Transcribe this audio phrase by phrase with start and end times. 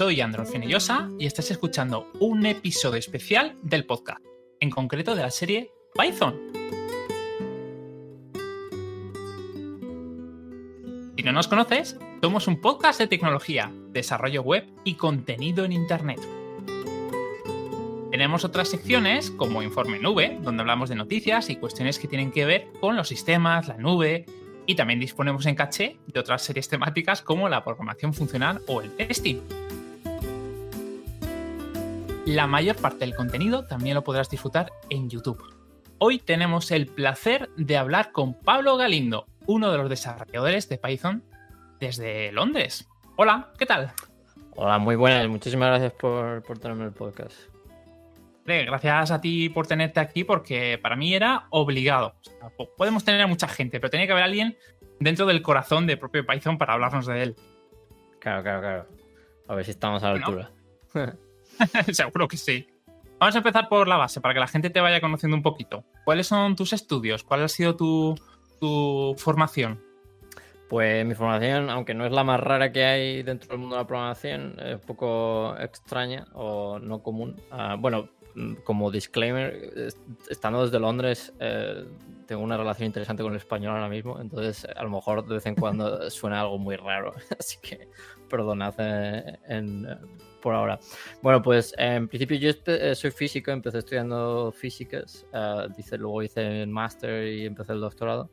[0.00, 4.24] soy Andrés Finillosa y estás escuchando un episodio especial del podcast,
[4.58, 6.40] en concreto de la serie Python.
[11.18, 16.20] Si no nos conoces, somos un podcast de tecnología, desarrollo web y contenido en Internet.
[18.10, 22.46] Tenemos otras secciones como Informe Nube, donde hablamos de noticias y cuestiones que tienen que
[22.46, 24.24] ver con los sistemas, la nube,
[24.64, 28.96] y también disponemos en caché de otras series temáticas como la programación funcional o el
[28.96, 29.40] testing.
[32.30, 35.42] La mayor parte del contenido también lo podrás disfrutar en YouTube.
[35.98, 41.24] Hoy tenemos el placer de hablar con Pablo Galindo, uno de los desarrolladores de Python
[41.80, 42.88] desde Londres.
[43.16, 43.90] Hola, ¿qué tal?
[44.54, 45.26] Hola, muy buenas.
[45.26, 47.36] Muchísimas gracias por, por tenerme el podcast.
[48.44, 52.14] Gracias a ti por tenerte aquí porque para mí era obligado.
[52.76, 54.56] podemos tener a mucha gente, pero tenía que haber alguien
[55.00, 57.36] dentro del corazón de propio Python para hablarnos de él.
[58.20, 58.86] Claro, claro, claro.
[59.48, 60.52] A ver si estamos a la altura.
[61.92, 62.66] Seguro que sí.
[63.18, 65.84] Vamos a empezar por la base, para que la gente te vaya conociendo un poquito.
[66.04, 67.22] ¿Cuáles son tus estudios?
[67.22, 69.82] ¿Cuál ha sido tu, formación?
[70.68, 73.82] Pues mi formación, aunque no es la más rara que hay dentro del mundo de
[73.82, 77.36] la programación, es un poco extraña o no común.
[77.50, 78.08] Ah, bueno,
[78.64, 79.70] como disclaimer,
[80.28, 81.84] estando desde Londres, eh,
[82.26, 85.46] tengo una relación interesante con el español ahora mismo, entonces a lo mejor de vez
[85.46, 87.88] en cuando suena algo muy raro, así que
[88.28, 89.86] perdonad eh, en,
[90.40, 90.78] por ahora.
[91.22, 96.62] Bueno, pues en principio yo eh, soy físico, empecé estudiando físicas, uh, dice, luego hice
[96.62, 98.30] el máster y empecé el doctorado.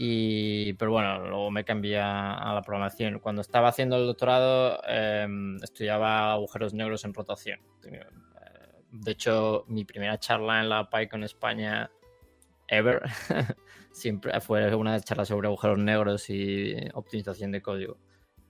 [0.00, 3.18] Y, pero bueno, luego me cambié a la programación.
[3.18, 7.58] Cuando estaba haciendo el doctorado, em, estudiaba agujeros negros en rotación.
[7.84, 8.06] Eh,
[8.92, 11.90] de hecho, mi primera charla en la PyCon España
[12.68, 13.02] ever
[13.90, 17.98] siempre fue una charla sobre agujeros negros y optimización de código.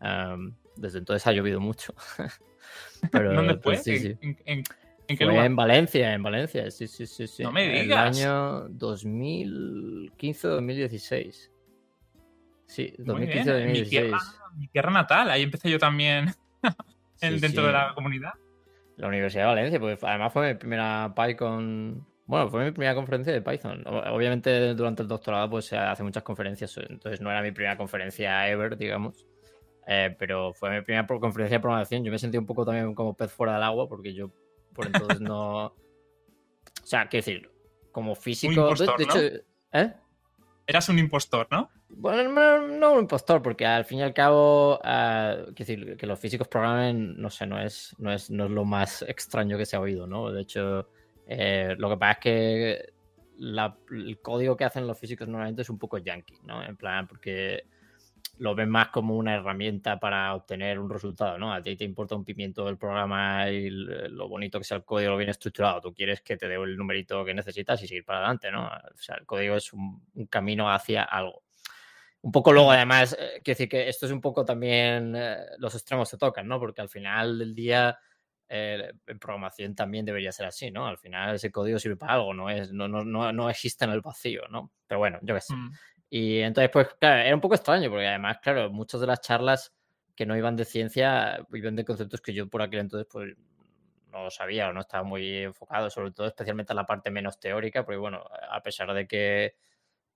[0.03, 1.95] Em, desde entonces ha llovido mucho.
[3.13, 3.63] ¿Dónde fue?
[3.63, 4.17] Pues, sí, sí.
[4.45, 4.65] ¿En,
[5.17, 5.47] qué lugar?
[5.47, 7.27] En Valencia, en Valencia, sí, sí, sí.
[7.27, 7.43] sí.
[7.43, 8.19] No me digas.
[8.19, 11.51] El año 2015-2016.
[12.67, 14.15] Sí, 2015-2016.
[14.57, 16.35] Mi, tierra natal, ahí empecé yo también
[17.21, 18.33] dentro de la comunidad.
[18.97, 22.07] La Universidad de Valencia, pues además fue mi primera Python.
[22.27, 23.83] Bueno, fue mi primera conferencia de Python.
[23.87, 28.49] Obviamente durante el doctorado pues se hace muchas conferencias, entonces no era mi primera conferencia
[28.49, 29.27] ever, digamos.
[29.91, 32.05] Eh, pero fue mi primera conferencia de programación.
[32.05, 34.31] Yo me sentí un poco también como pez fuera del agua porque yo
[34.75, 35.75] por entonces no.
[36.83, 37.51] O sea, quiero decir,
[37.93, 38.75] como físico.
[38.75, 39.19] de, hecho,
[39.73, 39.93] ¿eh?
[40.67, 41.71] Eras un impostor, ¿no?
[41.89, 46.19] Bueno, no, un impostor, porque al fin y al cabo, uh, quiero decir, que los
[46.19, 49.77] físicos programen, no sé, no es, no es, no es lo más extraño que se
[49.77, 50.31] ha oído, ¿no?
[50.31, 50.89] De hecho,
[51.27, 52.93] eh, lo que pasa es que
[53.91, 56.65] el código que hacen los físicos normalmente es un poco yankee, ¿no?
[56.65, 57.65] En plan, porque
[58.39, 61.53] lo ven más como una herramienta para obtener un resultado, ¿no?
[61.53, 65.13] A ti te importa un pimiento del programa y lo bonito que sea el código,
[65.13, 65.81] lo bien estructurado.
[65.81, 68.67] Tú quieres que te dé el numerito que necesitas y seguir para adelante, ¿no?
[68.67, 71.43] O sea, el código es un, camino hacia algo.
[72.21, 75.75] Un poco luego, además, eh, quiero decir que esto es un poco también eh, los
[75.75, 76.59] extremos se tocan, ¿no?
[76.59, 77.99] Porque al final del día
[78.49, 80.87] eh, en programación también debería ser así, ¿no?
[80.87, 83.91] Al final ese código sirve para algo, no, es, no, no, no, no existe en
[83.91, 84.73] el vacío, ¿no?
[84.87, 85.55] Pero bueno, yo qué sé.
[85.55, 85.73] Mm.
[86.11, 89.75] Y entonces, pues, claro, era un poco extraño, porque además, claro, muchas de las charlas
[90.15, 93.35] que no iban de ciencia iban de conceptos que yo por aquel entonces, pues,
[94.13, 97.85] no sabía o no estaba muy enfocado, sobre todo especialmente en la parte menos teórica,
[97.85, 99.55] porque bueno, a pesar de que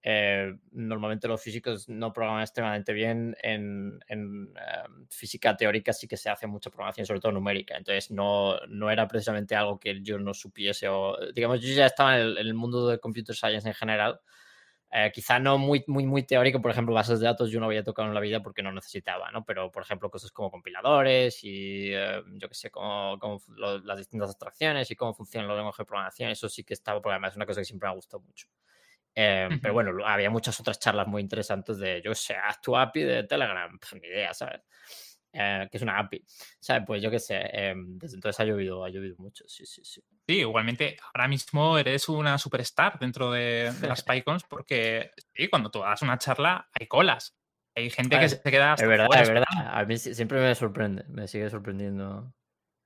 [0.03, 6.17] eh, normalmente los físicos no programan extremadamente bien, en, en em, física teórica sí que
[6.17, 10.19] se hace mucha programación, sobre todo numérica, entonces no, no era precisamente algo que yo
[10.19, 13.69] no supiese o, digamos, yo ya estaba en el, en el mundo de computer science
[13.69, 14.21] en general,
[14.95, 17.83] eh, quizá no muy, muy, muy teórico, por ejemplo, bases de datos yo no había
[17.83, 19.43] tocado en la vida porque no necesitaba, ¿no?
[19.43, 23.19] Pero, por ejemplo, cosas como compiladores y, eh, yo qué sé, como,
[23.57, 27.15] las distintas abstracciones y cómo funcionan los lenguajes de programación, eso sí que estaba, porque
[27.15, 28.49] además es una cosa que siempre me ha gustado mucho.
[29.15, 33.03] Eh, pero bueno, había muchas otras charlas muy interesantes de, yo sé, haz tu API
[33.03, 34.61] de Telegram, pues ni idea, ¿sabes?
[35.33, 36.25] Que es una API.
[36.61, 36.85] ¿Sabes?
[36.87, 40.03] Pues yo qué sé, desde entonces ha llovido, ha llovido mucho, sí, sí, sí.
[40.27, 45.81] Sí, igualmente, ahora mismo eres una superstar dentro de, las PyCons porque sí, cuando tú
[45.81, 47.37] das una charla hay colas.
[47.75, 49.47] Hay gente que se queda hasta Es verdad, es verdad.
[49.55, 52.35] A mí siempre me sorprende, me sigue sorprendiendo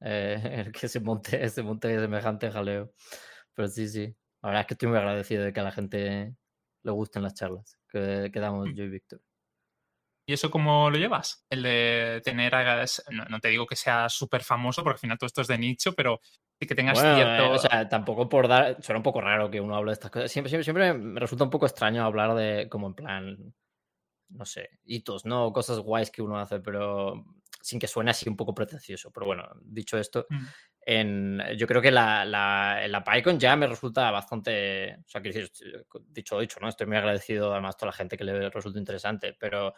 [0.00, 2.93] eh, el que se monte, se monte semejante jaleo.
[3.55, 4.17] Pero sí, sí.
[4.43, 6.37] La verdad es que estoy muy agradecido de que a la gente
[6.82, 8.75] le gusten las charlas que, que damos mm.
[8.75, 9.21] yo y Víctor.
[10.28, 11.46] ¿Y eso cómo lo llevas?
[11.49, 12.52] El de tener,
[13.31, 15.93] no, te digo que sea súper famoso, porque al final todo esto es de nicho,
[15.93, 16.20] pero
[16.58, 17.44] sí que tengas cierto...
[17.44, 18.82] Eh, o sea, tampoco por dar...
[18.82, 20.32] Suena un poco raro que uno hable de estas cosas.
[20.32, 23.55] Siempre, siempre, siempre me resulta un poco extraño hablar de, como en plan,
[24.31, 25.52] no sé, hitos, ¿no?
[25.52, 27.25] Cosas guays que uno hace, pero
[27.61, 29.12] sin que suene así un poco pretencioso.
[29.12, 30.46] Pero bueno, dicho esto, Mm.
[30.81, 35.31] en, yo creo que la, la, la PyCon ya me resulta bastante, o sea, que
[35.32, 35.50] decir,
[36.08, 36.69] dicho dicho, ¿no?
[36.69, 39.73] Estoy muy agradecido además a toda la gente que le resulta interesante, pero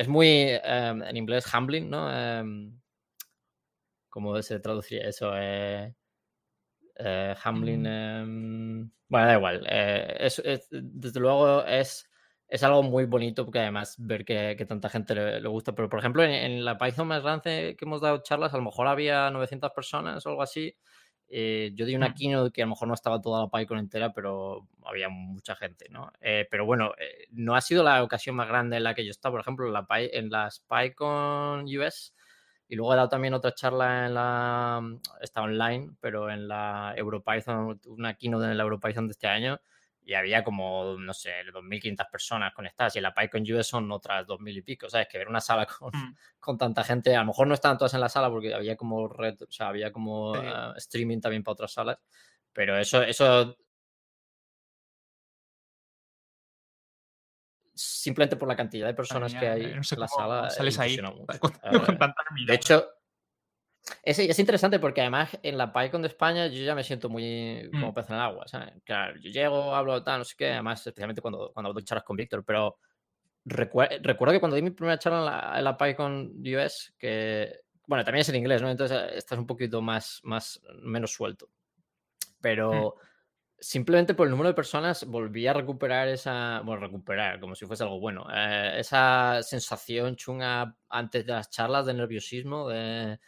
[0.00, 0.28] es muy,
[0.64, 2.10] em, en inglés, humbling, ¿no?
[2.12, 2.80] Em,
[4.08, 5.32] ¿Cómo se traduciría eso?
[5.36, 5.94] Eh,
[6.98, 7.86] eh, humbling, Mm.
[7.86, 9.66] em, bueno, da igual.
[9.68, 12.08] eh, es- es- desde luego es,
[12.48, 15.74] es algo muy bonito porque además ver que, que tanta gente le, le gusta.
[15.74, 18.64] Pero, por ejemplo, en, en la Python más grande que hemos dado charlas, a lo
[18.64, 20.76] mejor había 900 personas o algo así.
[21.30, 22.14] Eh, yo di una Mm.
[22.14, 25.86] keynote que a lo mejor no estaba toda la PyCon entera, pero había mucha gente,
[25.88, 26.12] ¿no?
[26.20, 29.10] Eh, pero bueno, eh, no ha sido la ocasión más grande en la que yo
[29.12, 29.32] estaba.
[29.34, 32.12] Por ejemplo, en, la Py- en las PyCon US
[32.68, 34.82] y luego he dado también otra charla en la.
[35.20, 39.60] Está online, pero en la EuroPython, una keynote en la EuroPython de este año.
[40.04, 42.96] Y había como, no sé, 2.500 personas conectadas.
[42.96, 44.88] Y en la PyCon US son otras 2.000 y pico.
[44.88, 45.08] ¿Sabes?
[45.08, 46.16] Que ver una sala con, Mm.
[46.40, 47.14] con tanta gente.
[47.14, 49.68] A lo mejor no estaban todas en la sala porque había como red, o sea,
[49.68, 50.40] había como Sí.
[50.44, 51.98] eh, streaming también para otras salas.
[52.52, 53.56] Pero eso, eso
[57.74, 60.50] simplemente por la cantidad de personas que hay eh, no sé en la cómo sala
[60.50, 60.98] sales ahí
[61.40, 62.14] con, Eh, con tanta
[62.46, 62.88] de hecho,
[64.02, 67.68] es, es interesante porque además en la PyCon de España yo ya me siento muy
[67.72, 67.94] como Mm.
[67.94, 68.74] pez en el agua, ¿sabes?
[68.84, 72.16] Claro, yo llego, hablo tal, no sé qué, además especialmente cuando, cuando doy charlas con
[72.16, 72.78] Víctor, pero
[73.46, 77.60] recue- recuerdo que cuando di mi primera charla en la, en la PyCon US, que,
[77.86, 78.70] bueno, también es en inglés, ¿no?
[78.70, 81.50] Entonces eh, estás un poquito más, más, menos suelto.
[82.40, 82.96] Pero
[83.58, 87.84] simplemente por el número de personas volví a recuperar esa, bueno, recuperar, como si fuese
[87.84, 93.20] algo bueno, eh, esa sensación chunga antes de las charlas de nerviosismo, de...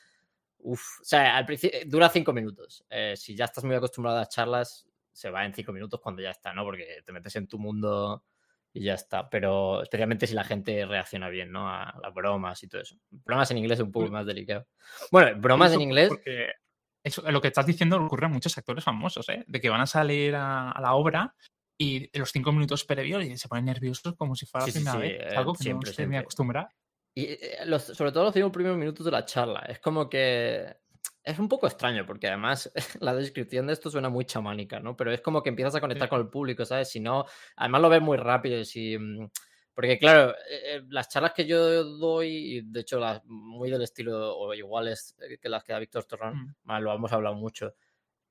[0.64, 2.84] Uf, o sea, al principio dura cinco minutos.
[2.88, 6.22] Eh, si ya estás muy acostumbrado a las charlas, se va en cinco minutos cuando
[6.22, 6.64] ya está, ¿no?
[6.64, 8.24] Porque te metes en tu mundo
[8.72, 9.28] y ya está.
[9.28, 11.68] Pero especialmente si la gente reacciona bien, ¿no?
[11.68, 12.96] A las bromas y todo eso.
[13.10, 14.66] Bromas en inglés es un poco más delicado.
[15.10, 16.08] Bueno, bromas en inglés.
[16.08, 16.52] Porque
[17.02, 19.44] eso, lo que estás diciendo ocurre a muchos actores famosos, ¿eh?
[19.46, 21.34] De que van a salir a, a la obra
[21.76, 24.96] y en los cinco minutos previos se ponen nerviosos como si fuera la sí, primera
[24.96, 25.20] sí, vez.
[25.20, 26.66] Eh, algo que siempre, no estoy muy siempre.
[27.14, 29.60] Y eh, los- sobre todo los cinco primeros minutos de la charla.
[29.68, 30.76] Es como que
[31.24, 32.70] es un poco extraño porque además
[33.00, 34.96] la descripción de esto suena muy chamánica, ¿no?
[34.96, 36.10] Pero es como que empiezas a conectar Sí.
[36.10, 36.88] con el público, ¿sabes?
[36.90, 37.24] Si no,
[37.56, 38.58] además lo ves muy rápido.
[38.58, 39.28] y Si, mm,
[39.74, 42.28] porque claro, eh, eh, las charlas que yo doy,
[42.58, 46.04] y de hecho las muy del estilo o iguales eh, que las que da Víctor
[46.04, 46.54] Torrón, Mm.
[46.64, 47.74] más lo hemos hablado mucho.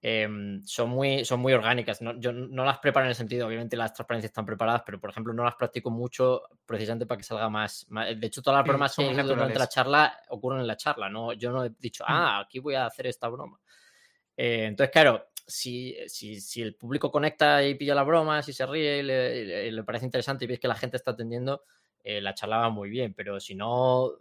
[0.01, 2.01] Em, son, muy, son muy orgánicas.
[2.01, 2.19] ¿no?
[2.19, 5.33] Yo no las preparo en el sentido, obviamente las transparencias están preparadas, pero por ejemplo
[5.33, 7.85] no las practico mucho precisamente para que salga más.
[7.89, 9.69] más- de hecho, todas las Sí, bromas son que hecho durante la naturales.
[9.69, 11.09] charla ocurren en la charla.
[11.09, 11.33] ¿no?
[11.33, 12.07] Yo no he dicho, Mm.
[12.09, 13.59] ah, aquí voy a hacer esta broma.
[14.37, 18.65] Eh, entonces, claro, si, si, si el público conecta y pilla la broma, si se
[18.65, 21.63] ríe y le- y le parece interesante y ves que la gente está atendiendo,
[22.03, 24.11] eh, la charla va muy bien, pero si no,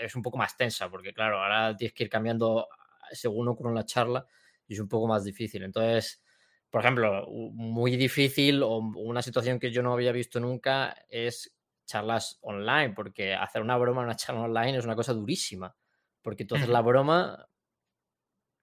[0.00, 2.68] es un poco más tensa, porque claro, ahora tienes que ir cambiando
[3.12, 4.26] según ocurre en la charla
[4.68, 5.64] y es un poco más difícil.
[5.64, 6.22] Entonces,
[6.70, 11.56] por ejemplo, muy difícil o una situación que yo no había visto nunca es
[11.86, 15.74] charlas online, porque hacer una broma en una charla online es una cosa durísima,
[16.22, 17.48] porque tú haces la broma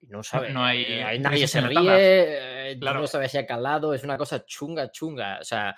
[0.01, 2.99] y no sabes, no hay- eh, ahí de nadie eso se ríe, eh, Claro.
[3.01, 5.75] no sabes si ha calado, es una cosa chunga, chunga, o sea,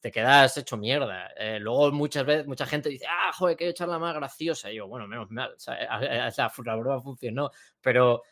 [0.00, 1.28] te quedas hecho mierda.
[1.34, 4.70] Eh, luego muchas veces, mucha gente dice, ah, joder, que charla más graciosa.
[4.70, 7.50] Y yo, bueno, menos mal, o sea, a- a- la, la broma funcionó,
[7.80, 8.22] pero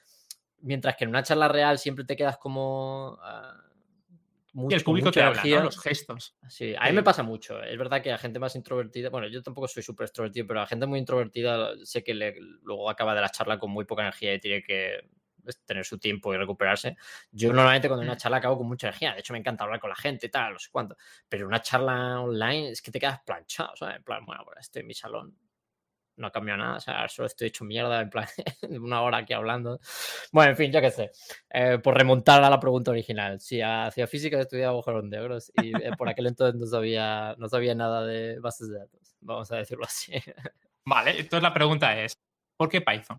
[0.62, 3.18] mientras que en una charla real siempre te quedas como...
[4.54, 5.46] Y mucho- el con público mucha te habla, ¿no?
[5.48, 5.64] energía.
[5.64, 6.36] Los gestos.
[6.48, 6.94] Sí, a mí Sí.
[6.94, 7.62] me pasa mucho.
[7.62, 10.66] Es verdad que a gente más introvertida, bueno, yo tampoco soy súper extrovertido, pero a
[10.66, 14.34] gente muy introvertida sé que le- luego acaba de la charla con muy poca energía
[14.34, 15.08] y tiene que
[15.42, 16.96] pues, tener su tiempo y recuperarse.
[17.32, 19.14] Yo normalmente cuando en una charla acabo con mucha energía.
[19.14, 20.96] De hecho, me encanta hablar con la gente, tal, no sé cuánto.
[21.28, 23.96] Pero una charla online es que te quedas planchado, ¿sabes?
[23.96, 25.36] En plan, bueno, pues estoy en mi salón.
[26.22, 28.28] No ha cambiado nada, o sea, solo estoy hecho mierda, en plan,
[28.80, 29.80] una hora aquí hablando.
[30.30, 31.10] Bueno, en fin, yo qué sé.
[31.50, 33.40] Eh, por remontar a la pregunta original.
[33.40, 37.74] Si hacía física estudiaba agujeros negros y eh, por aquel entonces no sabía, no sabía
[37.74, 40.12] nada de bases de datos, vamos a decirlo así.
[40.86, 42.16] Vale, entonces la pregunta es,
[42.56, 43.18] ¿por qué Python?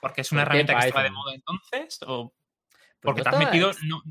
[0.00, 2.00] ¿Porque es una ¿Por herramienta que estaba de moda entonces?
[2.08, 4.02] ¿O Pues porque no te has metido, no,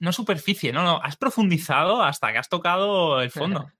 [0.00, 3.72] no superficie, no, no, has profundizado hasta que has tocado el fondo?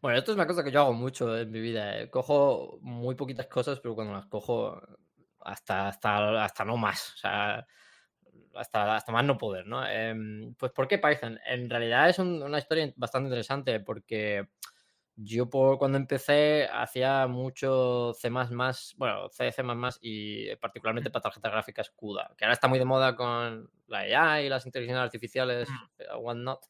[0.00, 1.98] Bueno, esto es una cosa que yo hago mucho en mi vida.
[2.00, 2.10] eh.
[2.10, 4.80] Cojo muy poquitas cosas, pero cuando las cojo
[5.40, 7.14] hasta, hasta, hasta no más.
[7.14, 7.66] O sea,
[8.54, 9.86] hasta, hasta más no poder, ¿no?
[9.86, 11.38] Em, pues ¿por qué Python?
[11.46, 14.48] En realidad es un- una historia bastante interesante porque
[15.16, 18.30] yo por, cuando empecé hacía mucho C++,
[18.96, 19.62] bueno, C, C++
[20.02, 24.46] y particularmente para tarjetas gráficas CUDA, que ahora está muy de moda con la AI
[24.46, 25.88] y las inteligencias artificiales, Mm.
[25.98, 26.66] eh, whatnot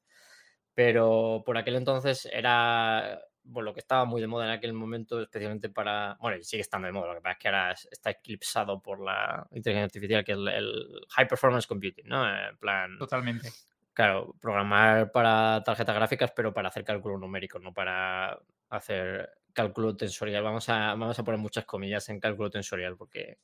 [0.79, 5.21] pero por aquel entonces era bueno, lo que estaba muy de moda en aquel momento,
[5.21, 8.11] especialmente para, bueno, y sigue estando de moda, lo que pasa es que ahora está
[8.11, 12.49] eclipsado por la inteligencia artificial, que es el, High Performance Computing, ¿no?
[12.49, 12.97] En plan...
[12.97, 13.51] Totalmente.
[13.93, 20.45] Claro, programar para tarjetas gráficas, pero para hacer cálculo numérico, no para hacer cálculo tensorial.
[20.45, 23.39] Vamos a, vamos a poner muchas comillas en cálculo tensorial, porque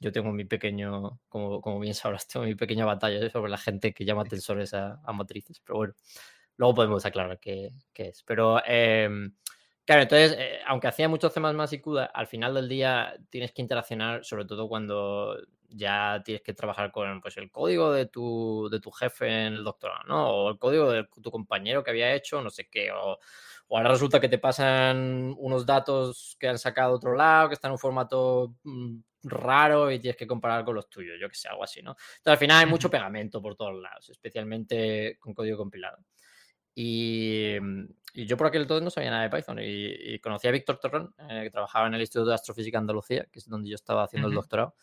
[0.00, 3.92] yo tengo mi pequeño, como, como bien sabrás, tengo mi pequeña batalla sobre la gente
[3.92, 5.60] que llama tensores a, matrices.
[5.60, 5.94] Pero bueno,
[6.60, 8.22] luego podemos aclarar qué, qué es.
[8.24, 9.34] Pero em,
[9.86, 13.52] claro, entonces, eh, aunque hacía muchos temas más y CUDA, al final del día tienes
[13.52, 15.36] que interaccionar, sobre todo cuando
[15.70, 19.64] ya tienes que trabajar con pues, el código de tu, de tu jefe en el
[19.64, 20.28] doctorado, ¿no?
[20.30, 23.18] O el código de tu compañero que había hecho, no sé qué, o
[23.72, 27.54] o ahora resulta que te pasan unos datos que han sacado de otro lado, que
[27.54, 31.36] están en un formato mm, raro y tienes que comparar con los tuyos, yo que
[31.36, 31.92] sé, algo así, ¿no?
[31.92, 35.98] Entonces al final hay mucho pegamento por todos lados, especialmente con código compilado.
[36.82, 37.58] Y,
[38.14, 41.42] yo por aquel entonces no sabía nada de Python y, conocí a Víctor Torrón, eh,
[41.44, 44.34] que trabajaba en el Instituto de Astrofísica Andalucía, que es donde yo estaba haciendo el
[44.34, 44.74] doctorado.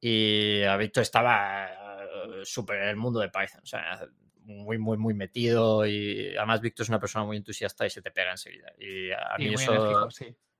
[0.00, 3.60] Y a Víctor estaba eh, súper en el mundo de Python.
[3.62, 4.06] O sea,
[4.42, 8.10] muy, muy, muy metido y además Víctor es una persona muy entusiasta y se te
[8.10, 8.72] pega enseguida.
[8.78, 10.08] Y a mí eso...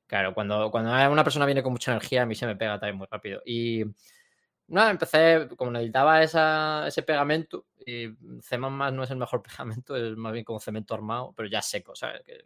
[0.07, 2.97] Claro, cuando, cuando una persona viene con mucha energía, a mí se me pega también
[2.97, 3.43] muy rápido.
[3.45, 3.83] Y
[4.69, 8.09] nada, empecé, como necesitaba esa, ese pegamento, y
[8.41, 9.43] C no es el mejor
[9.85, 12.23] pegamento, es más bien como cemento armado, pero ya seco, ¿sabes?
[12.25, 12.45] Que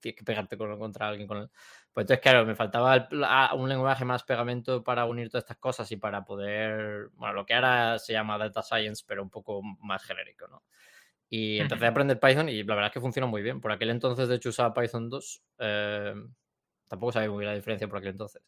[0.00, 1.50] tienes que pegarte contra alguien con él.
[1.92, 3.08] Pues entonces, claro, me faltaba
[3.54, 7.54] un lenguaje más pegamento para unir todas estas cosas y para poder, bueno, lo que
[7.54, 10.62] ahora se llama data science, pero un poco más genérico, ¿no?
[11.28, 13.60] Y empecé a aprender Python y la verdad es que funciona muy bien.
[13.60, 15.42] Por aquel entonces, de hecho, usaba Python 2.
[15.58, 16.14] Eh,
[16.88, 18.42] tampoco sabía muy bien la diferencia por aquel entonces.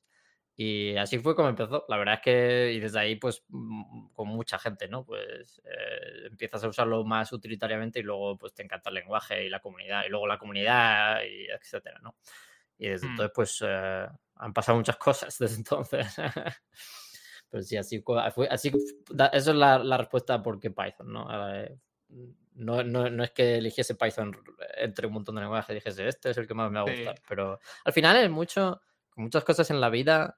[0.60, 1.84] Y así fue como empezó.
[1.88, 5.04] La verdad es que, y desde ahí, pues, mm, con mucha gente, ¿no?
[5.04, 9.50] Pues eh, empiezas a usarlo más utilitariamente y luego, pues, te encanta el lenguaje y
[9.50, 12.16] la comunidad, y luego la comunidad, y etcétera, ¿no?
[12.76, 13.10] Y desde mm.
[13.10, 16.16] entonces, pues, eh, han pasado muchas cosas desde entonces.
[17.50, 18.02] Pero sí, así,
[18.50, 18.72] así
[19.32, 21.28] eso es la, la, respuesta por qué Python, ¿no?
[22.54, 24.36] No, no, no, es que eligiese Python
[24.76, 27.22] entre un montón de lenguajes, dijese, este es el que más me va a gustar.
[27.28, 28.80] Pero al final es mucho,
[29.14, 30.36] muchas cosas en la vida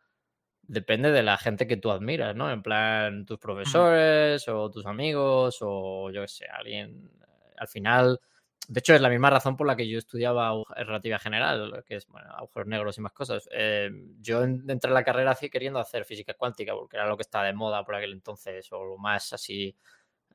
[0.70, 2.50] depende de la gente que tú admiras, ¿no?
[2.50, 7.10] En plan, tus profesores o tus amigos o yo qué sé, alguien.
[7.56, 8.20] Al final,
[8.68, 12.06] de hecho, es la misma razón por la que yo estudiaba relatividad general, que es
[12.06, 13.48] bueno, agujeros negros y más cosas.
[13.52, 17.22] Eh, yo entré en la carrera así queriendo hacer física cuántica, porque era lo que
[17.22, 19.76] estaba de moda por aquel entonces, o lo más así,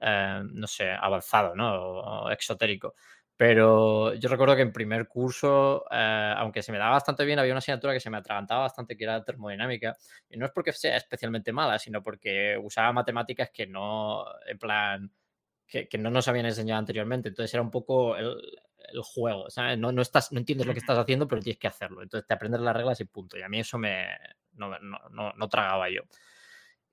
[0.02, 1.74] eh, no sé, avanzado, ¿no?
[2.26, 2.96] O exotérico.
[3.38, 7.52] Pero yo recuerdo que en primer curso, eh, aunque se me daba bastante bien, había
[7.52, 9.98] una asignatura que se me atragantaba bastante, que era termodinámica.
[10.30, 15.12] Y no es porque sea especialmente mala, sino porque usaba matemáticas que no, en plan,
[15.68, 17.28] que, no nos habían enseñado anteriormente.
[17.30, 18.38] Entonces era un poco el,
[19.04, 19.78] juego, ¿sabes?
[19.78, 22.04] No, no, estás, no entiendes lo que estás haciendo, pero tienes que hacerlo.
[22.04, 23.38] Entonces te aprendes las reglas y punto.
[23.38, 24.08] Y a mí eso me
[24.54, 26.04] no, no, no tragaba yo.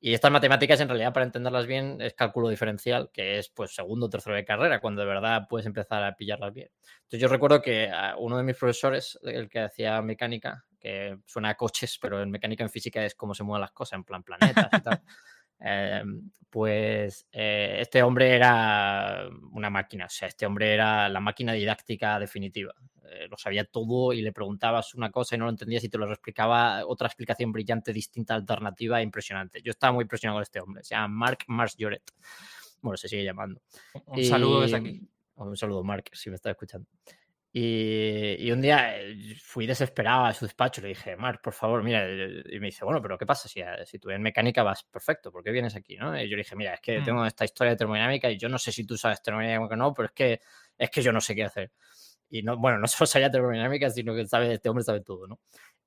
[0.04, 4.06] Y estas matemáticas, en realidad, para entenderlas bien, es cálculo diferencial, que es pues segundo
[4.06, 6.70] o tercero de carrera, cuando de verdad puedes empezar a pillarlas bien.
[7.02, 11.54] Entonces yo recuerdo que uno de mis profesores, el que hacía mecánica, que suena a
[11.56, 14.68] coches, pero en mecánica en física es cómo se mueven las cosas, en plan planetas
[14.76, 15.00] y tal.
[15.62, 21.52] Em, pues eh, este hombre era una máquina, o sea, este hombre era la máquina
[21.54, 22.74] didáctica definitiva.
[23.04, 25.98] Eh, lo sabía todo y le preguntabas una cosa y no lo entendías y te
[25.98, 29.62] lo explicaba otra explicación brillante, distinta, alternativa, impresionante.
[29.62, 32.02] Yo estaba muy impresionado con este hombre, se llama Mark Mars Joret.
[32.82, 33.62] Bueno, se sigue llamando.
[34.06, 35.00] Un saludo desde aquí.
[35.36, 36.88] Un saludo, Mark, si me está escuchando.
[37.54, 41.82] Y, un día eh, fui desesperado a su despacho y le dije, Mark, por favor,
[41.82, 44.84] mira, y me dice, bueno, pero ¿qué pasa si, eh, si tú en mecánica vas
[44.84, 45.30] perfecto?
[45.30, 45.96] ¿Por qué vienes aquí?
[45.96, 46.18] ¿no?
[46.18, 47.04] Y yo le dije, mira, es que mm.
[47.04, 49.92] tengo esta historia de termodinámica y yo no sé si tú sabes termodinámica o no,
[49.92, 50.40] pero es que,
[50.78, 51.72] es que yo no sé qué hacer.
[52.30, 55.38] Y no, bueno, no solo sabía termodinámica, sino que sabe, este hombre sabe todo, ¿no?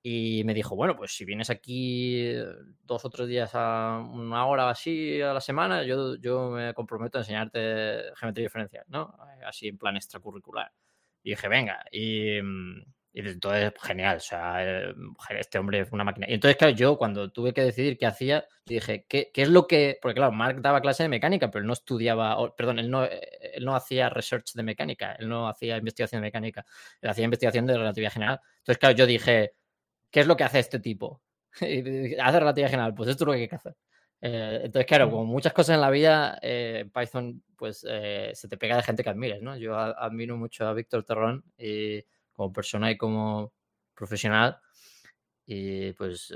[0.03, 2.31] Y me dijo, bueno, pues si vienes aquí
[2.83, 6.75] dos o tres días a una hora o así a la semana, yo, yo me
[6.75, 9.17] comprometo a enseñarte geometría diferencial, ¿no?
[9.43, 10.71] Así en plan extracurricular.
[11.25, 14.93] Y dije, venga, y, mm, entonces, genial, o sea, eh,
[15.39, 16.27] este hombre es una máquina.
[16.29, 19.65] Y entonces, claro, yo cuando tuve que decidir qué hacía, dije, ¿qué, ¿qué, es lo
[19.65, 19.97] que...?
[19.99, 23.65] Porque claro, Mark daba clase de mecánica, pero él no estudiaba, perdón, él no, él
[23.65, 26.63] no hacía research de mecánica, él no hacía investigación de mecánica,
[27.01, 28.39] él hacía investigación de relatividad general.
[28.59, 29.53] Entonces, claro, yo dije,
[30.11, 31.23] ¿qué es lo que hace este tipo?
[31.53, 33.75] hace relatividad general, pues esto es lo que hay que hacer.
[34.21, 38.57] Eh, entonces, claro, como muchas cosas en la vida, eh, Python, pues eh, se te
[38.57, 39.55] pega de gente que admires, ¿no?
[39.57, 43.53] Yo admiro mucho a Víctor Terrón y, como persona y como
[43.93, 44.57] profesional.
[45.45, 46.33] Y pues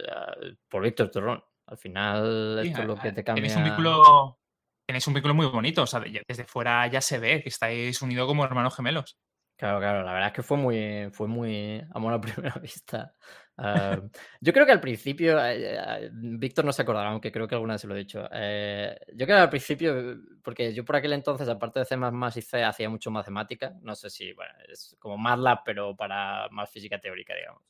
[0.68, 1.44] por Víctor Terrón.
[1.66, 3.44] Al final, esto es lo que te cambia.
[3.44, 4.40] Tenéis un vínculo,
[4.86, 5.84] tenéis un vínculo muy bonito.
[5.84, 9.18] O sea, desde fuera ya se ve que estáis unidos como hermanos gemelos.
[9.60, 13.14] Claro, claro, la verdad es que fue muy, fue muy amor a primera vista.
[13.58, 14.00] Ah,
[14.40, 15.76] yo creo que al principio, eh,
[16.06, 18.26] eh, Víctor no se acordará, aunque creo que alguna vez se lo he dicho.
[18.32, 21.98] Eh, yo creo que al principio, porque yo por aquel entonces, aparte de C
[22.38, 23.74] y C, hacía mucho matemática.
[23.82, 27.62] No sé si, bueno, es como MATLAB, pero para más física teórica, digamos.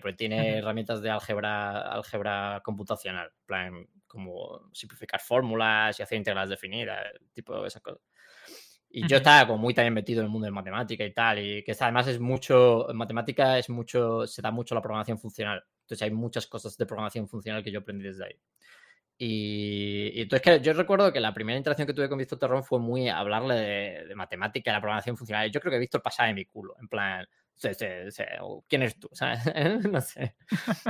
[0.00, 7.04] porque tiene herramientas de álgebra, álgebra computacional, plan, como simplificar fórmulas y hacer integrales definidas,
[7.34, 8.00] tipo de esas cosas.
[8.90, 11.62] Y yo estaba como muy también metido en el mundo de matemática y tal, y
[11.62, 15.62] que además es mucho, en matemática es mucho, se da mucho la programación funcional.
[15.82, 18.40] Entonces hay muchas cosas de programación funcional que yo aprendí desde ahí.
[19.20, 22.78] Y, entonces que yo recuerdo que la primera interacción que tuve con Víctor Terrón fue
[22.78, 23.54] muy hablarle
[24.06, 25.50] de, matemática y la programación funcional.
[25.50, 27.26] Yo creo que Víctor pasaba de mi culo, en plan,
[28.68, 29.10] ¿quién eres tú?
[29.90, 30.36] no sé.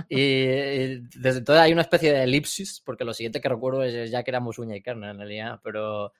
[0.09, 4.23] Y, desde entonces hay una especie de elipsis, porque lo siguiente que recuerdo es ya
[4.23, 6.13] que éramos uña y carne en realidad, pero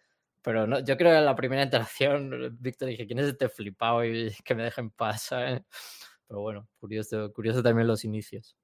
[0.49, 4.03] pero no, yo creo que en la primera interacción, Víctor dije, ¿quién es este flipado?
[4.03, 5.63] Y que me dejen pasar.
[6.27, 8.57] Pero bueno, curioso, curioso también los inicios.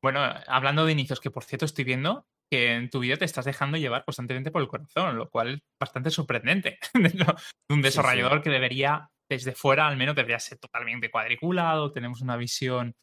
[0.00, 3.46] Bueno, hablando de inicios, que por cierto estoy viendo que en tu vídeo te estás
[3.46, 6.78] dejando llevar constantemente por el corazón, lo cual es bastante sorprendente.
[6.94, 7.34] de
[7.68, 11.90] un desarrollador que debería, desde fuera al menos, debería ser totalmente cuadriculado.
[11.90, 12.94] Tenemos una visión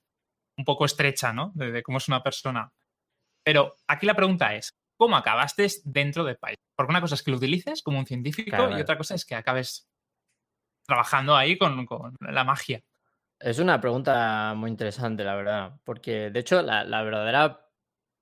[0.58, 1.52] un poco estrecha, ¿no?
[1.54, 2.72] De, de cómo es una persona.
[3.44, 6.63] Pero aquí la pregunta es, cómo acabaste dentro de Python.
[6.75, 9.36] Porque una cosa es que lo utilices como un científico y otra cosa es que
[9.36, 9.89] acabes
[10.86, 11.86] trabajando ahí con,
[12.22, 12.81] la magia.
[13.38, 17.69] Es una pregunta muy interesante, la verdad, porque de hecho la, verdadera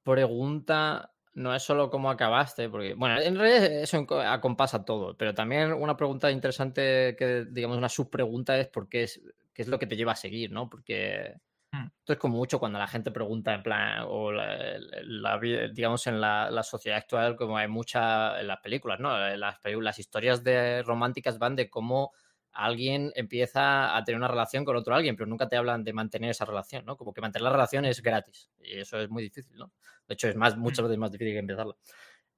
[0.01, 5.71] pregunta no es solo cómo acabaste, porque, bueno, en realidad eso acompasa todo, pero también
[5.71, 9.21] una pregunta interesante que, digamos, una subpregunta es por qué es,
[9.53, 10.67] qué es lo que te lleva a seguir, ¿no?
[10.67, 11.35] Porque.
[11.71, 15.39] Esto es como mucho cuando la gente pregunta en plan, o la,
[15.73, 19.17] digamos en la, sociedad actual, como hay muchas en las películas, ¿no?
[19.37, 22.11] Las, las historias de románticas van de cómo
[22.53, 26.31] alguien empieza a tener una relación con otro alguien, pero nunca te hablan de mantener
[26.31, 26.97] esa relación, ¿no?
[26.97, 29.71] Como que mantener la relación es gratis y eso es muy difícil, ¿no?
[30.07, 30.83] De hecho, es más, muchas mm.
[30.83, 31.75] veces más difícil que empezarla.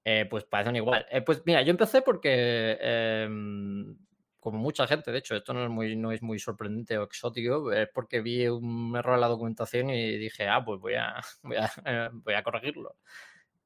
[0.06, 1.06] Eh, pues parecen igual.
[1.10, 3.98] Eh, pues mira, yo empecé porque em,
[4.44, 7.72] como mucha gente, de hecho, esto no es muy, no es muy sorprendente o exótico,
[7.72, 11.56] es porque vi un error en la documentación y dije, ah, pues voy a, voy
[11.56, 12.98] a, eh, corregirlo.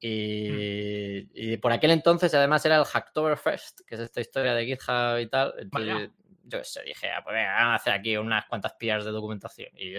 [0.00, 5.26] Y, por aquel entonces, además, era el Hacktoberfest, que es esta historia de GitHub y
[5.26, 5.52] tal.
[5.58, 6.10] Entonces,
[6.44, 9.70] yo sé, dije, ah, pues venga, vamos a hacer aquí unas cuantas pillas de documentación.
[9.74, 9.96] Y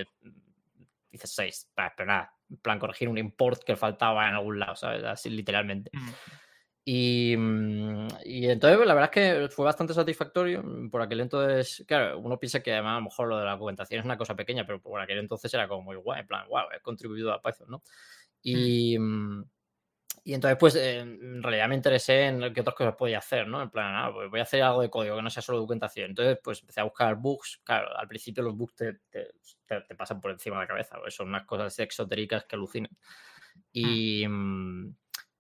[1.12, 5.04] hice seis, pero nada, en plan corregir un import que faltaba en algún lado, ¿sabes?
[5.04, 5.92] Así literalmente.
[5.94, 6.10] Mm.
[6.86, 10.64] Mm, y, entonces la verdad es que fue bastante satisfactorio.
[10.64, 13.52] Mm, por aquel entonces, claro, uno piensa que además a lo mejor lo de la
[13.52, 16.48] documentación es una cosa pequeña, pero por aquel entonces era como muy guay, en plan,
[16.50, 17.78] wow, he contribuido a Python, ¿no?
[17.78, 17.82] Hmm.
[18.44, 19.44] Y, mm,
[20.24, 23.62] y entonces, pues, eh, en realidad me interesé en qué otras cosas podía hacer, ¿no?
[23.62, 26.10] En plan, ah, pues voy a hacer algo de código que no sea solo documentación.
[26.10, 27.62] Entonces, pues empecé a buscar bugs.
[27.64, 31.30] Claro, al principio los bugs te, te, pasan por encima de la cabeza, pues, son
[31.30, 32.92] unas cosas exotéricas que alucinan.
[33.72, 34.26] Y.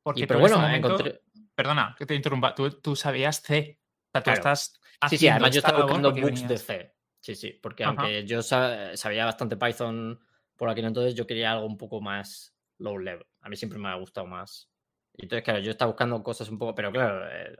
[0.01, 1.21] Porque pero bueno, encontré
[1.59, 3.81] perdona, que te interrumpa, tú, sabías C.
[4.07, 4.79] O sea, tú estás.
[5.09, 6.95] Sí, sí, además yo estaba buscando bugs de C.
[7.19, 10.17] Sí, sí, porque aunque yo sabía bastante Python
[10.55, 13.25] por aquí entonces, yo quería algo un poco más low level.
[13.41, 14.69] A mí siempre me ha gustado más.
[15.17, 17.53] Y entonces, claro, yo estaba buscando cosas un poco, pero claro, eh,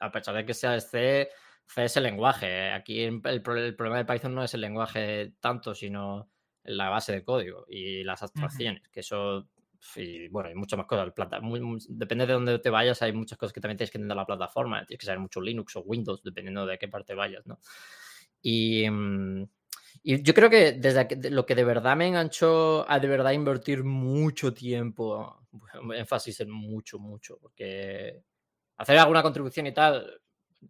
[0.00, 1.28] a pesar de que sea C,
[1.66, 2.72] C es el lenguaje.
[2.72, 6.28] Aquí el, el, problema de Python no es el lenguaje tanto, sino
[6.64, 9.48] la base de código y las abstracciones, que eso
[9.96, 11.12] y bueno, hay muchas más cosas.
[11.12, 11.40] Plata,
[11.88, 14.84] depende de dónde te vayas, hay muchas cosas que también tienes que entender la plataforma.
[14.86, 17.58] Tienes que saber mucho Linux o Windows, dependiendo de qué parte vayas, ¿no?
[18.42, 19.44] Y, mm,
[20.02, 23.84] y yo creo que desde lo que de verdad me enganchó a de verdad invertir
[23.84, 25.46] mucho tiempo,
[25.94, 28.22] énfasis en mucho, mucho, porque
[28.76, 30.20] hacer alguna contribución y tal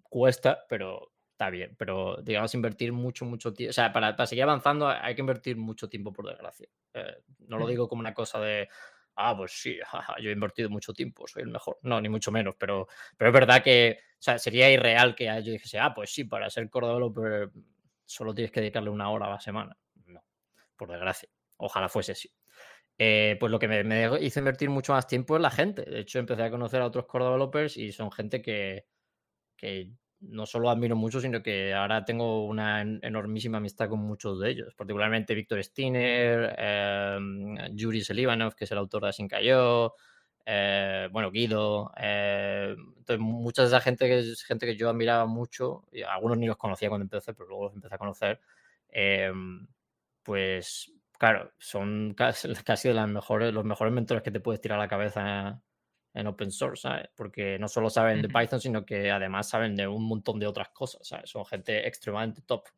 [0.02, 1.74] cuesta, pero está bien.
[1.78, 3.70] Pero digamos, invertir mucho, mucho tiempo.
[3.70, 6.68] O sea, para, para, seguir avanzando hay que invertir mucho tiempo, por desgracia.
[6.94, 8.68] Eh, no lo digo como una cosa de
[9.28, 9.78] ah, pues sí,
[10.22, 11.78] yo he invertido mucho tiempo, soy el mejor.
[11.82, 15.52] No, ni mucho menos, pero, pero es verdad que o sea, sería irreal que yo
[15.52, 17.50] dijese, ah, pues sí, para ser developer
[18.04, 19.74] solo tienes que dedicarle una hora a la semana.
[20.04, 20.22] No,
[20.76, 21.30] por desgracia.
[21.56, 22.30] Ojalá fuese así.
[22.98, 25.82] Eh, pues lo que me, me, hizo invertir mucho más tiempo es la gente.
[25.88, 28.84] De hecho, empecé a conocer a otros core developers y son gente que,
[29.56, 34.50] que no solo admiro mucho, sino que ahora tengo una enormísima amistad con muchos de
[34.50, 37.18] ellos, particularmente Víctor Steiner, eh,
[37.72, 39.94] Yuri Selivanov, que es el autor de Asincayo,
[40.46, 41.92] eh, bueno, Guido.
[41.96, 46.38] Eh, entonces, mucha de esa gente que es gente que yo admiraba mucho, y algunos
[46.38, 48.40] ni los conocía cuando empecé, pero luego los empecé a conocer,
[48.88, 49.32] eh,
[50.22, 54.78] pues claro, son casi, casi de las mejores, los mejores mentores que te puedes tirar
[54.78, 55.62] a la cabeza
[56.14, 57.08] en open source, ¿sabes?
[57.14, 60.70] Porque no solo saben de Python, sino que además saben de un montón de otras
[60.70, 61.30] cosas, ¿sabes?
[61.30, 62.68] Son gente extremadamente top.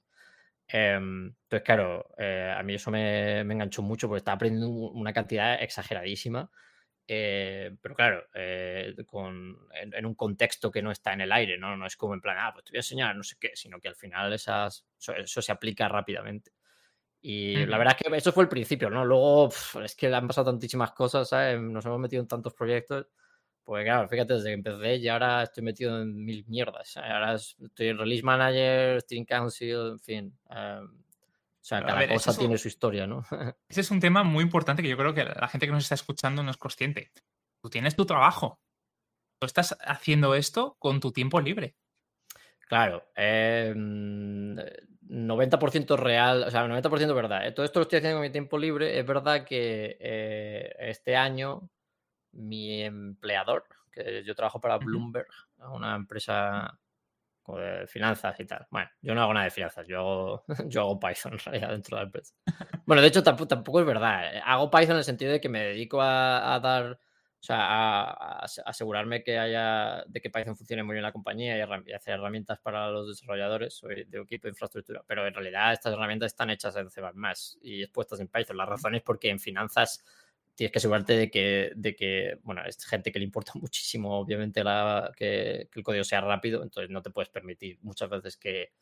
[0.69, 5.63] Em, entonces, claro, eh, a mí eso me, enganchó mucho porque estaba aprendiendo una cantidad
[5.63, 6.51] exageradísima.
[7.07, 11.77] Eh, pero claro, eh, con, en, un contexto que no está en el aire, ¿no?
[11.77, 13.81] No es como en plan, ah, pues te voy a enseñar no sé qué, sino
[13.81, 16.53] que al final esas, eso, se aplica rápidamente.
[17.21, 19.05] Y la verdad es que eso fue el principio, ¿no?
[19.05, 19.49] Luego
[19.85, 21.61] es que han pasado tantísimas cosas, ¿sabes?
[21.61, 23.07] Nos hemos metido en tantos proyectos
[23.65, 26.97] pues claro, fíjate, desde que empecé y ahora estoy metido en mil mierdas.
[26.97, 30.39] Ahora estoy en Release Manager, Steam Council, en fin.
[30.51, 33.25] Em, o sea, cada cosa tiene su historia, ¿no?
[33.69, 35.95] ese es un tema muy importante que yo creo que la gente que nos está
[35.95, 37.13] escuchando no es consciente.
[37.63, 38.61] Tú tienes tu trabajo.
[39.39, 41.77] Tú estás haciendo esto con tu tiempo libre.
[42.69, 47.47] Claro, 90% em, real, o sea, 90% verdad.
[47.47, 47.53] ¿eh?
[47.53, 48.99] Todo esto lo estoy haciendo con mi tiempo libre.
[48.99, 51.71] Es verdad que eh, este año
[52.33, 56.79] mi empleador, que yo trabajo para Bloomberg, una empresa
[57.49, 58.67] de finanzas y tal.
[58.71, 62.07] Bueno, yo no hago nada de finanzas, yo hago, yo hago Python dentro de la
[62.07, 62.35] empresa.
[62.87, 64.37] Bueno, de hecho tampoco, es verdad.
[64.37, 64.43] ¿eh?
[64.45, 69.23] Hago Python en el sentido de que me dedico a, dar, o sea, a, asegurarme
[69.23, 72.91] que haya, de que Python funcione muy bien en la compañía y, hacer herramientas para
[72.91, 75.03] los desarrolladores, soy de equipo de infraestructura.
[75.07, 77.03] Pero en realidad estas herramientas están hechas en C++
[77.63, 78.57] y expuestas en Python.
[78.57, 80.05] La razón es porque en finanzas
[80.55, 84.63] tienes que asegurarte de que, de que, bueno, es gente que le importa muchísimo, obviamente,
[84.65, 88.73] la, que, el código sea rápido, entonces no te puedes permitir muchas veces que...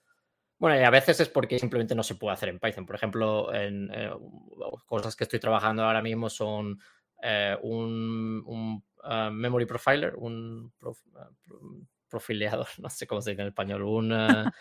[0.59, 2.85] Bueno, y a veces es porque simplemente no se puede hacer en Python.
[2.85, 4.11] Por ejemplo, en eh,
[4.85, 6.79] cosas que estoy trabajando ahora mismo son
[7.23, 10.71] eh, un, ah, memory profiler, un
[11.17, 11.31] ah,
[12.11, 14.13] profileador, no sé cómo se dice en español, un...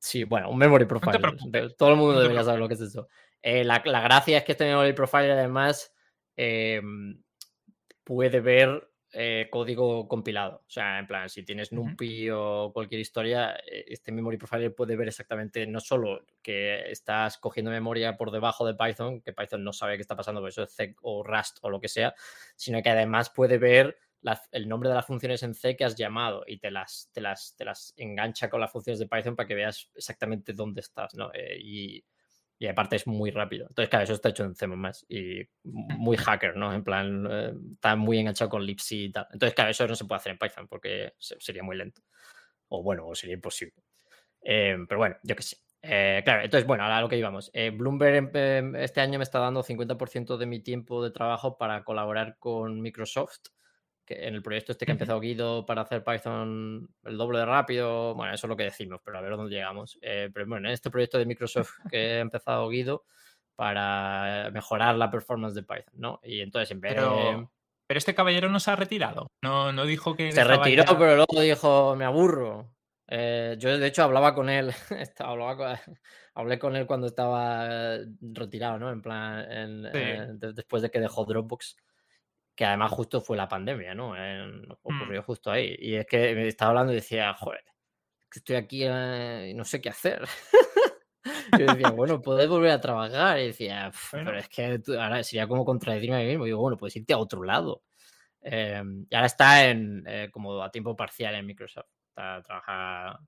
[0.00, 1.74] sí, bueno, un memory profiler.
[1.76, 3.06] Todo el mundo debería saber lo que es eso.
[3.40, 5.93] Eh, la, la, gracia es que este memory profiler además
[6.36, 7.22] Em,
[8.04, 10.64] puede ver eh, código compilado.
[10.66, 14.96] O sea, en plan, si tienes NumPy o cualquier historia, eh, este Memory Profiler puede
[14.96, 19.72] ver exactamente no solo que estás cogiendo memoria por debajo de Python, que Python no
[19.72, 22.12] sabe qué está pasando, por eso es C o Rust o lo que sea,
[22.56, 23.96] sino que además puede ver
[24.50, 27.54] el nombre de las funciones en C que has llamado y te las, te las,
[27.56, 31.30] te las engancha con las funciones de Python para que veas exactamente dónde estás, ¿no?
[31.34, 32.04] Eh, y
[32.58, 33.66] y aparte es muy rápido.
[33.68, 34.66] Entonces, claro, eso está hecho en C++
[35.08, 36.72] y muy hacker, ¿no?
[36.72, 39.26] En plan, eh, está muy enganchado con libc y tal.
[39.32, 42.02] Entonces, claro, eso no se puede hacer en Python porque sería muy lento.
[42.68, 43.74] O bueno, o sería imposible.
[44.42, 45.56] Eh, pero bueno, yo qué sé.
[45.82, 47.50] Eh, claro, entonces, bueno, a lo que íbamos.
[47.74, 51.84] Bloomberg em, em, este año me está dando 50% de mi tiempo de trabajo para
[51.84, 53.48] colaborar con Microsoft
[54.04, 57.46] que en el proyecto este que ha empezado Guido para hacer Python el doble de
[57.46, 59.98] rápido, bueno, eso es lo que decimos, pero a ver dónde llegamos.
[60.02, 63.04] Eh, pero bueno, en este proyecto de Microsoft que ha empezado Guido
[63.56, 66.20] para mejorar la performance de Python, ¿no?
[66.24, 67.50] Y entonces en vez pero,
[67.86, 70.32] Pero este caballero no se ha retirado, no, no dijo que...
[70.32, 72.74] Se retiró, pero luego dijo, me aburro.
[73.06, 74.72] Eh, yo de hecho hablaba con él,
[75.18, 75.80] hablaba
[76.34, 78.90] hablé con él cuando estaba retirado, ¿no?
[78.90, 79.82] En plan,
[80.38, 81.76] después de que dejó Dropbox
[82.54, 84.12] que además justo fue la pandemia, ¿no?
[84.12, 84.70] Mm.
[84.82, 85.74] ocurrió justo ahí.
[85.78, 87.64] Y es que me estaba hablando y decía, joder,
[88.30, 90.24] que estoy aquí eh, y no sé qué hacer.
[91.58, 93.40] Yo decía, bueno, puedes volver a trabajar.
[93.40, 96.44] Y decía, pero es que ahora sería como contradecirme a mí mismo.
[96.44, 97.82] Y digo, bueno, puedes irte a otro lado.
[98.40, 101.86] Em, y ahora está en eh, como a tiempo parcial en Microsoft.
[102.08, 103.20] Está, trabaja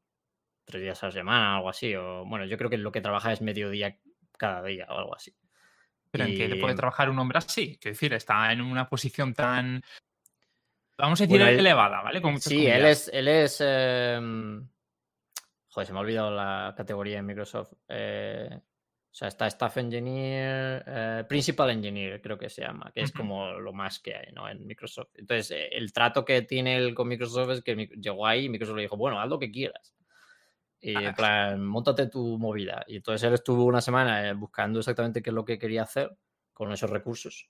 [0.65, 1.95] tres días a la semana, algo así.
[1.95, 3.99] O bueno, yo creo que lo que trabaja es mediodía
[4.39, 5.35] cada día o algo así.
[6.17, 9.83] Pero en qué puede trabajar un hombre así, quiero decir, está en una posición tan,
[10.99, 12.21] vamos a decir, elevada, ¿vale?
[12.41, 14.67] sí, él es, él es em,
[15.77, 17.75] joder, se me ha olvidado la categoría en Microsoft.
[17.89, 18.49] Eh,
[19.17, 23.53] o sea, está Staff Engineer, eh, Principal Engineer, creo que se llama, que es como
[23.53, 24.49] lo más que hay, ¿no?
[24.49, 25.09] En Microsoft.
[25.15, 28.83] Entonces, el trato que tiene él con Microsoft es que llegó ahí y Microsoft le
[28.83, 29.96] dijo, bueno, haz lo que quieras.
[30.81, 32.85] Y en plan, montate tu movida.
[32.87, 36.17] Y entonces él estuvo una semana eh, buscando exactamente qué es lo que quería hacer
[36.53, 37.49] con esos recursos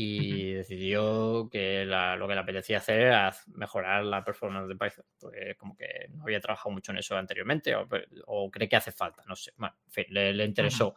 [0.00, 5.56] y decidió que lo que le apetecía hacer era mejorar la performance de Python, porque
[5.56, 9.34] como que no había trabajado mucho en eso anteriormente o, cree que hace falta, no
[9.34, 10.94] sé, bueno, en fin, le, interesó.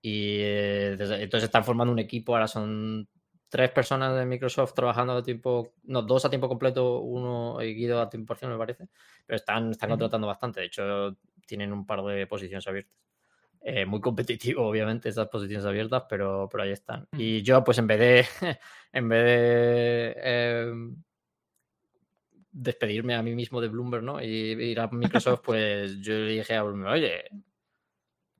[0.00, 3.08] Y eh, entonces están formando un equipo, ahora son
[3.48, 8.00] tres personas de Microsoft trabajando a tiempo, no, dos a tiempo completo, uno y Guido
[8.00, 8.88] a tiempo parcial, me parece,
[9.24, 12.94] pero están, están contratando bastante, de hecho tienen un par de posiciones abiertas.
[13.68, 17.08] Eh, muy competitivo, obviamente, esas posiciones abiertas, pero, pero ahí están.
[17.16, 18.26] Y yo, pues en vez de,
[18.92, 20.96] en vez de em,
[22.52, 24.22] despedirme a mí mismo de Bloomberg, ¿no?
[24.22, 27.24] Y ir a Microsoft, pues yo le dije a Bloomberg, oye,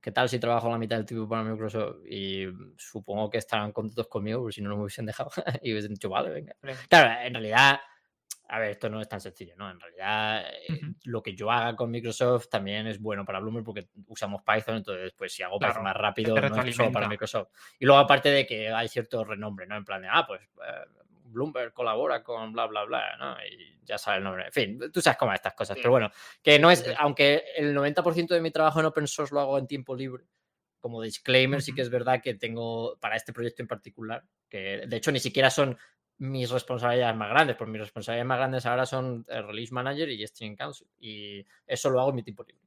[0.07, 1.97] ¿qué tal si trabajo la mitad del tiempo para Microsoft?
[2.09, 2.45] Y
[2.77, 5.29] supongo que estarán contentos conmigo, porque si no, no me hubiesen dejado
[5.61, 6.55] y hubiesen dicho, vale, venga.
[6.87, 7.81] Claro, en realidad,
[8.47, 9.69] a ver, esto no es tan sencillo, ¿no?
[9.69, 13.89] En realidad, eh, lo que yo haga con Microsoft también es bueno para Bloomberg porque
[14.07, 17.49] usamos Python, entonces, pues si hago Python más rápido, no es solo para Microsoft.
[17.77, 19.75] Y luego, aparte de que hay cierto renombre, ¿no?
[19.75, 20.85] En plan de, ah, pues eh,
[21.31, 23.35] Bloomberg colabora con bla, bla, bla, ¿no?
[23.45, 24.45] Y ya sabes el nombre.
[24.45, 25.77] En fin, tú sabes cómo estas cosas.
[25.77, 26.09] Pero bueno,
[26.41, 29.67] que no es, aunque el 90% de mi trabajo en open source lo hago en
[29.67, 30.25] tiempo libre,
[30.79, 34.97] como disclaimer, sí que es verdad que tengo para este proyecto en particular, que de
[34.97, 35.77] hecho ni siquiera son
[36.19, 40.25] mis responsabilidades más grandes, pues mis responsabilidades más grandes ahora son el Release Manager y
[40.25, 40.87] Stream Council.
[40.99, 42.66] Y eso lo hago en mi tiempo libre.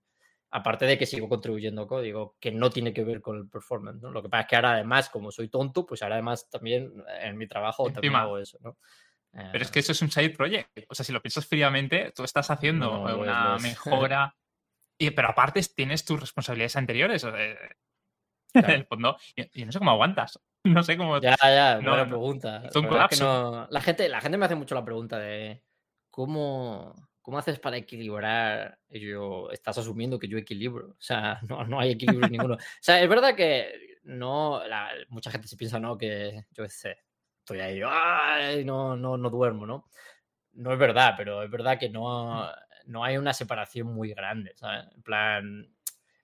[0.53, 4.03] Aparte de que sigo contribuyendo código que no tiene que ver con el performance.
[4.03, 4.11] ¿no?
[4.11, 7.39] Lo que pasa es que ahora además, como soy tonto, pues ahora además también en
[7.39, 8.59] mi trabajo también hago eso.
[8.61, 8.77] ¿no?
[9.33, 10.71] Pero es que eso es un side project.
[10.89, 14.37] O sea, si lo piensas fríamente, tú estás haciendo una mejora.
[14.99, 17.27] Y, pero aparte tienes tus responsabilidades anteriores.
[18.53, 19.17] En el fondo.
[19.37, 20.41] Y, no sé cómo aguantas.
[20.65, 21.19] No sé cómo.
[21.21, 22.63] Ya, ya, buena pregunta.
[23.71, 25.63] La, gente, la gente me hace mucho la pregunta de
[26.11, 26.95] cómo,
[27.31, 28.77] cómo haces para equilibrar.
[28.89, 30.89] Yo, estás asumiendo que yo equilibro.
[30.89, 32.55] O sea, no, no hay equilibrio ninguno.
[32.55, 34.61] O sea, es verdad que no.
[35.11, 35.97] mucha gente se piensa, ¿no?
[35.97, 36.99] Que yo sé,
[37.39, 38.65] estoy ahí, ¡ay!
[38.65, 39.89] No, no, no duermo, ¿no?
[40.55, 42.51] No es verdad, pero es verdad que no,
[42.87, 44.87] no hay una separación muy grande, ¿sabes?
[44.93, 45.75] En plan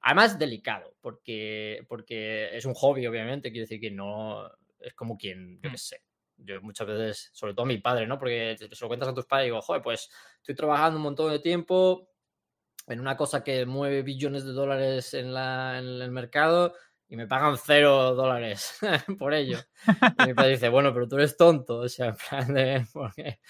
[0.00, 5.56] Además, delicado, porque, porque es un hobby, obviamente, quiere decir que no es como quien,
[5.56, 5.78] yo qué mm.
[5.78, 6.00] sé.
[6.38, 8.18] Yo muchas veces, sobre todo a mi padre, ¿no?
[8.18, 11.04] Porque te, se lo cuentas a tus padres y digo, joder, pues estoy trabajando un
[11.04, 12.08] montón de tiempo
[12.86, 16.74] en una cosa que mueve billones de dólares en, la, en el mercado
[17.08, 18.78] y me pagan cero dólares
[19.18, 19.58] por ello.
[20.22, 23.40] Y mi padre dice, bueno, pero tú eres tonto, o sea, en plan de, porque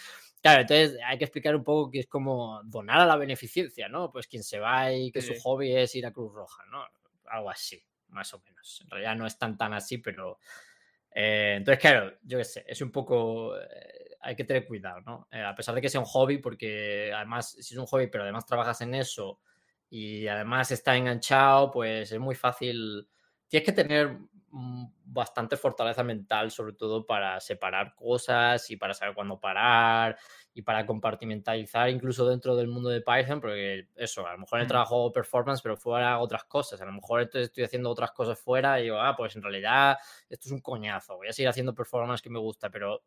[0.46, 4.12] Claro, entonces hay que explicar un poco que es como donar a la beneficencia, ¿no?
[4.12, 6.84] Pues quien se va y que su hobby es ir a Cruz Roja, ¿no?
[7.28, 8.80] Algo así, más o menos.
[8.82, 10.38] En realidad no es tan tan así, pero...
[11.18, 13.56] Eh, entonces, claro, yo qué sé, es un poco...
[13.58, 15.28] Eh, hay que tener cuidado, ¿no?
[15.30, 18.24] Eh, a pesar de que sea un hobby, porque además, si es un hobby, pero
[18.24, 19.40] además trabajas en eso
[19.88, 23.08] y además está enganchado, pues es muy fácil...
[23.48, 24.18] Tienes que tener
[24.58, 30.16] Mm, bastante fortaleza mental, sobre todo para separar cosas y para saber cuándo parar
[30.56, 34.62] y para compartimentalizar incluso dentro del mundo de Python, porque eso, a lo mejor en
[34.62, 34.68] el mm.
[34.68, 36.80] trabajo performance, pero fuera otras cosas.
[36.80, 39.98] A lo mejor estoy haciendo otras cosas fuera y digo, ah, pues en realidad
[40.30, 43.02] esto es un coñazo, voy a seguir haciendo performance que me gusta, pero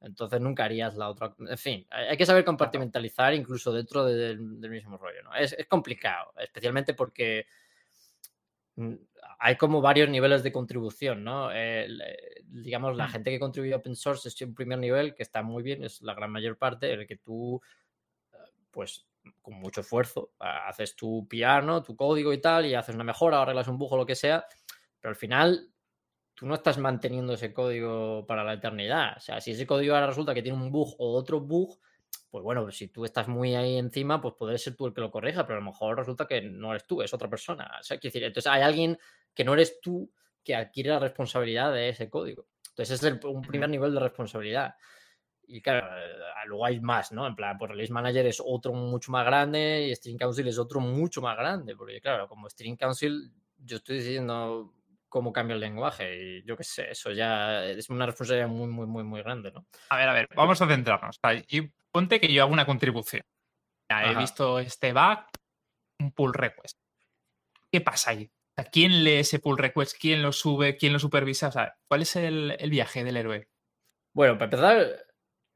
[0.00, 1.32] entonces nunca harías la otra.
[1.38, 5.32] En fin, hay que saber compartimentalizar incluso dentro del, mismo rollo, ¿no?
[5.36, 7.46] Es, es complicado, especialmente porque
[8.74, 8.94] mm,
[9.42, 11.50] hay como varios niveles de contribución, ¿no?
[11.50, 11.88] Eh,
[12.44, 13.10] digamos, la mm.
[13.10, 16.02] gente que contribuye a open source es un primer nivel que está muy bien, es
[16.02, 17.58] la gran mayor parte, en el que tú,
[18.34, 18.36] eh,
[18.70, 19.06] pues,
[19.40, 23.68] con mucho esfuerzo, haces tu piano, tu código y tal, y haces una mejora, arreglas
[23.68, 24.44] un bug o lo que sea,
[25.00, 25.70] pero al final
[26.34, 29.16] tú no estás manteniendo ese código para la eternidad.
[29.16, 31.78] O sea, si ese código ahora resulta que tiene un bug o otro bug,
[32.30, 35.10] pues bueno, si tú estás muy ahí encima, pues podrás ser tú el que lo
[35.10, 37.70] corrija, pero a lo mejor resulta que no eres tú, es otra persona.
[37.80, 38.98] O sea, decir, entonces hay alguien
[39.34, 40.12] que no eres tú
[40.44, 42.46] que adquiere la responsabilidad de ese código.
[42.70, 44.74] Entonces es un primer nivel de responsabilidad.
[45.46, 47.26] Y claro, eh, luego hay más, ¿no?
[47.26, 50.80] En plan, pues Release Manager es otro mucho más grande y String Council es otro
[50.80, 54.72] mucho más grande, porque claro, como String Council yo estoy diciendo
[55.08, 58.86] cómo cambia el lenguaje y yo qué sé, eso ya es una responsabilidad muy, muy,
[58.86, 59.66] muy, muy grande, ¿no?
[59.88, 61.20] A ver, a ver, vamos a centrarnos.
[61.48, 63.22] Y ponte que yo hago una contribución.
[63.90, 65.18] Ya he visto este bug,
[65.98, 66.78] un pull request.
[67.72, 68.30] ¿Qué pasa ahí?
[68.64, 69.96] ¿Quién lee ese pull request?
[69.98, 70.76] ¿Quién lo sube?
[70.76, 71.48] ¿Quién lo supervisa?
[71.48, 73.48] O sea, ¿cuál es el, viaje del héroe?
[74.12, 75.06] Bueno, para empezar,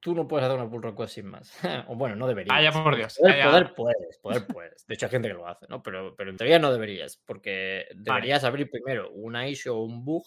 [0.00, 1.52] tú no puedes hacer una pull request sin más.
[1.88, 2.56] o bueno, no deberías.
[2.56, 3.18] Ah, ya por Dios.
[3.18, 4.86] Poder, puedes, poder puedes.
[4.86, 5.82] De hecho, hay gente que lo hace, ¿no?
[5.82, 10.24] Pero, pero en teoría no deberías, porque deberías abrir primero una issue o un bug.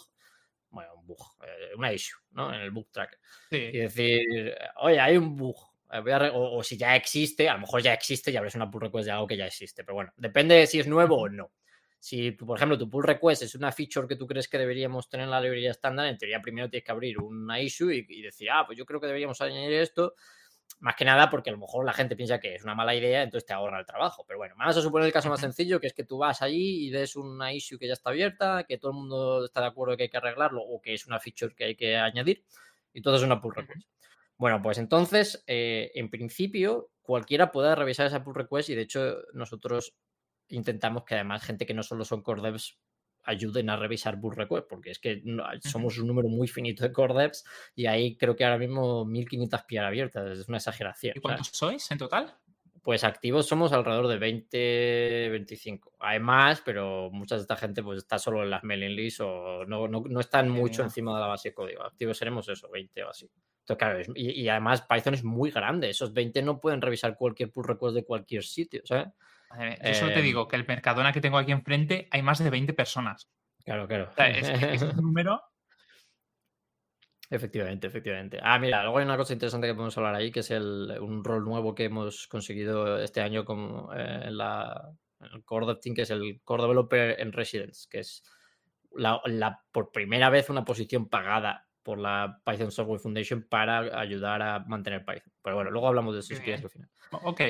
[0.69, 2.53] Bueno, un bug, eh, una issue, ¿no?
[2.53, 3.17] En el bug track.
[3.51, 5.55] Y decir, oye, hay un bug.
[5.91, 9.05] Eh, o, si ya existe, a lo mejor ya existe y abres una pull request
[9.05, 9.83] de algo que ya existe.
[9.83, 11.51] Pero bueno, depende de si es nuevo o no.
[12.07, 15.25] Si, por ejemplo, tu pull request es una feature que tú crees que deberíamos tener
[15.25, 18.63] en la librería estándar, en teoría primero tienes que abrir una issue y, decir, ah,
[18.65, 20.13] pues yo creo que deberíamos añadir esto.
[20.79, 23.23] Más que nada porque a lo mejor la gente piensa que es una mala idea,
[23.23, 24.23] entonces te ahorra el trabajo.
[24.25, 26.87] Pero bueno, vamos a suponer el caso más sencillo, que es que tú vas allí
[26.87, 29.97] y des una issue que ya está abierta, que todo el mundo está de acuerdo
[29.97, 32.45] que hay que arreglarlo o que es una feature que hay que añadir,
[32.93, 33.85] y todo es una pull request.
[34.37, 39.17] Bueno, pues entonces, eh, en principio, cualquiera puede revisar esa pull request y de hecho
[39.33, 39.93] nosotros
[40.49, 42.77] intentamos que además gente que no solo son core devs
[43.27, 45.21] ayuden a revisar pull request, porque es que
[45.61, 47.43] somos un número muy finito de core devs
[47.75, 51.13] y ahí creo que ahora mismo 1500 PR abiertas, es una exageración.
[51.15, 52.35] ¿Y cuántos sois en total?
[52.81, 55.95] Pues activos somos alrededor de 20, 25.
[55.99, 59.65] Hay más, pero mucha de esta gente pues está solo en las mailing lists o
[59.65, 61.83] no, no, están mucho encima de la base de código.
[61.83, 63.29] Activos seremos eso, 20 o así.
[63.59, 65.89] Entonces, claro, y, además Python es muy grande.
[65.89, 69.09] Esos 20 no pueden revisar cualquier pull request de cualquier sitio, ¿sabes?
[69.49, 72.49] Yo solo te em, digo que el Mercadona que tengo aquí enfrente hay más de
[72.49, 73.29] 20 personas.
[73.63, 74.09] Claro, claro.
[74.17, 75.41] es, un número.
[77.29, 78.39] Efectivamente, efectivamente.
[78.41, 81.23] Ah, mira, luego hay una cosa interesante que podemos hablar ahí, que es el, un
[81.23, 85.95] rol nuevo que hemos conseguido este año como, eh, en, la, el Core Dev Team,
[85.95, 88.23] que es el Core Developer en Residence, que es
[88.95, 94.59] la, por primera vez una posición pagada por la Python Software Foundation para ayudar a
[94.59, 95.33] mantener Python.
[95.41, 96.89] Pero bueno, luego hablamos de eso si quieres al final.
[97.11, 97.41] Ok.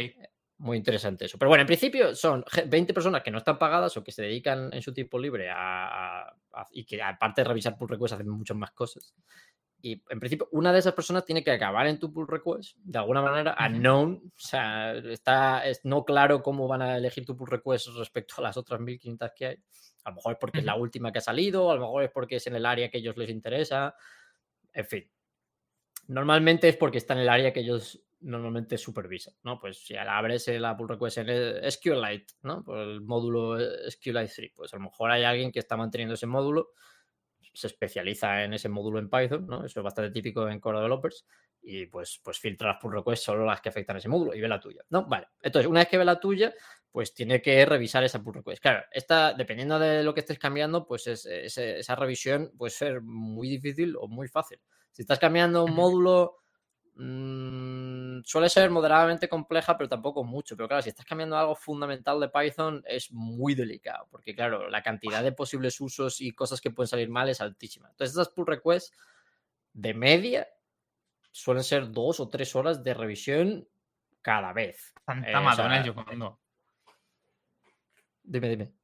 [0.60, 1.38] Muy interesante eso.
[1.38, 4.74] Pero bueno, en principio son 20 personas que no están pagadas o que se dedican
[4.74, 6.34] en su tiempo libre a,
[6.72, 9.14] y que aparte de revisar pull requests hacen muchas más cosas.
[9.80, 12.98] Y en principio, una de esas personas tiene que acabar en tu pull request de
[12.98, 14.24] alguna manera unknown.
[14.26, 18.42] O sea, está es no claro cómo van a elegir tu pull request respecto a
[18.42, 19.58] las otras 1500 que hay.
[20.06, 22.12] A lo mejor es porque es la última que ha salido, a lo mejor es
[22.12, 23.94] porque es en el área que a ellos les interesa.
[24.74, 25.12] En fin.
[26.08, 29.58] Normalmente es porque está en el área que ellos normalmente supervisa, ¿no?
[29.58, 32.64] Pues si abres la pull request en SQLite, ¿no?
[32.64, 33.58] Por el módulo
[33.90, 36.72] SQLite 3, pues a lo mejor hay alguien que está manteniendo ese módulo,
[37.54, 39.66] se especializa en ese módulo en Python, ¿no?
[39.66, 41.26] Eso es bastante típico en Core Developers
[41.62, 44.42] y pues, pues filtra las pull requests solo las que afectan a ese módulo y
[44.42, 45.06] ve la tuya, ¿no?
[45.06, 46.54] Vale, entonces una vez que ve la tuya,
[46.92, 48.62] pues tiene que revisar esa pull request.
[48.62, 53.96] Claro, esta, dependiendo de lo que estés cambiando, pues esa revisión puede ser muy difícil
[53.98, 54.60] o muy fácil.
[54.92, 56.38] Si estás cambiando un módulo
[57.00, 60.58] Mm, suele ser moderadamente compleja, pero tampoco mucho.
[60.58, 64.82] Pero claro, si estás cambiando algo fundamental de Python, es muy delicado, porque claro, la
[64.82, 67.90] cantidad de posibles usos y cosas que pueden salir mal es altísima.
[67.90, 68.98] Entonces, estas pull requests
[69.74, 70.48] de media
[71.32, 73.68] suelen ser dos o tres horas de revisión
[74.24, 74.94] cada vez.
[75.06, 76.40] Santa eh, Madonna, yo cuando.
[78.24, 78.77] Dime, dime.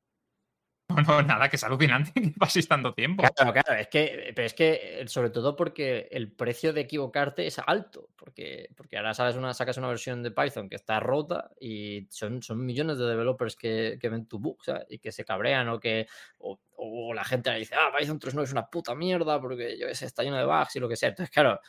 [1.01, 3.23] No, nada, que es alucinante que paséis tanto tiempo.
[3.35, 7.47] Claro, claro, es que, pero es que eh, sobre todo porque el precio de equivocarte
[7.47, 11.51] es alto, porque, porque ahora sabes una, sacas una versión de Python que está rota
[11.59, 14.57] y son, son millones de developers que, ven tu bug
[14.89, 16.07] y que se cabrean o que
[16.39, 20.23] o, la gente dice, ah, Python 3.9 es una puta mierda porque yo sé, está
[20.23, 21.09] lleno de bugs y lo que sea.
[21.09, 21.59] Entonces, claro,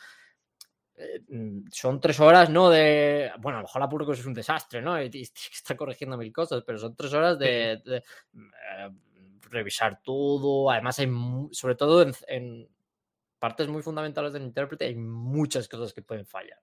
[0.97, 2.69] eh, mm, son tres horas, ¿no?
[2.69, 3.31] De.
[3.39, 5.01] Bueno, a lo mejor la público es un desastre, ¿no?
[5.01, 8.01] Y, que estar corrigiendo mil cosas, pero son tres horas de, eh,
[9.49, 10.69] revisar todo.
[10.71, 11.11] Además, hay
[11.51, 12.69] sobre todo en,
[13.39, 16.59] partes muy fundamentales del intérprete, hay muchas cosas que pueden fallar.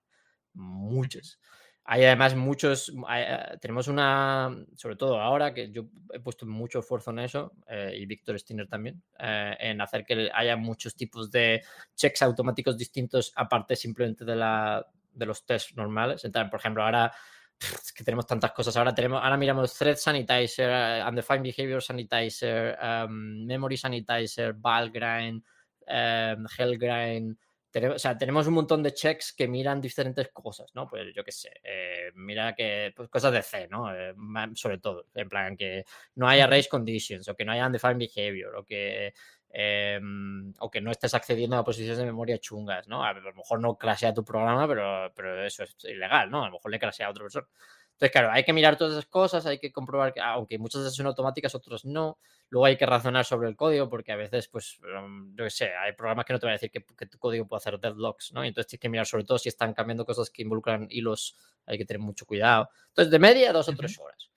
[0.53, 1.39] Muchas.
[1.85, 7.11] Hay además muchos, eh, tenemos una, sobre todo ahora, que yo he puesto mucho esfuerzo
[7.11, 11.61] en eso, eh, y Víctor Steiner también, eh, en hacer que haya muchos tipos de
[11.95, 16.23] checks automáticos distintos, aparte simplemente de, la, de los tests normales.
[16.23, 17.11] Entonces, por ejemplo, ahora
[17.59, 18.75] es que tenemos tantas cosas.
[18.77, 25.43] Ahora tenemos, ahora miramos Thread Sanitizer, uh, Undefined Behavior Sanitizer, um, Memory Sanitizer, Valgrind,
[25.87, 27.37] um, Hellgrind.
[27.71, 30.87] Tenemos, o sea, tenemos un montón de checks que miran diferentes cosas, ¿no?
[30.87, 33.91] Pues yo qué sé, eh, mira que pues cosas de C, ¿no?
[33.91, 34.13] Eh,
[34.53, 35.83] sobre todo, en plan que
[36.15, 39.15] no haya race conditions o que no haya undefined behavior o que
[39.55, 43.03] Em, o que no estés accediendo a posiciones de memoria chungas, ¿no?
[43.03, 46.43] A, lo mejor no clasea tu programa, pero, pero eso es ilegal, ¿no?
[46.43, 47.47] A lo mejor le clasea a otra persona.
[47.91, 50.87] Entonces, claro, hay que mirar todas esas cosas, hay que comprobar que, aunque muchas de
[50.87, 52.17] esas son automáticas, otras no.
[52.49, 55.69] Luego hay que razonar sobre el código, porque a veces, pues, em, yo qué sé,
[55.75, 58.43] hay programas que no te van a decir que, tu código puede hacer deadlocks, ¿no?
[58.43, 61.37] Y entonces tienes que mirar sobre todo si están cambiando cosas que involucran hilos,
[61.67, 62.69] hay que tener mucho cuidado.
[62.87, 64.31] Entonces, de media, dos o tres horas.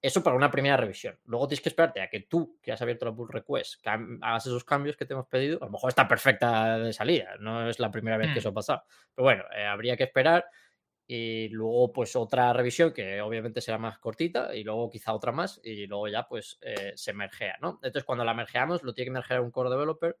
[0.00, 1.18] Eso para una primera revisión.
[1.24, 4.64] Luego tienes que esperarte a que tú, que has abierto la pull request, hagas esos
[4.64, 5.58] cambios que te hemos pedido.
[5.60, 8.38] A lo mejor está perfecta de salida, no es la primera vez que mm.
[8.38, 8.84] eso pasa.
[9.14, 10.46] Pero bueno, eh, habría que esperar.
[11.10, 15.58] Y luego, pues otra revisión que obviamente será más cortita, y luego quizá otra más,
[15.64, 17.80] y luego ya pues eh, se mergea, ¿no?
[17.82, 20.18] Entonces, cuando la mergeamos, lo tiene que mergear un core developer.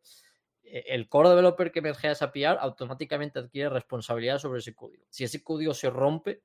[0.62, 5.04] E, el core developer que mergea esa PR automáticamente adquiere responsabilidad sobre ese código.
[5.10, 6.42] Si ese código se rompe,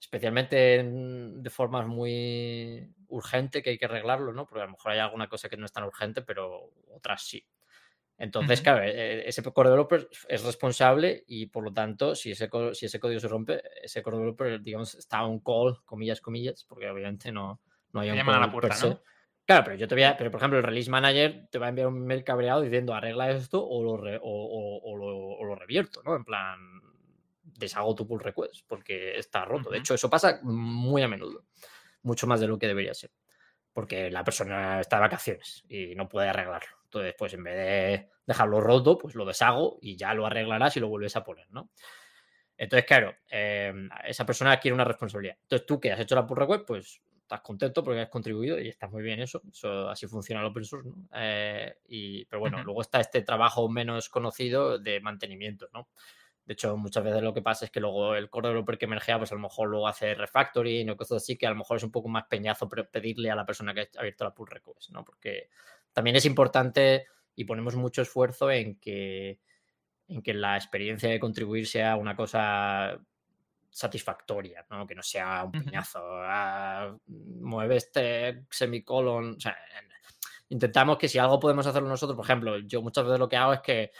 [0.00, 4.46] especialmente de forma muy urgente que hay que arreglarlo, ¿no?
[4.46, 7.46] Porque a lo mejor hay alguna cosa que no es tan urgente, pero otras sí.
[8.18, 12.48] Entonces, claro, e, e, ese core developer es responsable y por lo tanto, si ese,
[12.72, 16.88] si ese código se rompe, ese core developer, digamos, está un call, comillas, comillas, porque
[16.88, 17.60] obviamente no,
[17.92, 19.02] no hay un call la puerta, ¿no?
[19.44, 21.68] Claro, pero yo te voy a, pero por ejemplo, el release manager te va a
[21.68, 26.16] enviar un mail cabreado diciendo arregla esto o lo, o, lo, o lo revierto, ¿no?
[26.16, 26.75] En plan,
[27.58, 29.70] deshago tu pull request porque está roto.
[29.70, 31.44] De hecho, eso pasa muy a menudo,
[32.02, 33.10] mucho más de lo que debería ser,
[33.72, 36.76] porque la persona está de vacaciones y no puede arreglarlo.
[36.84, 40.80] Entonces, pues en vez de dejarlo roto, pues lo deshago y ya lo arreglarás y
[40.80, 41.70] lo vuelves a poner, ¿no?
[42.56, 45.36] Entonces, claro, em, esa persona quiere una responsabilidad.
[45.42, 48.68] Entonces, tú que has hecho la pull request, pues estás contento porque has contribuido y
[48.68, 49.42] está muy bien eso.
[49.50, 51.08] eso así funciona el open source, ¿no?
[51.14, 55.88] Eh, y, pero bueno, luego está este trabajo menos conocido de mantenimiento, ¿no?
[56.46, 59.18] De hecho, muchas veces lo que pasa es que luego el core developer que emergea,
[59.18, 61.82] pues a lo mejor luego hace refactoring o cosas así, que a lo mejor es
[61.82, 65.04] un poco más peñazo pedirle a la persona que ha abierto la pull request, ¿no?
[65.04, 65.50] Porque
[65.92, 69.40] también es importante y ponemos mucho esfuerzo en que,
[70.06, 72.96] en que la experiencia de contribuir sea una cosa
[73.68, 74.86] satisfactoria, ¿no?
[74.86, 75.98] Que no sea un piñazo.
[76.02, 79.34] Ah, mueve este semicolon.
[79.36, 79.56] O sea,
[80.48, 83.52] intentamos que si algo podemos hacerlo nosotros, por ejemplo, yo muchas veces lo que hago
[83.52, 83.90] es que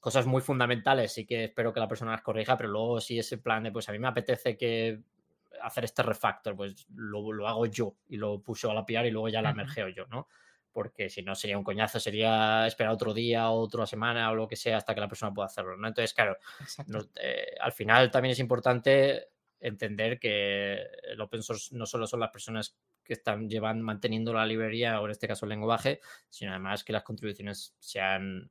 [0.00, 3.38] cosas muy fundamentales sí que espero que la persona las corrija, pero luego si ese
[3.38, 5.00] plan de, pues a mí me apetece que
[5.62, 9.10] hacer este refactor, pues lo, lo hago yo y lo puso a la PR y
[9.10, 10.28] luego ya la mergeo yo, ¿no?
[10.72, 14.56] Porque si no sería un coñazo, sería esperar otro día, otra semana o lo que
[14.56, 15.88] sea hasta que la persona pueda hacerlo, ¿no?
[15.88, 16.38] Entonces, claro,
[17.20, 19.28] eh, al final también es importante
[19.60, 24.46] entender que el open source no solo son las personas que están llevando, manteniendo la
[24.46, 28.50] librería o en este caso el lenguaje, sino además que las contribuciones sean,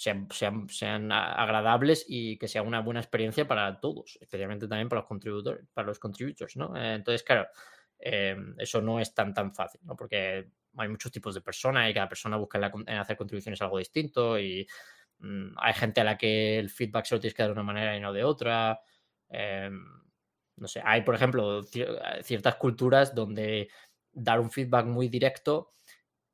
[0.00, 5.66] sean, agradables y que sea una buena experiencia para todos, especialmente también para los contributores,
[5.74, 6.74] para los contributors, ¿no?
[6.74, 7.46] Entonces, claro,
[7.98, 9.94] eh, eso no es tan tan fácil, ¿no?
[9.96, 14.38] Porque hay muchos tipos de personas y cada persona busca en, hacer contribuciones algo distinto
[14.38, 14.66] y
[15.18, 17.62] mm, hay gente a la que el feedback se lo tienes que dar de una
[17.62, 18.80] manera y no de otra.
[19.28, 19.84] Em,
[20.56, 21.62] no sé, hay, por ejemplo,
[22.22, 23.68] ciertas culturas donde
[24.12, 25.74] dar un feedback muy directo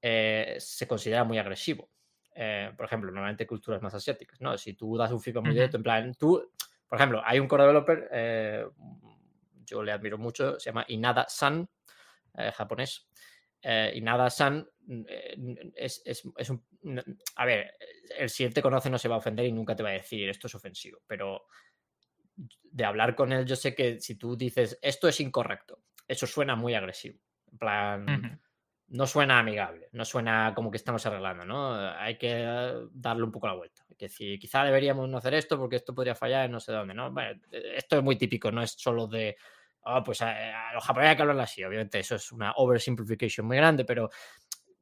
[0.03, 1.91] eh, se considera muy agresivo.
[2.39, 4.59] Eh, por ejemplo, normalmente culturas más asiáticas, ¿no?
[4.59, 6.53] Si tú das un feedback muy directo, en plan, tú,
[6.87, 8.67] por ejemplo, hay un core developer, eh,
[9.65, 11.69] yo le admiro mucho, se llama Inada San,
[12.55, 13.09] japonés,
[13.63, 14.69] y Inada San
[15.75, 16.63] es, es, es, un...
[17.37, 17.73] A ver,
[18.19, 19.93] el si él te conoce no se va a ofender y nunca te va a
[19.93, 21.47] decir esto es ofensivo, pero
[22.37, 26.55] de hablar con él, yo sé que si tú dices esto es incorrecto, eso suena
[26.55, 27.19] muy agresivo.
[27.51, 28.41] En plan,
[28.89, 31.75] no suena amigable, no suena como que estamos arreglando, ¿no?
[31.99, 33.83] Hay que darle un poco la vuelta.
[33.99, 36.95] Que si quizá deberíamos no hacer esto porque esto podría fallar en no sé dónde,
[36.95, 37.11] ¿no?
[37.11, 39.37] Bueno, esto es muy típico, no es solo de,
[39.87, 41.65] oh, pues a, los japoneses hay que hablarlo así.
[41.65, 44.11] Obviamente, eso es una oversimplification muy grande, pero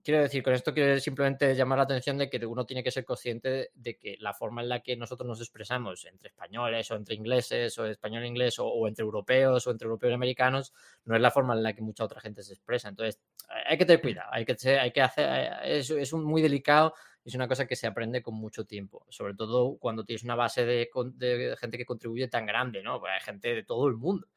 [0.05, 3.05] quiero decir, con esto quiero simplemente llamar la atención de que uno tiene que ser
[3.05, 7.15] consciente de que la forma en la que nosotros nos expresamos entre españoles o entre
[7.15, 10.73] ingleses o español-inglés o, entre europeos o entre europeos y americanos
[11.07, 12.89] no es la forma en la que mucha otra gente se expresa.
[12.91, 13.21] Entonces,
[13.67, 16.95] hay que tener cuidado, hay que, hay que hacer, es, es muy delicado
[17.25, 20.67] es una cosa que se aprende con mucho tiempo, sobre todo cuando tienes una base
[20.67, 23.01] de, de gente que contribuye tan grande, ¿no?
[23.01, 24.29] Pues hay gente de todo el mundo.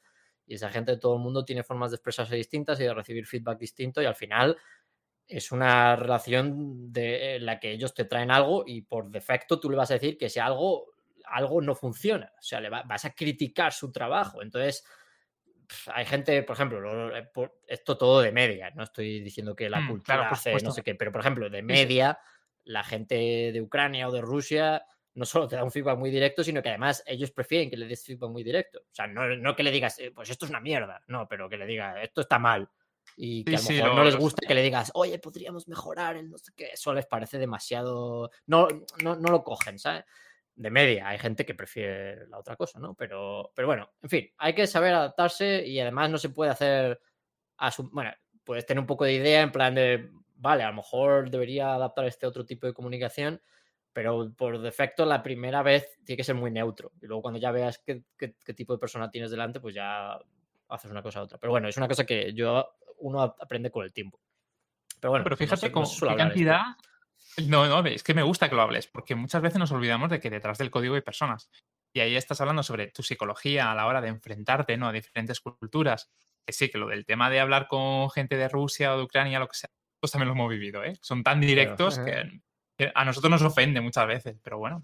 [0.45, 3.25] Y esa gente de todo el mundo tiene formas de expresarse distintas y de recibir
[3.25, 4.57] feedback distinto y al final
[5.27, 9.77] es una relación de la que ellos te traen algo y por defecto tú le
[9.77, 10.93] vas a decir que si algo,
[11.25, 14.41] algo no funciona, o sea, le vas a criticar su trabajo.
[14.41, 14.85] Entonces,
[15.87, 17.29] hay gente, por ejemplo, eh,
[17.67, 20.95] esto todo de media, no estoy diciendo que la mm, cultura hace no sé qué,
[20.95, 22.19] pero por ejemplo, de media,
[22.63, 26.43] la gente de Ucrania o de Rusia no solo te da un feedback muy directo,
[26.43, 28.79] sino que además ellos prefieren que le des feedback muy directo.
[28.79, 31.49] O sea, no, no que le digas, eh, pues esto es una mierda, no, pero
[31.49, 32.69] que le diga, esto está mal
[33.15, 36.29] y que a lo mejor no les gusta que le digas, oye, podríamos mejorar el
[36.29, 38.67] no sé qué, eso les parece demasiado, no,
[39.03, 40.05] no, no lo cogen, ¿sabes?
[40.55, 42.95] De media, hay gente que prefiere la otra cosa, ¿no?
[42.95, 46.99] Pero, pero bueno, en fin, hay que saber adaptarse y además no se puede hacer,
[47.57, 47.89] a su...
[47.89, 48.11] bueno,
[48.43, 52.05] puedes tener un poco de idea en plan de, vale, a lo mejor debería adaptar
[52.05, 53.41] este otro tipo de comunicación,
[53.93, 56.91] pero por defecto la primera vez tiene que ser muy neutro.
[57.01, 60.19] Y luego cuando ya veas qué, qué, qué tipo de persona tienes delante, pues ya
[60.69, 61.37] haces una cosa u otra.
[61.39, 64.19] Pero bueno, es una cosa que yo uno aprende con el tiempo.
[64.99, 66.61] Pero bueno, pero fíjate cómo qué cantidad.
[67.45, 70.19] No, no, es que me gusta que lo hables, porque muchas veces nos olvidamos de
[70.19, 71.49] que detrás del código hay personas.
[71.93, 74.87] Y ahí estás hablando sobre tu psicología a la hora de enfrentarte ¿no?
[74.87, 76.09] a diferentes culturas.
[76.45, 79.39] Que sí, que lo del tema de hablar con gente de Rusia o de Ucrania,
[79.39, 79.69] lo que sea,
[79.99, 80.97] pues también lo hemos vivido, ¿eh?
[81.01, 82.41] Son tan directos que,
[82.93, 84.83] a nosotros nos ofende muchas veces, pero bueno.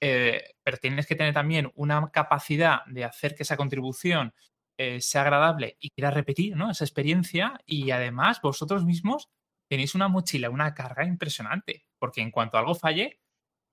[0.00, 4.32] Eh, pero tienes que tener también una capacidad de hacer que esa contribución
[4.78, 6.70] eh, sea agradable y quiera repetir ¿no?
[6.70, 9.28] esa experiencia y además vosotros mismos
[9.68, 13.20] tenéis una mochila, una carga impresionante, porque en cuanto algo falle,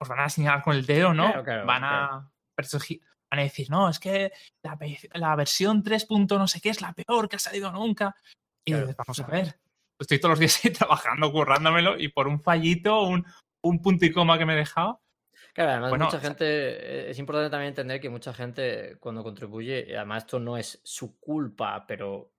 [0.01, 1.32] os van a señalar con el dedo, ¿no?
[1.43, 2.32] van, a,
[3.30, 4.32] van a decir, no, es que
[5.14, 6.08] la, versión 3.
[6.10, 8.16] no sé qué es la peor que ha salido nunca.
[8.66, 9.60] Y vamos a ver,
[9.99, 13.26] estoy todos los días ahí trabajando, currándomelo y por un fallito, un,
[13.64, 15.01] un punto y coma que me he dejado,
[15.56, 20.24] Claro, además mucha gente, eh, es importante también entender que mucha gente cuando contribuye, además
[20.24, 22.34] esto no es su culpa, pero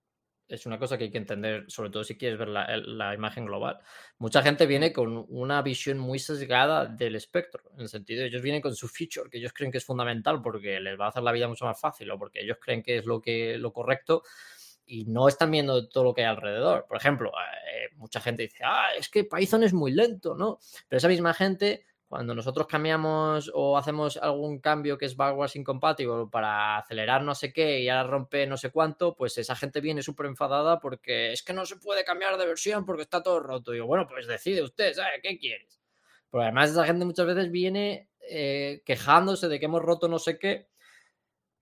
[0.47, 3.79] es una cosa que hay que entender, sobre todo si quieres ver la, imagen global.
[4.19, 8.43] Mucha gente viene con una visión muy sesgada del espectro, en el sentido de ellos
[8.43, 11.23] vienen con su feature, que ellos creen que es fundamental porque les va a hacer
[11.23, 14.21] la vida mucho más fácil o porque ellos creen que es lo, que, lo correcto
[14.85, 16.85] y no están viendo todo lo que hay alrededor.
[16.87, 20.59] Por ejemplo, eh, mucha gente dice, ah, es que Python es muy lento, ¿no?
[20.87, 26.27] Pero esa misma gente cuando nosotros cambiamos o hacemos algún cambio que es backwards incompatible
[26.31, 30.01] para acelerar no sé qué y ahora rompe no sé cuánto, pues esa gente viene
[30.01, 33.71] súper enfadada porque es que no se puede cambiar de versión porque está todo roto.
[33.71, 35.19] Digo, bueno, pues decide usted, ¿sabe?
[35.21, 35.79] ¿Qué quieres?
[36.31, 40.39] Pero además esa gente muchas veces viene eh, quejándose de que hemos roto no sé
[40.39, 40.67] qué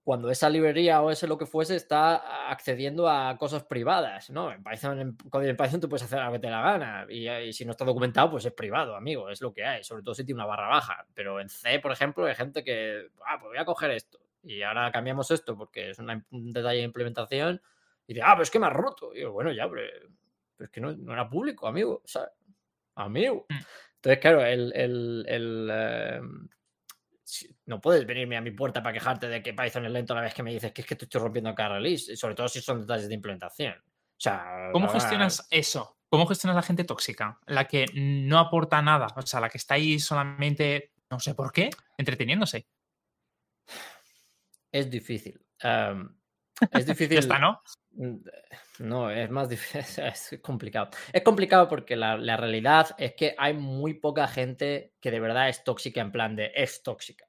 [0.05, 4.51] cuando esa librería o ese lo que fuese está accediendo a cosas privadas, ¿no?
[4.51, 7.65] En Python, en, en Python tú puedes hacer lo que te la gana y, si
[7.65, 10.37] no está documentado, pues es privado, amigo, es lo que hay, sobre todo si tiene
[10.37, 11.07] una barra baja.
[11.15, 14.61] Pero en C, por ejemplo, hay gente que, ah, pues voy a coger esto y
[14.61, 17.59] ahora cambiamos esto porque es un detalle de implementación
[18.05, 19.11] y dice, ah, pero es que me ha roto.
[19.11, 19.81] Y digo, bueno, ya, pero,
[20.59, 22.29] es que no, era público, amigo, o sea,
[22.93, 23.47] amigo.
[23.49, 23.55] Mm.
[23.95, 26.47] Entonces, claro, el, el, el em,
[27.65, 30.21] no puedes venirme a mi puerta para quejarte de que Python es lento a la
[30.21, 32.61] vez que me dices que es que te estoy rompiendo cada release, sobre todo si
[32.61, 33.75] son detalles de implementación.
[33.77, 35.97] O sea, ¿Cómo gestionas eso?
[36.09, 37.39] ¿Cómo gestionas la gente tóxica?
[37.47, 41.51] La que no aporta nada, o sea, la que está ahí solamente, no sé por
[41.51, 42.67] qué, entreteniéndose.
[44.71, 45.39] Es difícil.
[46.71, 47.17] Es difícil.
[47.17, 47.61] está, ¿no?
[47.91, 48.17] Mm,
[48.79, 50.89] no, es más difícil, es complicado.
[51.11, 55.63] Es complicado porque la, realidad es que hay muy poca gente que de verdad es
[55.63, 57.25] tóxica en plan de es tóxica.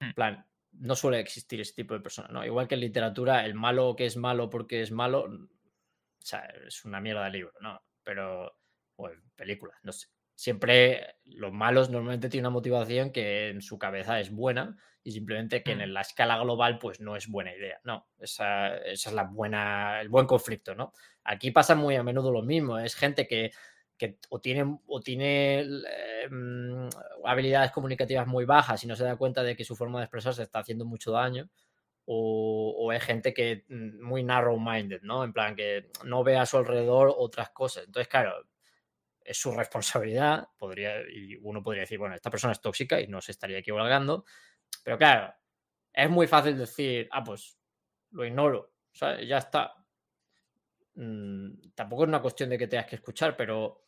[0.00, 0.14] En hmm.
[0.14, 2.44] plan, no suele existir ese tipo de persona, ¿no?
[2.44, 6.84] Igual que en literatura, el malo que es malo porque es malo, o sea, es
[6.84, 7.80] una mierda de libro, ¿no?
[8.02, 8.58] Pero,
[8.96, 10.08] o en películas, no sé
[10.42, 15.62] siempre los malos normalmente tienen una motivación que en su cabeza es buena y simplemente
[15.62, 15.80] que mm.
[15.82, 17.78] en la escala global pues no es buena idea.
[17.84, 20.94] No, esa, es la buena, el buen conflicto, ¿no?
[21.22, 23.52] Aquí pasa muy a menudo lo mismo, es gente que,
[24.30, 26.88] o tiene, o tiene em,
[27.24, 30.42] habilidades comunicativas muy bajas y no se da cuenta de que su forma de expresarse
[30.42, 31.50] está haciendo mucho daño.
[32.04, 35.22] O, o, es gente que mm, muy narrow-minded, ¿no?
[35.22, 37.84] En plan, que no ve a su alrededor otras cosas.
[37.86, 38.44] Entonces, claro,
[39.24, 43.20] es su responsabilidad, podría, y uno podría decir, bueno, esta persona es tóxica y no
[43.20, 44.24] se estaría equivocando,
[44.82, 45.34] pero claro,
[45.92, 47.58] es muy fácil decir, ah, pues
[48.10, 49.26] lo ignoro, ¿sabes?
[49.26, 49.74] Ya está.
[50.94, 53.86] Mm, tampoco es una cuestión de que tengas que escuchar, pero,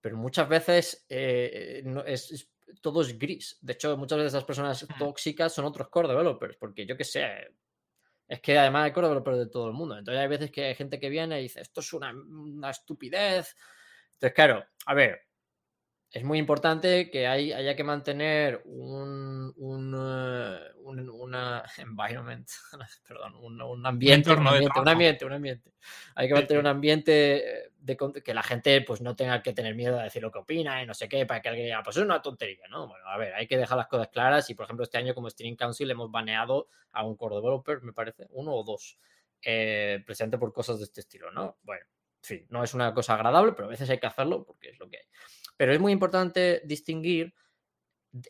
[0.00, 2.50] pero muchas veces eh, no, es,
[2.80, 3.58] todo es gris.
[3.60, 7.54] De hecho, muchas veces esas personas tóxicas son otros core developers, porque yo qué sé,
[8.28, 9.96] es que además hay core developers de todo el mundo.
[9.96, 13.56] Entonces hay veces que hay gente que viene y dice, esto es una, una estupidez,
[14.16, 15.26] entonces, claro, a ver,
[16.10, 22.48] es muy importante que hay, haya que mantener un, un, eh, una environment,
[23.06, 25.72] perdón, un, ambiente, un ambiente, un ambiente, un ambiente,
[26.14, 30.00] Hay que mantener un ambiente de que la gente pues no tenga que tener miedo
[30.00, 32.02] a decir lo que opina y no sé qué, para que alguien diga, pues es
[32.02, 32.88] una tontería, ¿no?
[32.88, 35.28] Bueno, a ver, hay que dejar las cosas claras y, por ejemplo, este año como
[35.28, 38.98] Steering Council hemos baneado a un core developer, me parece, uno o dos,
[39.42, 41.58] eh, presente por cosas de este estilo, ¿no?
[41.62, 41.84] Bueno,
[42.26, 44.88] fin, no es una cosa agradable, pero a veces hay que hacerlo porque es lo
[44.88, 45.04] que hay.
[45.56, 47.34] Pero es muy importante distinguir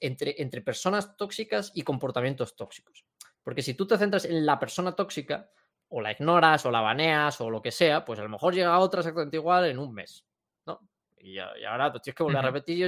[0.00, 3.04] entre, entre personas tóxicas y comportamientos tóxicos.
[3.42, 5.50] Porque si tú te centras en la persona tóxica,
[5.88, 8.78] o la ignoras, o la baneas, o lo que sea, pues a lo mejor llega
[8.78, 10.26] otra exactamente igual en un mes.
[10.66, 10.80] ¿no?
[11.18, 12.82] Y, ahora pues, tienes que volver a repetir y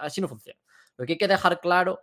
[0.00, 0.60] así no funciona.
[0.96, 2.00] Lo que hay que dejar claro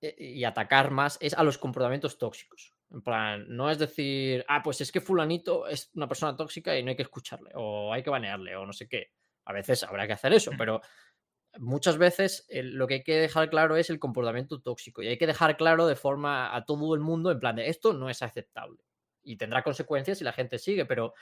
[0.00, 2.73] eh, y atacar más es a los comportamientos tóxicos.
[2.90, 6.82] En plan, no es decir, ah, pues es que fulanito es una persona tóxica y
[6.82, 9.10] no hay que escucharle, o hay que banearle, o no sé qué.
[9.44, 10.80] A veces habrá que hacer eso, pero
[11.58, 15.26] muchas veces lo que hay que dejar claro es el comportamiento tóxico y hay que
[15.26, 18.78] dejar claro de forma a todo el mundo, en plan de esto no es aceptable
[19.24, 21.14] y tendrá consecuencias si la gente sigue, pero,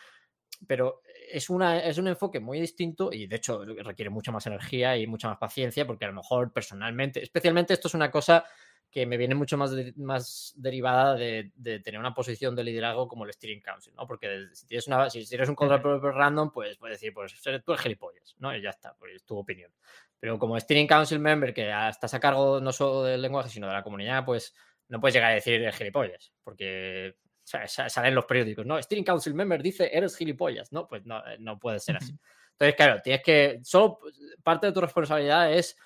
[0.66, 4.96] pero es, una, es un enfoque muy distinto y de hecho requiere mucha más energía
[4.96, 8.44] y mucha más paciencia porque a lo mejor personalmente, especialmente esto es una cosa
[8.92, 11.50] que me viene mucho más, más derivada de,
[11.82, 14.06] tener una posición de liderazgo como el Steering Council, ¿no?
[14.06, 17.34] Porque si, tienes una, si, eres un control random, pues puedes decir, pues
[17.64, 18.54] tú eres gilipollas, ¿no?
[18.54, 19.72] Y ya está, pues es tu opinión.
[20.20, 23.72] Pero como Steering Council member, que estás a cargo no solo del lenguaje, sino de
[23.72, 24.54] la comunidad, pues
[24.88, 28.80] no puedes llegar a decir eres gilipollas, porque salen los periódicos, ¿no?
[28.80, 30.86] Steering Council member dice eres gilipollas, ¿no?
[30.86, 32.14] Pues no, no puede ser así.
[32.52, 34.00] Entonces, claro, tienes que, solo
[34.42, 35.82] parte de tu responsabilidad es eh,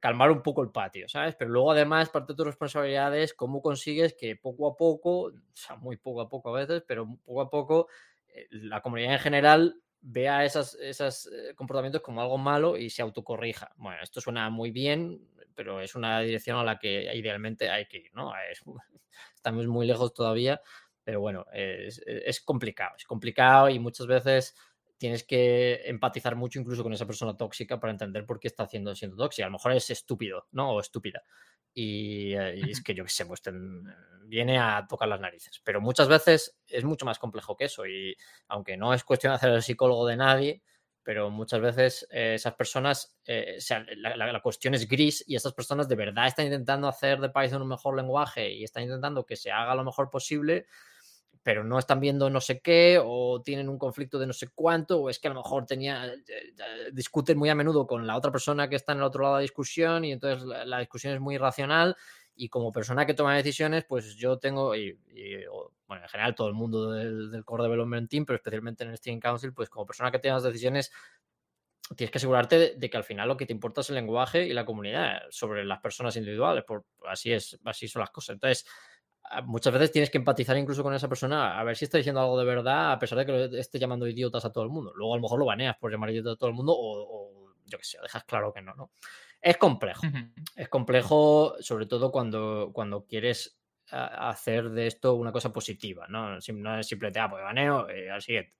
[0.00, 1.34] calmar un poco el patio, ¿sabes?
[1.36, 5.32] Pero luego además parte de tu responsabilidad es cómo consigues que poco a poco, o
[5.52, 7.88] sea, muy poco a poco a veces, pero poco a poco
[8.28, 13.72] eh, la comunidad en general vea esos eh, comportamientos como algo malo y se autocorrija.
[13.76, 15.20] Bueno, esto suena muy bien,
[15.54, 18.32] pero es una dirección a la que idealmente hay que ir, ¿no?
[19.34, 20.60] estamos muy lejos todavía,
[21.04, 24.54] pero bueno, es, es complicado, es complicado y muchas veces
[25.00, 28.94] tienes que empatizar mucho incluso con esa persona tóxica para entender por qué está haciendo,
[28.94, 29.46] siendo tóxica.
[29.46, 30.72] A lo mejor es estúpido, ¿no?
[30.72, 31.22] O estúpida.
[31.72, 33.40] Y, eh, es que yo qué sé, pues
[34.26, 35.62] viene a tocar las narices.
[35.64, 37.86] Pero muchas veces es mucho más complejo que eso.
[37.86, 38.14] Y
[38.48, 40.62] aunque no es cuestión de hacer el psicólogo de nadie,
[41.02, 45.34] pero muchas veces eh, esas personas, eh, o sea, la, la, cuestión es gris y
[45.34, 49.24] esas personas de verdad están intentando hacer de Python un mejor lenguaje y están intentando
[49.24, 50.66] que se haga lo mejor posible
[51.42, 55.00] pero no están viendo no sé qué o tienen un conflicto de no sé cuánto
[55.00, 58.16] o es que a lo mejor tenía, eh, eh, discuten muy a menudo con la
[58.16, 61.14] otra persona que está en el otro lado de la discusión y entonces la, discusión
[61.14, 61.96] es muy irracional
[62.34, 64.98] y como persona que toma decisiones, pues yo tengo, y,
[65.86, 69.20] bueno, en general todo el mundo del, Core Development Team, pero especialmente en el Steering
[69.20, 70.90] Council, pues como persona que tiene las decisiones,
[71.96, 74.46] tienes que asegurarte de, de, que al final lo que te importa es el lenguaje
[74.46, 78.34] y la comunidad sobre las personas individuales, por, así es, así son las cosas.
[78.34, 78.64] Entonces,
[79.44, 82.38] muchas veces tienes que empatizar incluso con esa persona a ver si está diciendo algo
[82.38, 84.92] de verdad, a pesar de que esté llamando idiotas a todo el mundo.
[84.94, 87.78] Luego a lo mejor lo baneas por llamar idiotas a todo el mundo o, yo
[87.78, 88.90] qué sé, dejas claro que no, ¿no?
[89.40, 90.02] Es complejo.
[90.56, 93.58] Es complejo, sobre todo cuando, cuando quieres
[93.90, 96.30] hacer de esto una cosa positiva, ¿no?
[96.30, 98.54] No es simplemente, ah, pues baneo y al siguiente.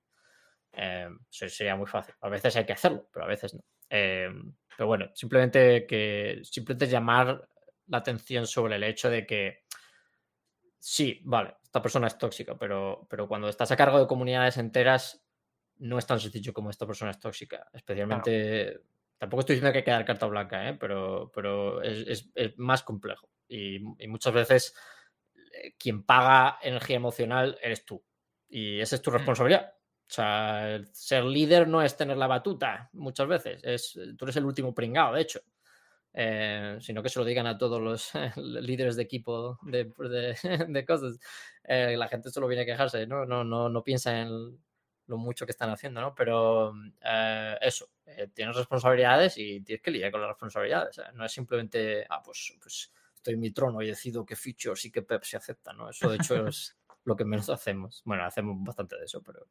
[0.73, 2.15] Eh, sería muy fácil.
[2.21, 3.61] A veces hay que hacerlo, pero a veces no.
[3.89, 4.31] Eh,
[4.77, 7.49] pero bueno, simplemente que simplemente llamar
[7.89, 9.65] la atención sobre el hecho de que
[10.81, 15.23] sí, vale, esta persona es tóxica, pero, pero cuando estás a cargo de comunidades enteras,
[15.79, 17.69] no es tan sencillo como esta persona es tóxica.
[17.73, 18.81] Especialmente,
[19.19, 20.77] tampoco estoy diciendo que hay que dar carta blanca, ¿eh?
[20.79, 23.29] pero, pero es, más complejo.
[23.49, 23.79] Y,
[24.09, 24.75] muchas veces
[25.53, 28.03] eh, quien paga energía emocional eres tú.
[28.49, 29.15] Y esa es tu mm.
[29.15, 29.73] responsabilidad.
[29.73, 33.61] O sea, ser líder no es tener la batuta muchas veces.
[33.63, 35.41] Es, tú eres el último pringado, de hecho.
[36.13, 39.93] Eh, sino que se lo digan a todos los líderes de equipo de,
[40.69, 41.19] de, cosas.
[41.65, 43.25] Eh, la gente solo viene a quejarse, ¿no?
[43.25, 44.59] No, no, no piensa en
[45.07, 46.15] lo mucho que están haciendo, ¿no?
[46.15, 47.91] Pero eh, eso,
[48.35, 51.01] tienes responsabilidades y tienes que lidiar con las responsabilidades.
[51.15, 54.91] no es simplemente, ah, pues, pues estoy en mi trono y decido qué features y
[54.91, 55.91] qué PEP se acepta, ¿no?
[55.91, 58.03] Eso de hecho es lo que menos hacemos.
[58.05, 59.47] Bueno, hacemos bastante de eso, pero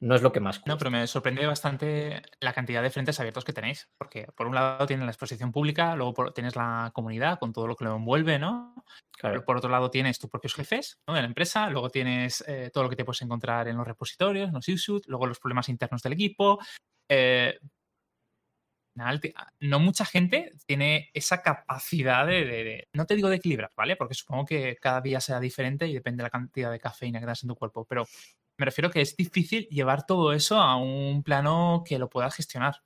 [0.00, 0.62] no es lo que más.
[0.66, 4.54] No, pero me sorprende bastante la cantidad de frentes abiertos que tenéis, porque por un
[4.54, 8.38] lado tienes la exposición pública, luego tienes la comunidad con todo lo que lo envuelve,
[8.38, 8.74] ¿no?
[9.18, 9.44] Claro.
[9.44, 11.14] Por otro lado tienes tus propios jefes ¿no?
[11.14, 14.52] de la empresa, luego tienes eh, todo lo que te puedes encontrar en los repositorios,
[14.52, 16.58] los issues, luego los problemas internos del equipo.
[17.08, 17.58] Eh,
[19.60, 23.96] no mucha gente tiene esa capacidad de, no te digo de equilibrar, ¿vale?
[23.96, 27.26] Porque supongo que cada día será diferente y depende de la cantidad de cafeína que
[27.26, 28.06] das en tu cuerpo, pero
[28.58, 32.82] me refiero que es difícil llevar todo eso a un plano que lo puedas gestionar.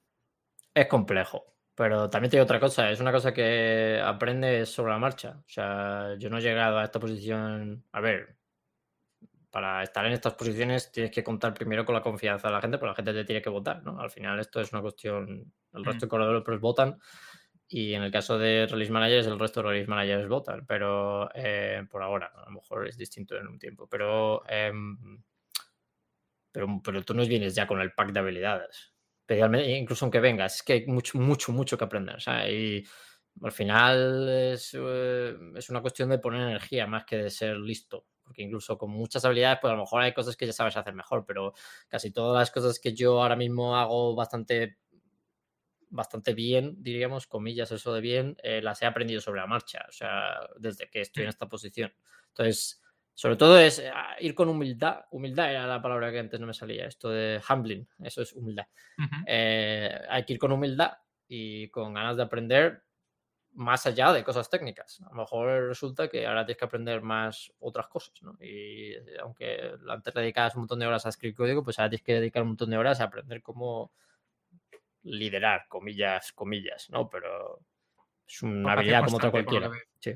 [0.75, 1.45] Es complejo,
[1.75, 5.39] pero también te digo otra cosa, es una cosa que aprendes sobre la marcha.
[5.39, 8.37] O sea, yo no he llegado a esta posición, a ver,
[9.51, 12.79] para estar en estas posiciones tienes que contar primero con la confianza de la gente,
[12.79, 14.01] porque la gente te tiene que votar, ¿no?
[14.01, 16.11] Al final esto es una cuestión, el resto mm.
[16.11, 17.01] de developers votan
[17.67, 21.85] y en el caso de Release Managers el resto de Release Managers votan, pero eh,
[21.91, 24.43] por ahora, a lo mejor es distinto en un tiempo, pero...
[24.49, 25.23] Em,
[26.53, 28.93] pero, pero tú no vienes ya con el pack de habilidades.
[29.29, 32.19] incluso aunque vengas, es que hay mucho, mucho, mucho que aprender.
[32.51, 32.85] Y
[33.43, 38.07] al final es, eh, es, una cuestión de poner energía más que de ser listo.
[38.23, 40.95] Porque incluso con muchas habilidades, pues a lo mejor hay cosas que ya sabes hacer
[40.95, 41.53] mejor, pero
[41.89, 44.79] casi todas las cosas que yo ahora mismo hago bastante
[45.91, 49.93] bastante bien, diríamos, comillas, eso de bien, eh, las he aprendido sobre la marcha, o
[49.93, 51.93] sea, desde que estoy en esta posición.
[52.29, 52.81] Entonces,
[53.15, 55.05] sobre todo es eh, ir con humildad.
[55.11, 56.87] Humildad era la palabra que antes no me salía.
[56.87, 58.67] Esto de humbling, eso es humildad.
[59.27, 60.93] Eh, hay que ir con humildad
[61.29, 62.83] y con ganas de aprender
[63.53, 65.01] más allá de cosas técnicas.
[65.03, 68.37] A lo mejor resulta que ahora tienes que aprender más otras cosas, ¿no?
[68.41, 72.05] Y eh, aunque antes dedicabas un montón de horas a escribir código, pues ahora tienes
[72.05, 73.93] que dedicar un montón de horas a aprender cómo
[75.03, 77.09] liderar, comillas, comillas, ¿no?
[77.09, 77.61] Pero
[78.27, 79.71] es una habilidad como otra cualquiera.
[79.99, 80.15] Sí.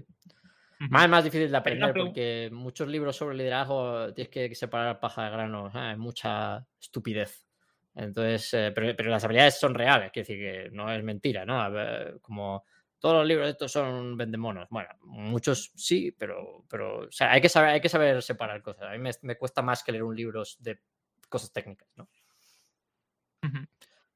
[0.91, 5.31] Más, más difícil de aprender porque muchos libros sobre liderazgo tienes que separar paja de
[5.31, 7.47] grano, hay mucha estupidez.
[7.95, 12.21] Entonces, eh, pero, las habilidades son reales, quiere decir que no es mentira, ¿no?
[12.21, 12.65] como
[12.99, 14.67] todos los libros de estos son vendemonos.
[14.71, 18.85] Bueno, muchos sí, pero, pero hay, que saber, hay que saber separar cosas.
[18.85, 20.81] A mí me, cuesta más que leer un libro de
[21.29, 22.09] cosas técnicas, ¿no?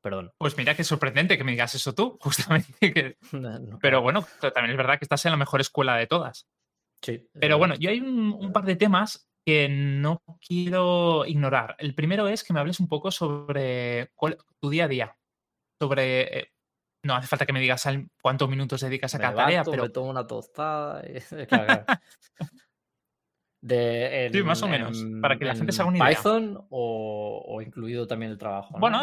[0.01, 0.33] Perdón.
[0.39, 3.19] Pues mira, qué sorprendente que me digas eso tú, justamente.
[3.83, 6.49] Pero bueno, también es verdad que estás en la mejor escuela de todas.
[7.03, 7.29] Sí.
[7.33, 11.77] Pero bueno, yo hay un, par de temas que no quiero ignorar.
[11.79, 14.11] El primero es que me hables un poco sobre
[14.61, 15.19] tu día a día.
[15.81, 16.39] Sobre.
[16.39, 16.53] Eh,
[17.05, 17.87] no hace falta que me digas
[18.21, 19.85] cuántos minutos dedicas a cada tarea, pero.
[19.85, 21.03] Me tomo una tostada.
[23.61, 25.05] De, sí, más o menos.
[25.21, 26.17] para que la gente se haga una idea.
[26.17, 28.79] ¿Python o, incluido también el trabajo?
[28.79, 29.01] Bueno,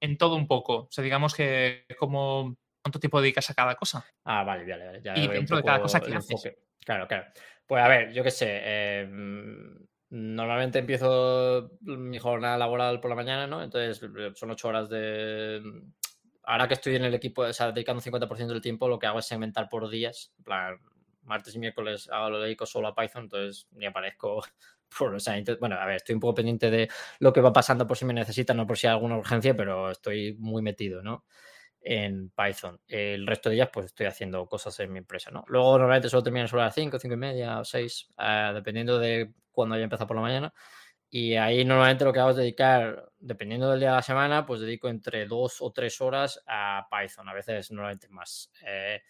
[0.00, 0.74] en, todo un poco.
[0.74, 4.04] O sea, digamos que como cuánto tiempo dedicas a cada cosa.
[4.24, 4.86] Ah, vale, vale.
[4.86, 5.02] vale.
[5.02, 6.52] Ya y dentro de cada cosa que haces.
[6.84, 7.26] Claro, claro.
[7.66, 8.60] Pues a ver, yo qué sé.
[9.00, 9.78] Em,
[10.10, 13.62] normalmente empiezo mi jornada laboral por la mañana, ¿no?
[13.62, 14.00] Entonces
[14.34, 15.62] son ocho horas de.
[16.44, 19.20] Ahora que estoy en el equipo, o sea, dedicando 50% del tiempo, lo que hago
[19.20, 20.32] es segmentar por días.
[20.38, 20.78] En plan,
[21.22, 24.42] martes y miércoles hago lo dedico solo a Python, entonces ni aparezco
[24.98, 26.88] por, o sea, bueno, a ver, estoy un poco pendiente de
[27.20, 29.90] lo que va pasando por si me necesitan, no por si hay alguna urgencia, pero
[29.92, 31.24] estoy muy metido, ¿no?
[31.84, 32.80] En Python.
[32.86, 35.44] El resto de días, pues estoy haciendo cosas en mi empresa, ¿no?
[35.48, 39.32] Luego normalmente solo termino sobre las 5, 5 y media o 6, eh, dependiendo de
[39.50, 40.54] cuándo haya empezado por la mañana.
[41.10, 44.60] Y ahí normalmente lo que hago es dedicar, dependiendo del día de la semana, pues
[44.60, 48.50] dedico entre dos o tres horas a Python, a veces normalmente más.
[48.66, 49.02] Eh,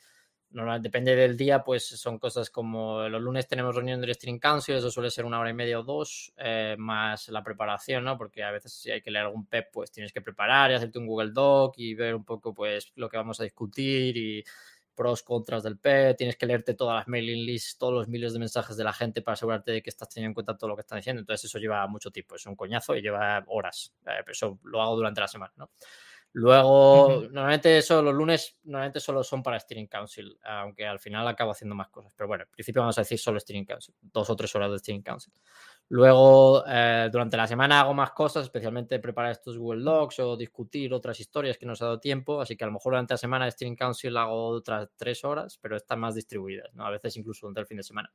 [0.81, 4.91] depende del día, pues son cosas como los lunes tenemos reunión del Stream Council, eso
[4.91, 8.17] suele ser una hora y media o dos, eh, más la preparación, ¿no?
[8.19, 10.99] Porque a veces si hay que leer algún PEP, pues tienes que preparar y hacerte
[10.99, 14.45] un Google Doc y ver un poco, pues, lo que vamos a discutir y
[14.95, 18.39] pros, contras del PEP, tienes que leerte todas las mailing lists, todos los miles de
[18.39, 20.83] mensajes de la gente para asegurarte de que estás teniendo en cuenta todo lo que
[20.83, 21.21] están diciendo.
[21.21, 23.95] Entonces eso lleva mucho tiempo, es un coñazo y lleva horas.
[24.07, 25.53] Eh, eso lo hago durante la semana.
[26.35, 31.51] Luego, normalmente eso, los lunes, normalmente solo son para Steering Council, aunque al final acabo
[31.51, 32.11] haciendo más cosas.
[32.17, 34.79] Pero bueno, en principio vamos a decir solo Steering Council, dos o tres horas de
[34.79, 35.33] Steering Council.
[35.91, 40.95] Luego, eh, durante la semana hago más cosas, especialmente preparar estos Google Docs o discutir
[40.95, 42.41] otras historias que nos ha dado tiempo.
[42.41, 45.59] Así que a lo mejor durante la semana de Steering Council hago otras tres horas,
[45.61, 46.87] pero están más distribuidas, ¿no?
[46.87, 48.11] A veces incluso durante el fin de semana.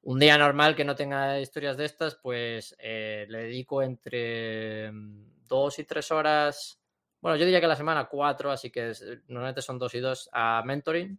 [0.00, 5.44] Un día normal que no tenga historias de estas, pues eh, le dedico entre mm,
[5.46, 6.80] dos y tres horas
[7.26, 10.30] bueno, yo diría que la semana cuatro, así que eh, normalmente son dos y dos
[10.32, 11.18] a mentoring.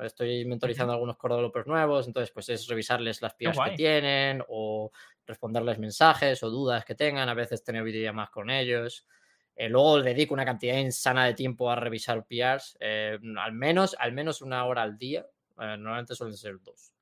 [0.00, 4.42] Estoy mentorizando a algunos core developers nuevos, entonces pues es revisarles las PIAs que tienen
[4.48, 4.90] o
[5.26, 9.06] responderles mensajes o dudas que tengan, a veces tener videollamadas con ellos.
[9.54, 13.94] Eh, luego le dedico una cantidad insana de tiempo a revisar PRs, eh, al, menos,
[13.98, 15.26] al menos una hora al día.
[15.58, 16.94] normalmente suelen ser dos.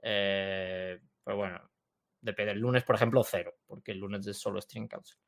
[0.00, 1.00] pero
[1.36, 1.68] bueno,
[2.20, 2.52] depende.
[2.52, 5.18] El lunes, por ejemplo, cero, porque el lunes es solo String Council.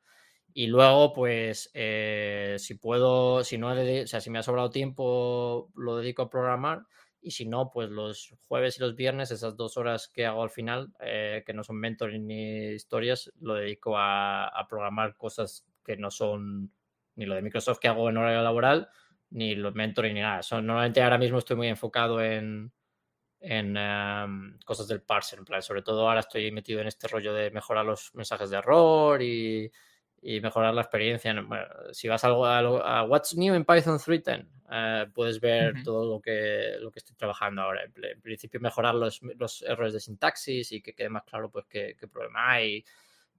[0.52, 5.70] Y luego, pues, eh, si puedo, si no, o sea, si me ha sobrado tiempo,
[5.74, 6.86] lo dedico a programar.
[7.22, 10.50] Y si no, pues los jueves y los viernes, esas dos horas que hago al
[10.50, 16.10] final, eh, que no son mentoring ni historias, lo dedico a, programar cosas que no
[16.10, 16.72] son
[17.16, 18.88] ni lo de Microsoft que hago en horario laboral,
[19.30, 20.42] ni los mentoring ni nada.
[20.42, 22.72] Son, normalmente ahora mismo estoy muy enfocado en,
[23.40, 27.34] en em, cosas del parser, en plan, sobre todo ahora estoy metido en este rollo
[27.34, 29.70] de mejorar los mensajes de error y
[30.22, 31.34] y mejorar la experiencia.
[31.92, 36.76] si vas a, a, What's New en Python 3.10, eh, puedes ver todo lo que,
[36.80, 37.84] lo que estoy trabajando ahora.
[37.84, 41.96] En, principio, mejorar los, los, errores de sintaxis y que quede más claro pues, qué,
[41.98, 42.84] qué problema hay.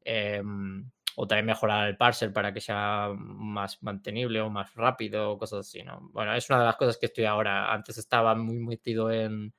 [0.03, 5.67] Em, o también mejorar el parser para que sea más mantenible o más rápido, cosas
[5.67, 6.09] así, ¿no?
[6.13, 7.71] Bueno, es una de las cosas que estoy ahora.
[7.71, 9.53] Antes estaba muy metido en,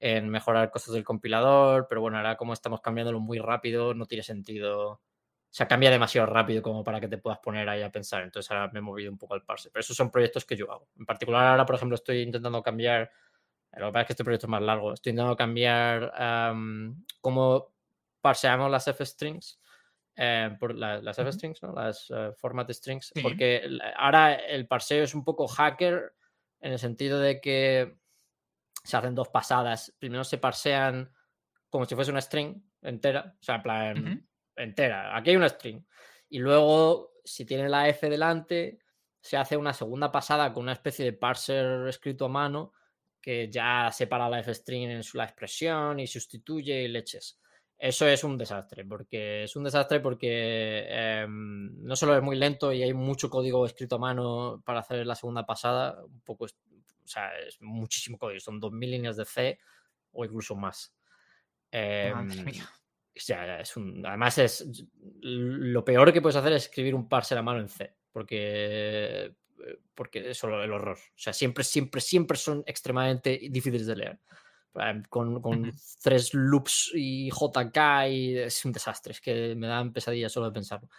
[0.00, 4.22] en mejorar cosas del compilador, pero bueno, ahora como estamos cambiándolo muy rápido, no tiene
[4.22, 5.00] sentido
[5.56, 8.22] sea, cambia demasiado rápido como para que te puedas poner ahí a pensar.
[8.22, 9.70] Entonces ahora me he movido un poco al parse.
[9.70, 10.90] Pero esos son proyectos que yo hago.
[10.98, 13.10] En particular ahora, por ejemplo, estoy intentando cambiar,
[13.72, 16.12] lo que pasa es que este proyecto es más largo, estoy intentando cambiar
[17.22, 17.72] cómo
[18.20, 19.58] parseamos las f-strings.
[20.14, 21.72] Eh, por las f-strings, ¿no?
[21.72, 23.12] Las uh, format strings.
[23.22, 26.14] Porque ahora el parseo es un poco hacker
[26.60, 27.96] en el sentido de que
[28.84, 29.94] se hacen dos pasadas.
[29.98, 31.10] Primero se parsean
[31.70, 33.36] como si fuese una string entera.
[33.40, 35.16] O sea, en plan, entera.
[35.16, 35.84] Aquí hay una string.
[36.28, 38.78] Y luego, si tiene la F delante,
[39.20, 42.72] se hace una segunda pasada con una especie de parser escrito a mano
[43.26, 47.40] que ya separa la F-string en su, la expresión y sustituye y leches.
[47.76, 52.72] Eso es un desastre, porque es un desastre porque em, no solo es muy lento
[52.72, 56.48] y hay mucho código escrito a mano para hacer la segunda pasada, un poco, o
[57.08, 59.58] sea, es muchísimo código, son 2.000 líneas de C
[60.12, 60.94] o incluso más.
[61.72, 62.14] Eh,
[63.16, 64.84] es un, además, es
[65.22, 69.34] lo peor que puedes hacer es escribir un parser a mano en C, porque,
[69.94, 70.98] porque es solo el horror.
[70.98, 74.18] O sea, siempre, siempre, siempre son extremadamente difíciles de leer.
[75.08, 77.78] Con, con tres loops y JK
[78.10, 80.90] y es un desastre, es que me dan pesadillas solo de pensarlo.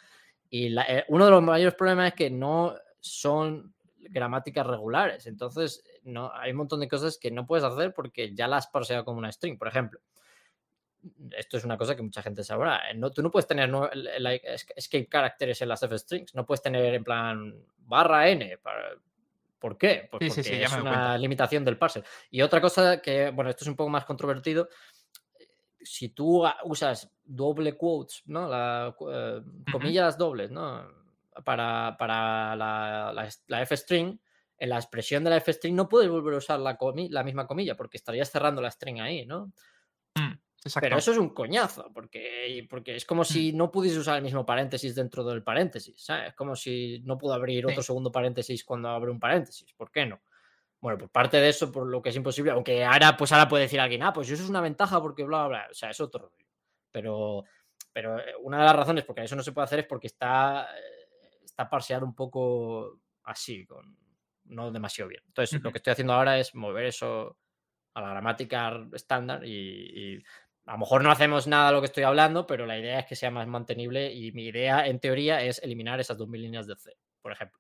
[0.49, 6.32] Y eh, uno de los mayores problemas es que no son gramáticas regulares, entonces no,
[6.34, 9.32] hay un montón de cosas que no puedes hacer porque ya las parseado como una
[9.32, 9.59] string.
[9.59, 9.99] Por ejemplo,
[11.36, 12.89] esto es una cosa que mucha gente sabrá.
[12.89, 13.70] Eh, no, tú no puedes tener
[14.76, 18.60] escape caracteres en las f-strings, no puedes tener en plan barra n.
[19.60, 20.08] ¿Por qué?
[20.12, 22.03] Pues porque es una limitación del parser.
[22.30, 24.70] Y otra cosa que, bueno, esto es un poco más controvertido,
[25.82, 28.47] si tú usas doble quotes, ¿no?
[28.47, 29.41] La, eh,
[29.72, 30.86] comillas dobles, ¿no?
[31.43, 33.14] Para, para la,
[33.47, 34.20] la, f-string,
[34.58, 36.78] en la expresión de la f-string no puedes volver a usar la,
[37.10, 39.51] la misma comilla porque estarías cerrando la string ahí, ¿no?
[40.80, 44.45] Pero eso es un coñazo, porque, porque es como si no pudiese usar el mismo
[44.45, 46.30] paréntesis dentro del paréntesis, ¿sabes?
[46.30, 50.05] Es como si no puedo abrir otro segundo paréntesis cuando abro un paréntesis, ¿por qué
[50.05, 50.22] no?
[50.80, 53.63] Bueno, por parte de eso, por lo que es imposible, aunque ahora, pues ahora puede
[53.63, 55.68] decir alguien, ah, pues eso es una ventaja porque bla, bla, bla.
[55.72, 56.45] O sea, es otro rollo.
[56.91, 57.43] Pero,
[57.91, 60.07] pero eh, una de las razones por que eso no se puede hacer es porque
[60.07, 63.97] está, eh, está parseado un poco así, con,
[64.45, 65.24] no demasiado bien.
[65.26, 67.38] Entonces, lo que estoy haciendo ahora es mover eso
[67.93, 70.24] a la gramática estándar y,
[70.68, 73.05] a lo mejor no hacemos nada de lo que estoy hablando, pero la idea es
[73.07, 76.76] que sea más mantenible y mi idea, en teoría, es eliminar esas 2.000 líneas de
[76.76, 77.59] C, por ejemplo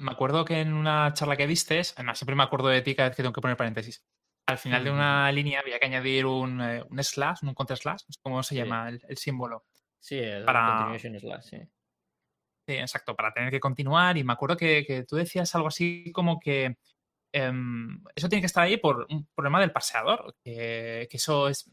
[0.00, 3.08] me acuerdo que en una charla que diste, además siempre me acuerdo de ti cada
[3.08, 4.02] vez que tengo que poner paréntesis.
[4.46, 8.02] Al final de una línea había que añadir un, eh, un slash, un contra slash,
[8.22, 9.66] ¿cómo se llama el, símbolo?
[10.00, 10.98] Sí, el para...
[10.98, 11.58] slash, sí.
[12.66, 14.16] Sí, exacto, para tener que continuar.
[14.16, 16.76] Y me acuerdo que, tú decías algo así como que
[17.32, 21.70] em, eso tiene que estar ahí por un problema del paseador, que, que eso es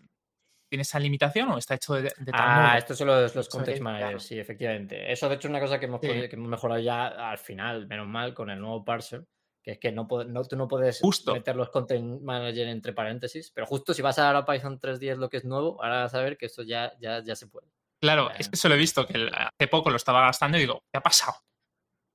[0.69, 4.23] ¿Tiene esa limitación o está hecho de, tal Ah, estos son los, los context managers,
[4.23, 5.11] sí, efectivamente.
[5.11, 8.07] Eso, de hecho, es una cosa que hemos, que hemos, mejorado ya al final, menos
[8.07, 9.25] mal, con el nuevo parser,
[9.63, 11.01] que es que no, no tú no puedes
[11.33, 15.15] meter los content managers entre paréntesis, pero justo si vas a dar a Python 3.10
[15.15, 17.67] lo que es nuevo, ahora vas a ver que esto ya, ya, ya se puede.
[17.99, 20.83] Claro, es que eso lo he visto, que hace poco lo estaba gastando y digo,
[20.91, 21.35] ¿qué ha pasado?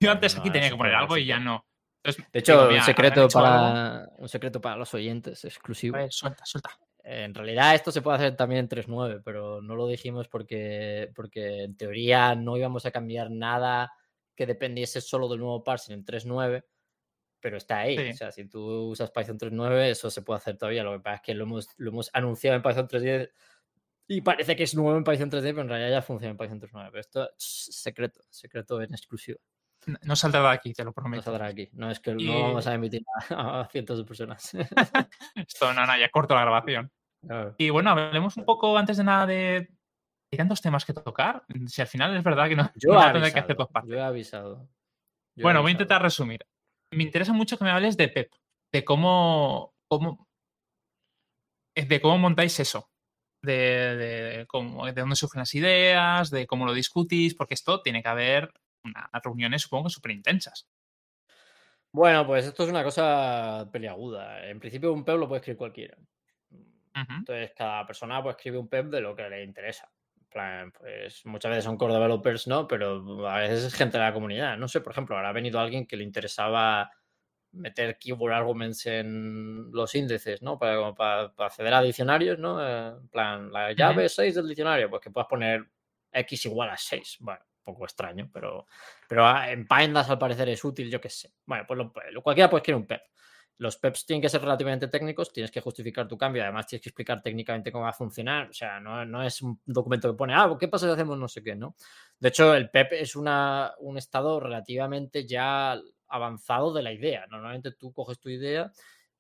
[0.01, 1.67] Yo antes aquí tenía que poner algo y ya no.
[2.05, 5.99] de hecho, un, secreto para, un secreto para los oyentes exclusivo.
[6.11, 6.71] suelta, suelta.
[7.07, 11.65] En realidad esto se puede hacer también en 3.9, pero no lo dijimos porque, porque
[11.65, 13.93] en teoría no íbamos a cambiar nada
[14.35, 16.65] que dependiese solo del nuevo parsing en 3.9,
[17.41, 18.11] pero está ahí.
[18.11, 20.83] O sea, si tú usas Python 3.9, eso se puede hacer todavía.
[20.83, 23.31] Lo que pasa es que lo hemos, lo hemos anunciado en Python 3.10
[24.07, 26.59] y parece que es nuevo en Python 3.10, pero en realidad ya funciona en Python
[26.59, 26.89] 3.9.
[26.91, 29.39] Pero esto es secreto, secreto en exclusiva.
[30.03, 31.19] No saldrá de aquí, te lo prometo.
[31.19, 31.71] No saldrá de aquí.
[31.73, 34.53] No es que no vamos a emitir a, cientos de personas.
[35.35, 36.91] Esto, no, no, ya corto la grabación.
[37.59, 39.69] Y bueno, hablemos un poco antes de nada de.
[40.33, 41.45] Hay tantos temas que tocar.
[41.67, 43.91] Si al final es verdad que no, yo he que hacer dos partes.
[43.91, 44.69] Yo he avisado.
[45.37, 46.45] bueno, voy a intentar resumir.
[46.91, 48.33] Me interesa mucho que me hables de PEP,
[48.73, 49.75] de cómo.
[49.89, 50.27] cómo
[51.77, 52.91] de cómo montáis eso.
[53.43, 58.03] De, de, cómo, de dónde surgen las ideas, de cómo lo discutís, porque esto tiene
[58.03, 58.51] que haber
[58.85, 60.69] unas reuniones, supongo, súper intensas.
[61.93, 64.49] Bueno, pues esto es una cosa peliaguda.
[64.49, 65.97] En principio, un PEP lo puede escribir cualquiera.
[66.93, 69.89] Entonces, cada persona pues, escribe un PEP de lo que le interesa.
[70.29, 72.67] pues muchas veces son core developers, ¿no?
[72.67, 74.57] Pero a veces es gente de la comunidad.
[74.57, 76.91] No sé, por ejemplo, ahora ha venido alguien que le interesaba
[77.53, 80.59] meter keyword arguments en los índices, ¿no?
[80.59, 82.61] Para, para, acceder a diccionarios, ¿no?
[82.61, 85.65] Eh, en plan, la llave 6 del diccionario, pues que puedas poner
[86.13, 87.19] x igual a 6.
[87.21, 88.67] Bueno, poco extraño, pero,
[89.09, 91.33] pero ah, en Pandas al parecer es útil, yo qué sé.
[91.47, 91.79] Bueno, pues
[92.13, 93.03] lo, cualquiera puede escribir un PEP.
[93.59, 96.89] Los PEPs tienen que ser relativamente técnicos, tienes que justificar tu cambio, además tienes que
[96.89, 98.49] explicar técnicamente cómo va a funcionar.
[98.51, 101.29] O sea, no, no es un documento que pone, ah, ¿qué pasa si hacemos no
[101.29, 101.55] sé qué?
[101.55, 101.77] ¿no?
[102.19, 107.27] De hecho, el PEP es una, un estado relativamente ya avanzado de la idea.
[107.31, 108.73] Normalmente tú coges tu idea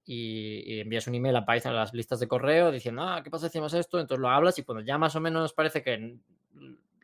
[0.04, 3.42] y, envías un email a Python a las listas de correo diciendo, ah, ¿qué pasa
[3.42, 4.00] si hacemos esto?
[4.00, 6.18] Entonces lo hablas y cuando ya más o menos parece que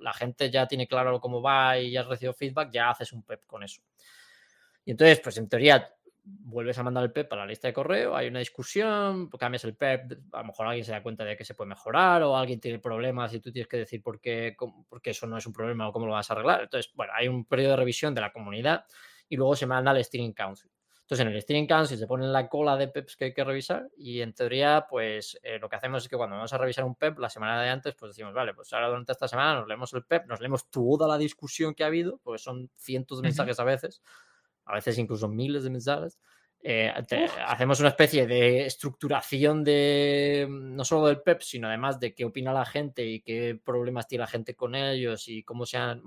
[0.01, 3.23] la gente ya tiene claro cómo va y ya has recibido feedback, ya haces un
[3.23, 3.83] PEP con eso.
[4.85, 5.95] Y entonces, pues en teoría,
[6.25, 9.75] vuelves a mandar el PEP a la lista de correo, hay una discusión, cambias el
[9.75, 12.61] PEP, a lo mejor alguien se da cuenta de que se puede mejorar o alguien
[12.61, 15.53] tiene problemas y tú tienes que decir por qué, por qué eso no es un
[15.53, 16.63] problema o cómo lo vas a arreglar.
[16.63, 18.85] Entonces, bueno, hay un periodo de revisión de la comunidad
[19.29, 20.71] y luego se manda al Steering Council.
[21.11, 23.91] Entonces, en el Steering Council se pone la cola de PEPs que hay que revisar
[23.97, 26.95] y en teoría, pues eh, lo que hacemos es que cuando vamos a revisar un
[26.95, 29.93] PEP la semana de antes, pues decimos, vale, pues ahora durante esta semana nos leemos
[29.93, 33.59] el PEP, nos leemos toda la discusión que ha habido, porque son cientos de mensajes
[33.59, 34.03] a veces,
[34.65, 36.17] a veces incluso miles de mensajes.
[36.63, 36.93] Eh,
[37.47, 42.53] hacemos una especie de estructuración de no solo del PEP, sino además de qué opina
[42.53, 46.03] la gente y qué problemas tiene la gente con ellos y cómo sean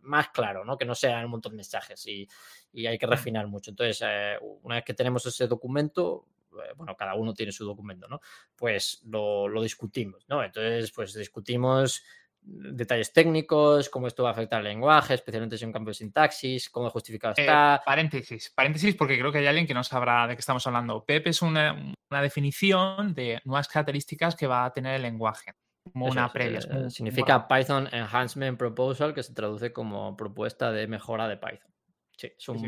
[0.00, 0.78] más claro, ¿no?
[0.78, 2.26] Que no sean un montón de mensajes y,
[2.72, 3.70] y hay que refinar mucho.
[3.70, 8.08] Entonces, eh, una vez que tenemos ese documento, eh, bueno, cada uno tiene su documento,
[8.08, 8.20] ¿no?
[8.56, 10.42] Pues lo, lo discutimos, ¿no?
[10.42, 12.02] Entonces, pues discutimos
[12.44, 16.68] detalles técnicos, cómo esto va a afectar al lenguaje, especialmente si un cambio de sintaxis,
[16.70, 17.82] cómo justificado eh, está.
[17.84, 21.04] paréntesis, paréntesis, porque creo que hay alguien que no sabrá de qué estamos hablando.
[21.04, 25.54] PEP es una, definición de nuevas características que va a tener el lenguaje,
[25.92, 26.58] como una previa.
[26.58, 31.72] Eh, significa Python Enhancement Proposal, que se traduce como propuesta de mejora de Python.
[32.16, 32.58] Sí, es un,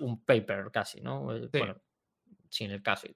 [0.00, 1.34] un paper casi, ¿no?
[1.36, 1.76] Eh, bueno,
[2.48, 3.08] sin el caso.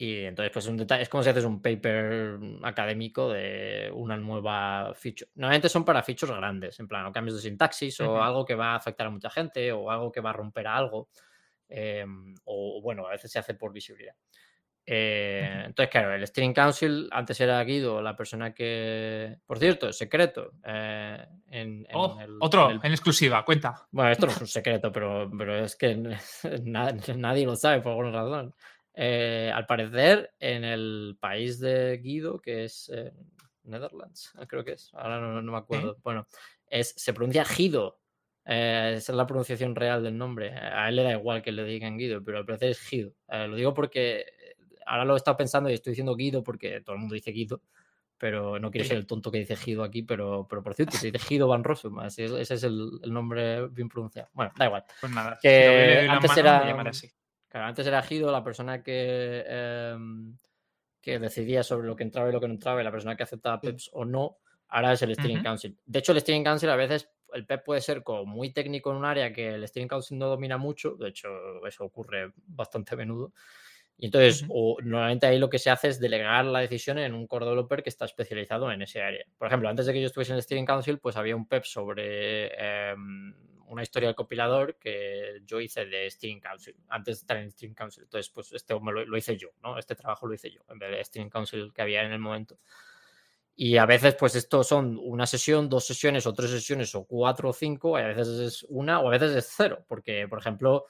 [0.00, 4.94] Y entonces, pues un detalle, es como si haces un paper académico de una nueva
[4.94, 5.28] feature.
[5.34, 8.74] Normalmente son para features grandes, en plan, o cambios de sintaxis, o algo que va
[8.74, 11.08] a afectar a mucha gente, o algo que va a romper algo.
[11.68, 14.14] Em, o bueno, a veces se hace por visibilidad.
[14.86, 19.36] Eh, entonces, claro, el Steering Council antes era Guido, la persona que.
[19.44, 20.52] Por cierto, secreto.
[20.64, 23.86] Eh, en, oh, otro, en, exclusiva, cuenta.
[23.90, 25.94] Bueno, esto no es un secreto, pero, pero es que
[26.62, 28.54] nadie lo sabe por alguna razón.
[29.00, 32.90] Eh, al parecer, en el país de Guido, que es
[33.62, 35.98] Netherlands, creo que es, ahora no, me acuerdo.
[36.02, 36.26] Bueno,
[36.68, 38.00] es, se pronuncia Guido.
[38.44, 40.50] esa es la pronunciación real del nombre.
[40.50, 43.14] A él le da igual que le digan Guido, pero al parecer es Guido.
[43.28, 44.26] lo digo porque
[44.84, 47.62] ahora lo he estado pensando y estoy diciendo Guido porque todo el mundo dice Guido,
[48.16, 51.12] pero no quiero ser el tonto que dice Guido aquí, pero, pero por cierto, se
[51.12, 54.28] dice Guido Van Rossum, ese, es el, nombre bien pronunciado.
[54.32, 54.84] Bueno, da igual.
[55.00, 55.38] Pues nada,
[56.10, 56.90] antes era,
[57.48, 60.36] Claro, antes era Guido la persona que, em,
[61.00, 63.22] que decidía sobre lo que entraba y lo que no entraba, y la persona que
[63.22, 64.38] aceptaba PEPs o no,
[64.68, 65.78] ahora es el Steering Council.
[65.86, 68.96] De hecho, el Steering Council a veces el PEP puede ser como muy técnico en
[68.98, 71.28] un área que el Steering Council no domina mucho, de hecho
[71.66, 73.32] eso ocurre bastante a menudo,
[73.96, 77.46] y entonces, normalmente ahí lo que se hace es delegar la decisión en un core
[77.46, 79.24] developer que está especializado en ese área.
[79.38, 81.64] Por ejemplo, antes de que yo estuviese en el Steering Council, pues había un PEP
[81.64, 83.34] sobre em,
[83.68, 87.74] una historia del compilador que yo hice de Steering Council, antes de estar en Steering
[87.74, 88.04] Council.
[88.04, 89.78] Entonces, pues este lo, hice yo, ¿no?
[89.78, 92.58] Este trabajo lo hice yo, en vez de Steering Council que había en el momento.
[93.54, 97.50] Y a veces, pues esto son una sesión, dos sesiones, o tres sesiones, o cuatro
[97.50, 100.86] o cinco, y a veces es una, o a veces es cero, porque, por ejemplo,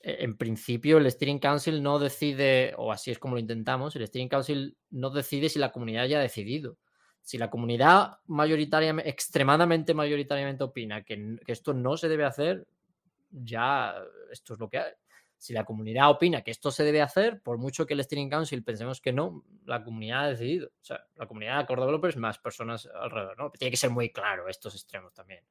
[0.00, 4.06] e, en principio el Steering Council no decide, o así es como lo intentamos, el
[4.06, 6.78] Steering Council no decide si la comunidad ya ha decidido.
[7.22, 12.66] Si la comunidad mayoritariamente, extremadamente mayoritariamente opina que, esto no se debe hacer,
[13.30, 13.94] ya
[14.30, 14.92] esto es lo que hay.
[15.36, 18.64] Si la comunidad opina que esto se debe hacer, por mucho que el Steering Council
[18.64, 20.68] pensemos que no, la comunidad ha decidido.
[20.68, 23.50] O sea, la comunidad de core developers más personas alrededor, ¿no?
[23.50, 25.44] Tiene que ser muy claro estos extremos también.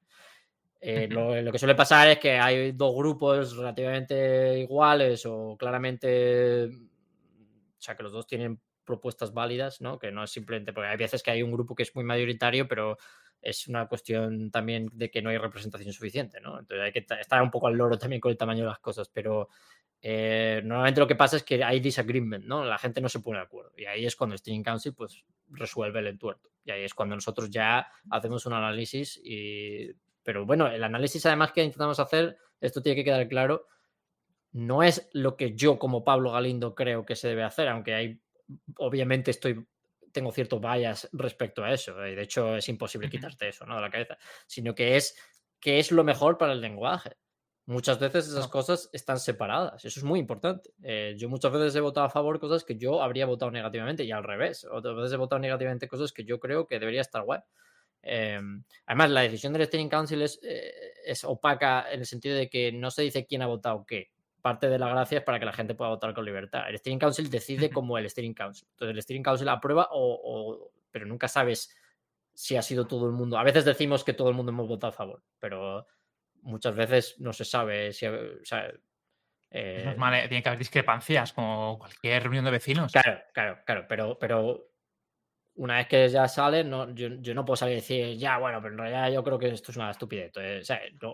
[0.79, 7.79] Eh, lo, que suele pasar es que hay dos grupos relativamente iguales o claramente, o
[7.79, 9.99] sea, que los dos tienen propuestas válidas, ¿no?
[9.99, 12.67] Que no es simplemente, porque hay veces que hay un grupo que es muy mayoritario,
[12.67, 12.97] pero
[13.41, 16.59] es una cuestión también de que no hay representación suficiente, ¿no?
[16.59, 19.09] Entonces hay que estar un poco al loro también con el tamaño de las cosas,
[19.13, 19.49] pero
[20.01, 22.65] eh, normalmente lo que pasa es que hay disagreement, ¿no?
[22.65, 25.23] La gente no se pone de acuerdo y ahí es cuando el Steering Council pues
[25.49, 29.91] resuelve el entuerto y ahí es cuando nosotros ya hacemos un análisis y
[30.23, 33.65] pero bueno, el análisis además que intentamos hacer, esto tiene que quedar claro,
[34.51, 38.19] no es lo que yo como Pablo Galindo creo que se debe hacer, aunque hay,
[38.77, 39.65] obviamente estoy,
[40.11, 43.75] tengo cierto bias respecto a eso, y de hecho es imposible quitarte eso ¿no?
[43.75, 45.15] de la cabeza, sino que es
[45.59, 47.17] qué es lo mejor para el lenguaje.
[47.65, 50.71] Muchas veces esas cosas están separadas, eso es muy importante.
[50.83, 54.05] Eh, yo muchas veces he votado a favor de cosas que yo habría votado negativamente
[54.05, 54.65] y al revés.
[54.71, 57.41] Otras veces he votado negativamente cosas que yo creo que debería estar guay.
[58.01, 60.73] Em, además, la decisión del Steering Council eh,
[61.05, 64.11] es, opaca en el sentido de que no se dice quién ha votado qué.
[64.47, 66.69] Parte de la gracia es para que la gente pueda votar con libertad.
[66.69, 68.65] El Steering Council decide como el Steering Council.
[68.71, 71.75] Entonces, el Steering Council aprueba, o, pero nunca sabes
[72.33, 73.37] si ha sido todo el mundo.
[73.37, 75.85] A veces decimos que todo el mundo hemos votado a favor, pero
[76.43, 78.07] muchas veces no se sabe si.
[78.07, 78.71] O sea,
[79.51, 79.95] eh,
[80.29, 82.93] tiene que haber discrepancias, como cualquier reunión de vecinos.
[82.93, 84.71] Claro, claro, claro, pero, pero
[85.55, 88.75] una vez que ya sale, no, yo, no puedo salir y decir, ya, bueno, pero
[88.75, 90.31] en realidad yo creo que esto es una estupidez.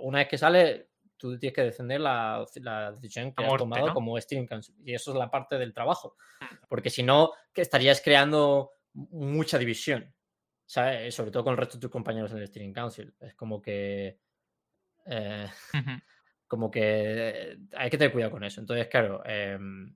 [0.04, 0.90] una vez que sale,
[1.30, 2.46] tú tienes que defender la,
[2.92, 4.76] decisión que has tomado como Steering Council.
[4.84, 6.18] Y eso es la parte del trabajo.
[6.42, 6.66] Mm.
[6.68, 10.14] Porque si no, que estarías creando mucha división.
[10.66, 11.14] ¿sabes?
[11.14, 13.14] Sobre todo con el resto de tus compañeros en el Steering Council.
[13.20, 14.20] Es como que.
[15.06, 15.48] Eh,
[16.48, 18.60] como que hay que tener cuidado con eso.
[18.60, 19.96] Entonces, claro, em,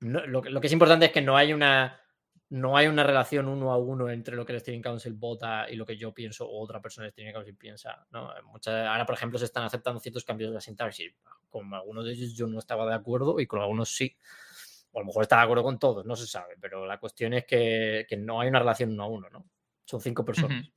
[0.00, 2.00] lo, lo, que es importante es que no hay una
[2.50, 5.76] no hay una relación uno a uno entre lo que el Steering Council vota y
[5.76, 8.06] lo que yo pienso o otra persona del Steering Council piensa.
[8.10, 8.30] ¿no?
[8.30, 11.12] ahora, por ejemplo, se están aceptando ciertos cambios de la sintaxis.
[11.50, 14.16] Con algunos de ellos yo no estaba de acuerdo y con algunos sí.
[14.92, 16.56] O a lo mejor estaba de acuerdo con todos, no se sabe.
[16.58, 19.28] Pero la cuestión es que, no hay una relación uno a uno.
[19.30, 19.44] ¿no?
[19.84, 20.70] Son cinco personas.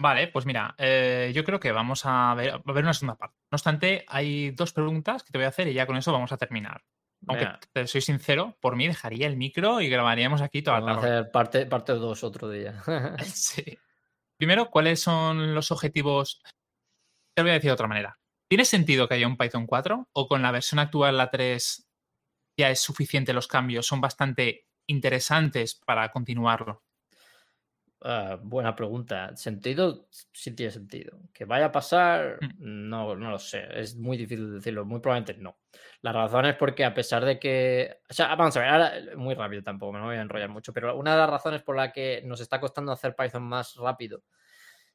[0.00, 3.36] Vale, pues mira, eh, yo creo que vamos a ver, a ver una segunda parte.
[3.50, 6.30] No obstante, hay dos preguntas que te voy a hacer y ya con eso vamos
[6.30, 6.84] a terminar.
[7.26, 10.96] Aunque te soy sincero, por mí dejaría el micro y grabaríamos aquí toda la tarde.
[10.96, 12.82] Vamos a hacer parte, parte dos otro día.
[13.24, 13.78] sí.
[14.38, 16.40] Primero, ¿cuáles son los objetivos?
[17.34, 18.18] Te lo voy a decir de otra manera.
[18.48, 21.86] ¿Tiene sentido que haya un Python 4 o con la versión actual, la 3,
[22.58, 23.86] ya es suficiente los cambios?
[23.86, 26.82] ¿Son bastante interesantes para continuarlo?
[28.00, 29.34] Ah, buena pregunta.
[29.36, 30.08] ¿Sentido?
[30.32, 31.18] Sí tiene sentido.
[31.32, 32.38] ¿Que vaya a pasar?
[32.40, 32.88] Mm.
[32.88, 33.66] No, no lo sé.
[33.72, 34.84] Es muy difícil decirlo.
[34.84, 35.58] Muy probablemente no.
[36.02, 38.00] La razón es porque a pesar de que...
[38.08, 40.96] O sea, vamos a ver, ahora muy rápido tampoco, me voy a enrollar mucho, pero
[40.96, 44.22] una de las razones por la que nos está costando hacer Python más rápido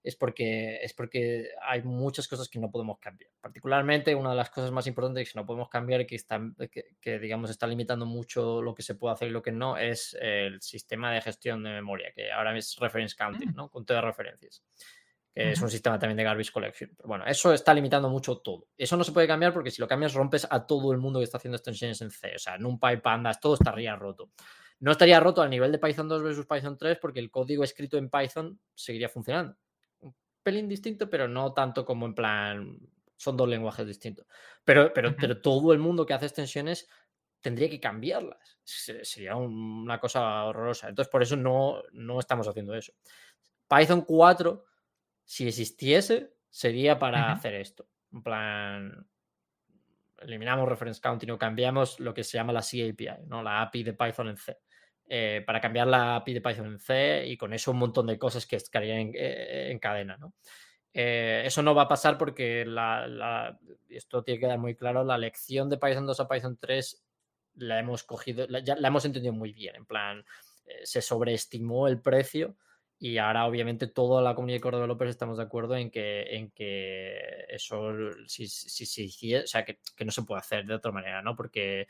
[0.04, 3.32] es porque, es porque hay muchas cosas que no podemos cambiar.
[3.40, 6.42] Particularmente, una de las cosas más importantes que no podemos cambiar y que, está,
[7.00, 10.16] que, digamos, está limitando mucho lo que se puede hacer y lo que no es
[10.20, 13.56] el sistema de gestión de memoria, que ahora es reference counting, mm.
[13.56, 13.70] ¿no?
[13.70, 14.62] Conteo de referencias
[15.34, 16.92] que es un sistema también de garbage collection.
[16.96, 18.68] Pero bueno, eso está limitando mucho todo.
[18.78, 21.24] Eso no se puede cambiar porque si lo cambias rompes a todo el mundo que
[21.24, 22.36] está haciendo extensiones en C.
[22.36, 24.30] O sea, NumPy, Pandas, todo estaría roto.
[24.80, 27.98] No estaría roto al nivel de Python 2 versus Python 3 porque el código escrito
[27.98, 29.58] en Python seguiría funcionando
[30.44, 32.80] pelín distinto, pero no tanto como en plan,
[33.18, 34.28] son dos lenguajes distintos.
[34.64, 36.90] Pero, pero, pero todo el mundo que hace extensiones
[37.42, 38.58] tendría que cambiarlas.
[38.64, 40.90] Sería una cosa horrorosa.
[40.90, 42.94] Entonces, por eso no, no estamos haciendo eso.
[43.68, 44.66] Python 4,
[45.24, 47.88] si existiese, sería para hacer esto.
[48.12, 49.08] En plan,
[50.20, 53.44] eliminamos reference counting o cambiamos lo que se llama la CAPI, ¿no?
[53.44, 54.58] la API de Python en C.
[55.10, 58.18] Eh, para cambiar la API de Python en C y con eso un montón de
[58.18, 60.18] cosas que estarían en, eh, en cadena.
[60.18, 60.34] ¿no?
[60.94, 65.18] Eh, eso no va a pasar porque la, esto tiene que quedar muy claro, la
[65.18, 67.04] lección de Python 2 a Python 3
[67.56, 70.26] la hemos cogido, la, ya la hemos entendido muy bien, en plan,
[70.84, 72.56] se sobreestimó el precio
[72.98, 76.52] y ahora obviamente toda la comunidad de core developers estamos de acuerdo en que, en
[76.52, 77.92] que eso,
[78.26, 81.36] si, si, si, o sea, que, que, no se puede hacer de otra manera, ¿no?
[81.36, 81.88] Porque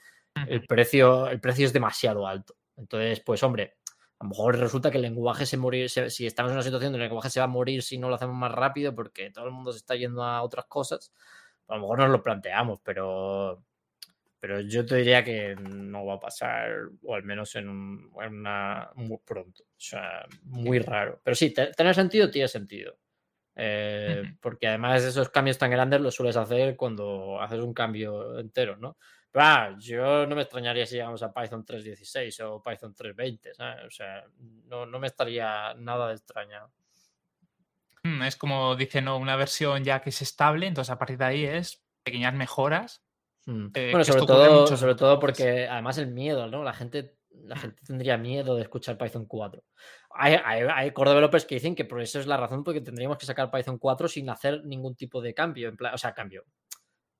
[0.47, 2.55] el precio, el precio es demasiado alto.
[2.75, 3.75] Entonces, pues hombre,
[4.19, 7.03] a lo mejor resulta que el lenguaje se morir, si estamos en una situación donde
[7.03, 9.51] el lenguaje se va a morir si no lo hacemos más rápido porque todo el
[9.51, 11.11] mundo se está yendo a otras cosas,
[11.67, 13.63] a lo mejor nos lo planteamos, pero,
[14.39, 16.71] pero yo te diría que no va a pasar,
[17.03, 21.19] o al menos en, una muy pronto, o sea, muy raro.
[21.23, 22.97] Pero sí, tener sentido tiene sentido.
[23.55, 28.77] Eh, porque además esos cambios tan grandes los sueles hacer cuando haces un cambio entero,
[28.77, 28.97] ¿no?
[29.35, 34.23] Ah, yo no me extrañaría si llegamos a Python 3.16 o Python 3.20, O sea,
[34.67, 36.71] no, me estaría nada de extrañado.
[38.03, 39.17] Mm, es como dice, ¿no?
[39.17, 43.03] Una versión ya que es estable, entonces a partir de ahí es pequeñas mejoras.
[43.45, 43.67] Mm.
[43.73, 46.63] Eh, bueno, sobre todo, sobre todo porque además el miedo, ¿no?
[46.63, 49.63] La gente, la gente tendría miedo de escuchar Python 4.
[50.11, 53.25] Hay, hay, core developers que dicen que por eso es la razón porque tendríamos que
[53.25, 55.69] sacar Python 4 sin hacer ningún tipo de cambio.
[55.69, 56.45] En plan, o sea, cambio.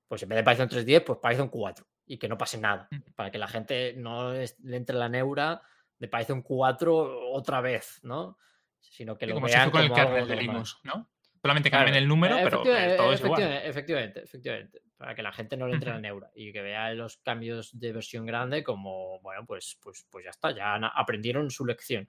[0.07, 3.31] Pues en vez de Python 3.10, pues Python 4 y que no pase nada, para
[3.31, 5.61] que la gente no le entre la neura
[5.97, 8.37] de Python 4 otra vez, ¿no?
[8.79, 11.09] Sino que lo como vean como con el de Linux, ¿no?
[11.43, 13.43] Solamente cambien el número, pero todo es igual.
[13.65, 17.17] Efectivamente, efectivamente, para que la gente no le entre la neura y que vea los
[17.17, 22.07] cambios de versión grande como, bueno, pues, pues, pues ya está, ya aprendieron su lección.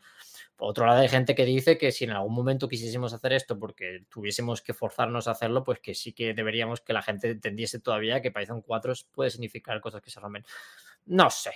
[0.55, 3.59] Por otro lado, hay gente que dice que si en algún momento quisiésemos hacer esto
[3.59, 7.80] porque tuviésemos que forzarnos a hacerlo, pues que sí que deberíamos que la gente entendiese
[7.80, 10.45] todavía que Python 4 puede significar cosas que se rompen.
[11.07, 11.55] No sé.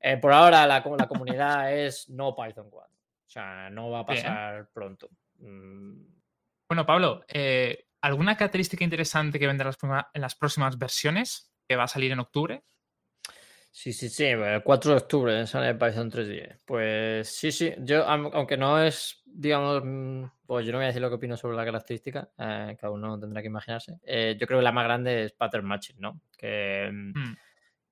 [0.00, 2.92] Eh, por ahora la, la comunidad es no Python 4.
[2.92, 5.08] O sea, no va a pasar pronto.
[5.38, 6.19] Mm,
[6.70, 9.72] bueno, Pablo, eh, ¿alguna característica interesante que vendrá
[10.14, 12.62] en las próximas versiones que va a salir en octubre?
[13.72, 16.60] Sí, sí, sí, el 4 de octubre sale Python 3.10.
[16.64, 21.02] Pues sí, sí, yo, aunque no es, digamos, mm, pues yo no voy a decir
[21.02, 23.98] lo que opino sobre la característica, eh, cada uno tendrá que imaginarse.
[24.04, 26.20] Eh, yo creo que la más grande es pattern matching, ¿no?
[26.38, 27.36] Que, mm, hmm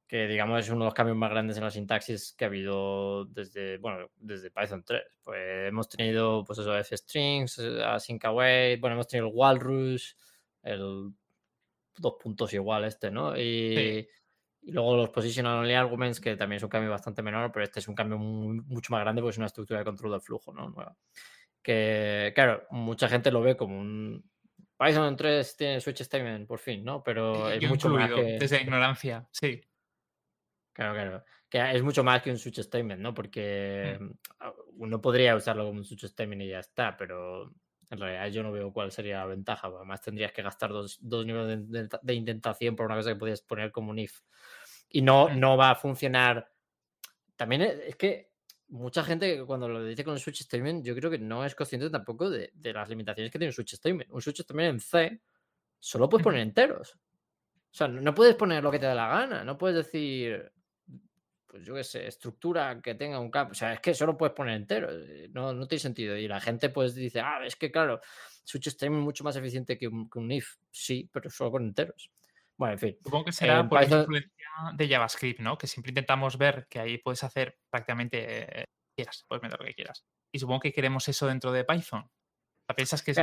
[0.09, 3.27] que digamos es uno de los cambios más grandes en la sintaxis que ha habido
[3.27, 5.03] desde, bueno, desde Python 3.
[5.23, 10.17] Pues hemos tenido, pues eso, f-strings, async await, bueno, hemos tenido el walrus,
[10.63, 11.13] el
[11.99, 13.37] dos puntos igual este, ¿no?
[13.37, 14.09] Y,
[14.63, 17.89] luego los positional only arguments, que también es un cambio bastante menor, pero este es
[17.89, 20.71] un cambio mucho más grande porque es una estructura de control del flujo, ¿no?
[20.71, 20.97] Nueva.
[21.63, 24.25] Que, claro, mucha gente lo ve como un...
[24.79, 27.03] Python 3 tiene switch statement, por fin, ¿no?
[27.03, 28.39] Pero es mucho más que...
[28.39, 29.61] Desde ignorancia, sí.
[30.79, 31.25] Claro, claro.
[31.51, 33.13] Que es mucho más que un switch statement, ¿no?
[33.13, 34.11] Porque mm.
[34.77, 37.53] uno podría usarlo como un switch statement y ya está, pero
[37.91, 39.67] en realidad yo no veo cuál sería la ventaja.
[39.67, 43.91] Además tendrías que gastar dos, niveles de, intentación por una cosa que podías poner como
[43.91, 44.21] un if.
[44.89, 45.41] Y no, mm.
[45.41, 46.49] no va a funcionar.
[47.35, 48.31] También es que
[48.69, 51.91] mucha gente cuando lo dice con el switch statement, yo creo que no es consciente
[51.91, 54.13] tampoco de, las limitaciones que tiene un switch statement.
[54.13, 55.23] Un switch statement en C
[55.81, 56.95] solo puedes poner enteros.
[56.95, 59.43] O sea, no puedes poner lo que te da la gana.
[59.43, 60.53] No puedes decir,
[61.49, 63.53] pues yo qué sé, estructura que tenga un campo.
[63.53, 64.89] O sea, es que solo puedes poner entero.
[64.93, 66.17] Eh, no, no tiene sentido.
[66.17, 68.01] Y la gente pues dice, ah, es que claro,
[68.45, 70.57] Switch Stream es mucho más eficiente que un, if.
[70.71, 72.11] Sí, pero solo con enteros.
[72.57, 72.99] Bueno, en fin.
[73.03, 74.33] Supongo que será por la influencia
[74.75, 75.57] de JavaScript, ¿no?
[75.57, 78.65] Que siempre intentamos ver que ahí puedes hacer prácticamente eh,
[78.95, 80.05] quieras, puedes meter lo que quieras.
[80.31, 82.07] y supongo que queremos eso dentro de Python.
[82.77, 83.19] ¿Piensas que es...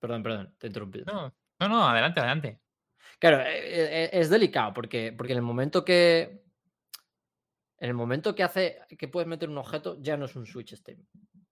[0.00, 1.04] Perdón, perdón, te he interrumpido.
[1.06, 2.60] No, no, no, adelante, adelante.
[3.18, 6.42] Claro, e, e, es delicado porque, porque en el momento que.
[7.80, 10.74] En el momento que hace que puedes meter un objeto, ya no es un switch
[10.74, 11.08] statement.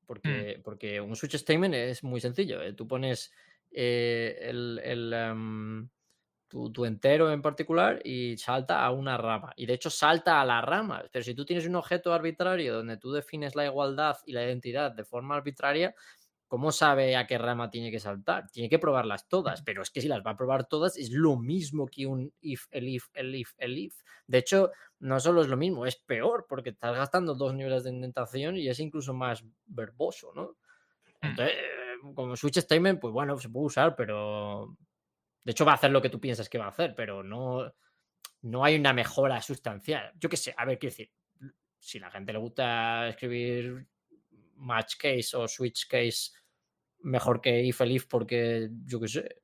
[0.06, 0.62] Porque, mm.
[0.62, 2.60] porque un switch statement es muy sencillo.
[2.62, 2.72] ¿eh?
[2.72, 3.32] Tú pones
[3.70, 5.88] eh, el, em,
[6.48, 9.52] tu, entero en particular y salta a una rama.
[9.56, 11.04] Y de hecho salta a la rama.
[11.12, 14.92] Pero si tú tienes un objeto arbitrario donde tú defines la igualdad y la identidad
[14.92, 15.94] de forma arbitraria,
[16.46, 18.50] ¿cómo sabe a qué rama tiene que saltar?
[18.50, 21.36] Tiene que probarlas todas, pero es que si las va a probar todas es lo
[21.36, 23.94] mismo que un if, el if, el if, el if.
[24.26, 24.70] De hecho,
[25.00, 28.68] no solo es lo mismo, es peor porque estás gastando dos niveles de indentación y
[28.68, 30.56] es incluso más verboso, ¿no?
[31.22, 31.26] Mm.
[31.26, 31.56] Entonces,
[32.14, 34.76] como switch statement, pues bueno, se puede usar, pero
[35.42, 37.72] de hecho va a hacer lo que tú piensas que va a hacer, pero no,
[38.42, 40.12] no hay una mejora sustancial.
[40.18, 41.10] Yo qué sé, a ver, quiero decir,
[41.78, 43.86] si a la gente le gusta escribir
[44.56, 46.32] match case o switch case
[47.00, 49.40] mejor que if el if porque yo qué sé,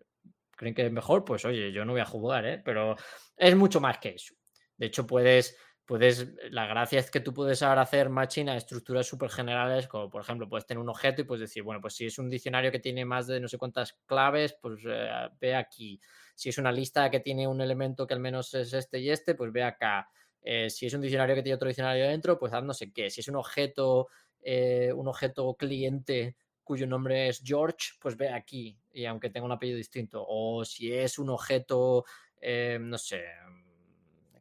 [0.57, 2.63] creen que es mejor, pues oye, yo no voy a jugar, ¿eh?
[2.65, 2.97] pero
[3.37, 4.35] es mucho más que eso.
[4.77, 9.07] De hecho, puedes, puedes, la gracia es que tú puedes ahora hacer matching a estructuras
[9.07, 12.07] súper generales, como por ejemplo, puedes tener un objeto y puedes decir, bueno, pues si
[12.07, 16.01] es un diccionario que tiene más de no sé cuántas claves, pues eh, ve aquí.
[16.35, 19.35] Si es una lista que tiene un elemento que al menos es este y este,
[19.35, 20.09] pues ve acá.
[20.45, 23.11] Eh, si es un diccionario que tiene otro diccionario dentro, pues haz no sé qué.
[23.11, 24.09] Si es un objeto
[24.43, 29.53] eh, un objeto cliente cuyo nombre es George, pues ve aquí, y aunque tenga un
[29.53, 30.25] apellido distinto.
[30.27, 32.05] O si es un objeto,
[32.41, 33.25] eh, no sé,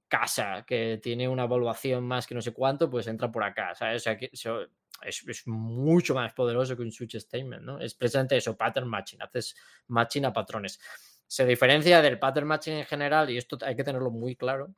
[0.08, 3.74] casa, que tiene una evaluación más que no sé cuánto, pues entra por acá.
[3.74, 4.06] ¿sabes?
[4.08, 7.80] es, mucho más poderoso que un switch statement, ¿no?
[7.80, 9.56] Es precisamente eso, pattern matching, haces
[9.88, 10.80] matching a patrones.
[11.26, 14.74] Se diferencia del pattern matching en general, y esto hay que tenerlo muy claro,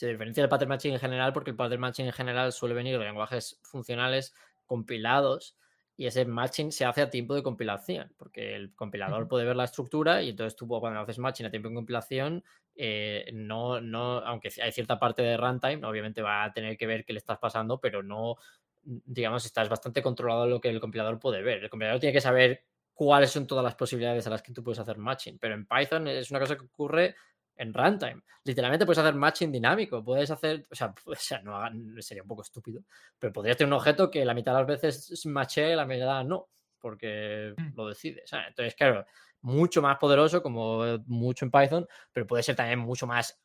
[0.00, 2.98] se diferencia del pattern matching en general porque el pattern matching en general suele venir
[2.98, 5.58] de lenguajes funcionales compilados
[5.94, 9.64] y ese matching se hace a tiempo de compilación, porque el compilador puede ver la
[9.64, 12.42] estructura y entonces tú cuando haces matching a tiempo de compilación,
[12.76, 17.04] eh, no, no, aunque hay cierta parte de runtime, obviamente va a tener que ver
[17.04, 18.36] qué le estás pasando, pero no,
[18.82, 21.62] digamos, estás bastante controlado lo que el compilador puede ver.
[21.62, 22.64] El compilador tiene que saber
[22.94, 26.08] cuáles son todas las posibilidades a las que tú puedes hacer matching, pero en Python
[26.08, 27.16] es una cosa que ocurre
[27.56, 28.22] en runtime.
[28.44, 30.94] Literalmente puedes hacer matching dinámico, puedes hacer, o sea,
[31.44, 32.82] no sería un poco estúpido,
[33.18, 36.48] pero podrías tener un objeto que la mitad de las veces matche, la mitad no,
[36.78, 37.76] porque mm.
[37.76, 38.24] lo decide.
[38.48, 39.04] Entonces, claro,
[39.42, 43.40] mucho más poderoso, como mucho en Python, pero puede ser también mucho más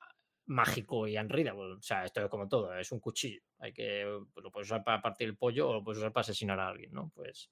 [0.47, 1.75] mágico y unreadable.
[1.75, 3.41] O sea, esto es como todo, es un cuchillo.
[3.59, 6.21] Hay que, pues, lo puedes usar para partir el pollo o lo puedes usar para
[6.21, 7.11] asesinar a alguien, ¿no?
[7.13, 7.49] Pues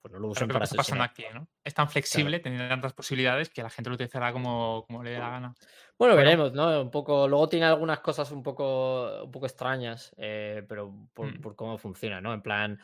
[0.00, 1.48] pues no lo usan para pasando aquí, ¿no?
[1.64, 5.18] Es tan flexible, tiene tantas posibilidades que la gente lo utilizará como, como le dé
[5.18, 5.54] la gana.
[5.98, 6.80] Bueno, veremos, ¿no?
[6.80, 11.40] Un poco, luego tiene algunas cosas un poco, un poco extrañas, eh, pero mm.
[11.40, 12.32] por, cómo funciona, ¿no?
[12.32, 12.80] En plan,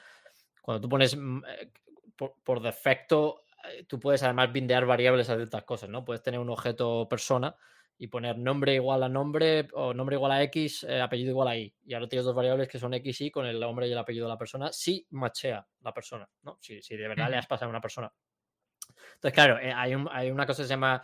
[0.60, 1.70] cuando tú pones mm, eh,
[2.16, 6.04] por, defecto, eh, tú puedes además bindear variables a ciertas cosas, ¿no?
[6.04, 7.54] Puedes tener un objeto persona
[7.96, 11.56] y poner nombre igual a nombre o nombre igual a X, eh, apellido igual a
[11.56, 11.74] Y.
[11.86, 14.26] Y ahora tienes dos variables que son X y con el nombre y el apellido
[14.26, 16.58] de la persona, si machea la persona, ¿no?
[16.60, 18.12] Si, si de verdad le has pasado a una persona.
[19.14, 21.02] Entonces, claro, eh, hay, hay, una cosa que se llama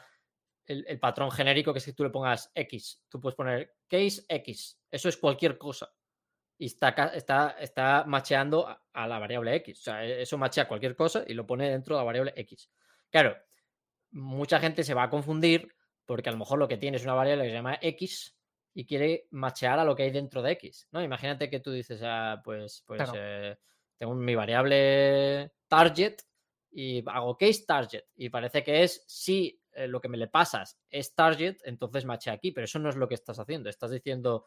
[0.66, 3.02] el, patrón genérico, que es que tú le pongas X.
[3.08, 4.78] Tú puedes poner case X.
[4.90, 5.90] Eso es cualquier cosa.
[6.58, 9.78] Y está, está, está macheando a, a la variable X.
[9.78, 12.70] O sea, e, eso machea cualquier cosa y lo pone dentro de la variable X.
[13.10, 13.36] Claro,
[14.10, 15.74] mucha gente se va a confundir
[16.10, 18.36] porque a lo mejor lo que tiene es una variable que se llama X
[18.74, 21.00] y quiere machear a lo que hay dentro de X, ¿no?
[21.04, 23.56] Imagínate que tú dices, ah, pues, pues eh,
[23.96, 26.16] tengo mi variable target
[26.72, 30.80] y hago case target y parece que es si eh, lo que me le pasas
[30.90, 34.46] es target, entonces machea aquí, pero eso no es lo que estás haciendo, estás diciendo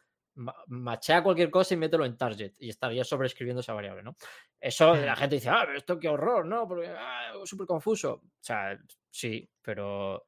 [0.67, 4.17] machea cualquier cosa y mételo en target y estaría sobreescribiendo esa variable, ¿no?
[4.59, 6.67] Eso la gente dice, ah, pero esto qué horror, ¿no?
[6.67, 8.15] Porque ah, es súper confuso.
[8.15, 8.77] O sea,
[9.09, 10.27] sí, pero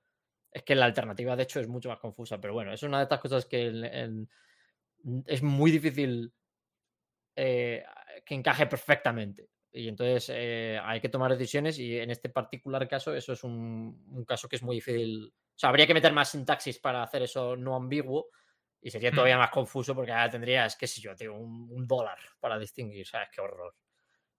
[0.56, 2.40] es que la alternativa, de hecho, es mucho más confusa.
[2.40, 3.68] Pero bueno, es una de estas cosas que
[5.26, 6.34] es muy difícil
[7.36, 7.84] eh,
[8.26, 9.50] que encaje perfectamente.
[9.74, 14.24] Y entonces eh, hay que tomar decisiones y en este particular caso eso es un,
[14.26, 15.26] caso que es muy difícil.
[15.28, 18.30] O sea, habría que meter más sintaxis para hacer eso no ambiguo
[18.82, 19.16] y sería hmm.
[19.16, 23.06] todavía más confuso porque ahora tendrías, qué sé yo, tío, un, un dólar para distinguir.
[23.06, 23.28] ¿Sabes?
[23.30, 23.76] Qué horror.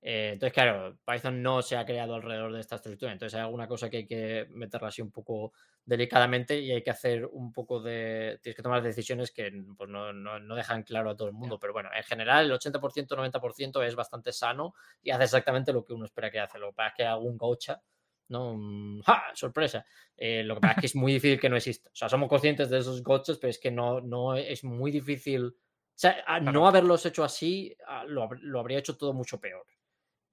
[0.08, 3.10] Eh, entonces, claro, Python no se ha creado alrededor de esta estructura.
[3.10, 5.52] Entonces, hay alguna cosa que hay que meterla así un poco
[5.84, 8.38] delicadamente y hay que hacer un poco de.
[8.40, 11.58] Tienes que tomar decisiones que pues, no, no, dejan claro a todo el mundo.
[11.58, 15.92] Pero bueno, en general, el 80%, 90% es bastante sano y hace exactamente lo que
[15.92, 16.60] uno espera que hace.
[16.60, 17.82] Lo que pasa es que algún gocha.
[18.28, 18.56] ¿no?
[19.04, 19.24] ¡Ja!
[19.34, 19.84] ¡Sorpresa!
[20.16, 21.90] Eh, lo que pasa es que es muy difícil que no exista.
[21.90, 25.56] O sea, somos conscientes de esos gotchas, pero es que no, no es muy difícil
[25.96, 27.74] sea, a no haberlos hecho así,
[28.06, 29.66] lo, lo, habría hecho todo mucho peor.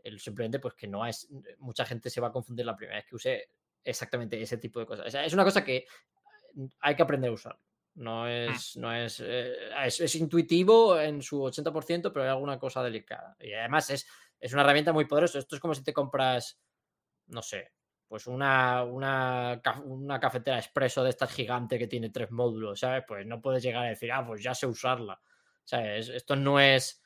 [0.04, 1.28] El, simplemente, pues que no es.
[1.60, 3.50] Mucha gente se va a confundir la primera vez que use
[3.84, 5.08] exactamente ese tipo de cosas.
[5.08, 5.86] O sea, es una cosa que
[6.82, 7.60] hay que aprender a usar.
[7.96, 8.28] No mm.
[8.28, 9.54] es, no es, eh,
[9.86, 13.36] es, es, intuitivo en su 80%, pero hay alguna cosa delicada.
[13.40, 14.08] Y además es,
[14.40, 15.40] es una herramienta muy poderosa.
[15.40, 16.60] Esto es como si te compras,
[17.28, 17.72] no sé,
[18.08, 23.04] pues una, una, una cafetera expreso de esta gigante que tiene tres módulos, ¿sabes?
[23.08, 25.20] Pues no puedes llegar a decir, ah, pues ya sé usarla.
[25.64, 26.10] ¿Sabes?
[26.10, 27.03] Esto no es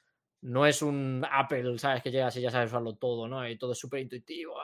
[0.48, 2.02] no es un Apple, ¿sabes?
[2.02, 3.48] Que llegas y ya sabes usarlo todo, ¿no?
[3.48, 4.56] Y todo es súper intuitivo,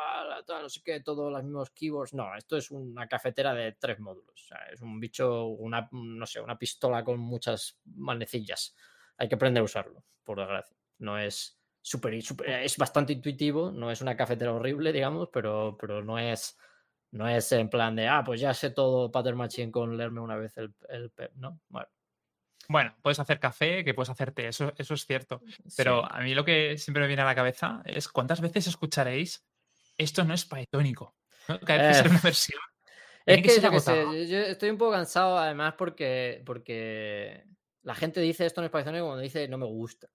[0.47, 2.13] no sé qué, todos los mismos keyboards.
[2.13, 4.49] No, esto es una cafetera de tres módulos.
[4.71, 8.75] Es un bicho, una, no sé, una pistola con muchas manecillas.
[9.17, 10.77] Hay que aprender a usarlo, por desgracia.
[10.99, 16.17] No es súper, es bastante intuitivo, no es una cafetera horrible, digamos, pero, pero no
[16.17, 16.57] es
[17.11, 20.37] no es en plan de, ah, pues ya sé todo pattern machine con leerme una
[20.37, 21.59] vez el, el PEP, ¿no?
[21.67, 21.87] Bueno.
[22.69, 25.41] Bueno, puedes hacer café, que puedes hacerte, eso, eso es cierto.
[25.75, 29.45] Pero a mí lo que siempre me viene a la cabeza es cuántas veces escucharéis
[29.97, 31.15] esto no es pythónico.
[31.65, 32.61] Cada vez que una versión.
[33.25, 37.45] Es que, yo, yo, estoy un poco cansado, además, porque, porque
[37.81, 40.09] la gente dice esto no es pythónico cuando dice no me gusta.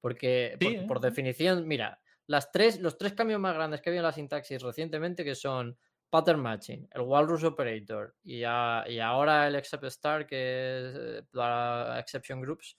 [0.00, 0.56] Porque,
[0.86, 1.00] por, ¿eh?
[1.02, 5.24] definición, mira, las tres, los tres cambios más grandes que había en la sintaxis recientemente,
[5.24, 5.78] que son
[6.14, 10.36] pattern matching, el walrus operator y, ahora el except star que
[10.78, 12.76] es eh, para exception groups,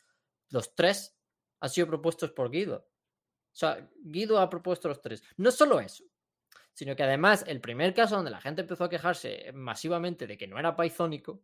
[0.51, 1.13] los tres
[1.59, 2.77] han sido propuestos por Guido.
[2.77, 5.21] O sea, Guido ha propuesto los tres.
[5.35, 6.05] No solo eso,
[6.73, 10.47] sino que además el primer caso donde la gente empezó a quejarse masivamente de que
[10.47, 11.41] no era pythónico,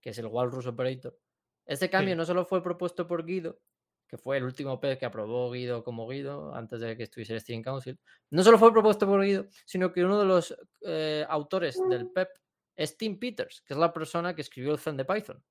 [0.00, 1.18] que es el walrus operator,
[1.66, 3.58] este cambio no solo fue propuesto por Guido,
[4.06, 7.40] que fue el último PEP que aprobó Guido como Guido antes de que estuviese el
[7.40, 7.98] Steering Council,
[8.30, 12.28] no solo fue propuesto por Guido, sino que uno de los eh, autores del PEP
[12.76, 15.42] es Tim Peters, que es la persona que escribió el Zen de Python.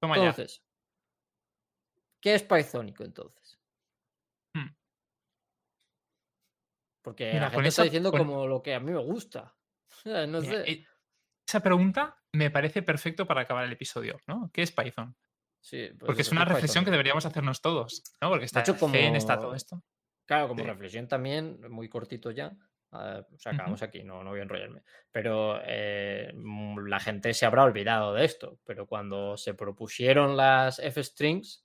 [0.00, 0.64] entonces,
[2.20, 3.58] ¿qué es Pythonico entonces?
[4.54, 4.74] Hmm.
[7.02, 9.54] Porque la gente está diciendo como lo que a mí me gusta.
[10.28, 10.70] no sé.
[10.70, 10.86] Eh,
[11.46, 14.50] esa pregunta me parece perfecto para acabar el episodio, ¿no?
[14.52, 15.16] ¿Qué es Python?
[15.70, 18.28] Pues Porque es una reflexión que deberíamos hacernos todos, ¿no?
[18.28, 18.94] Porque está, hecho, como...
[18.94, 19.82] está todo esto.
[20.24, 22.56] Claro, como reflexión también, muy cortito ya.
[22.92, 24.82] Uh, o sea, acabamos aquí, no, no voy a enrollarme.
[25.10, 28.60] Pero eh, mm, la gente se habrá olvidado de esto.
[28.64, 31.64] Pero cuando se propusieron las F-strings,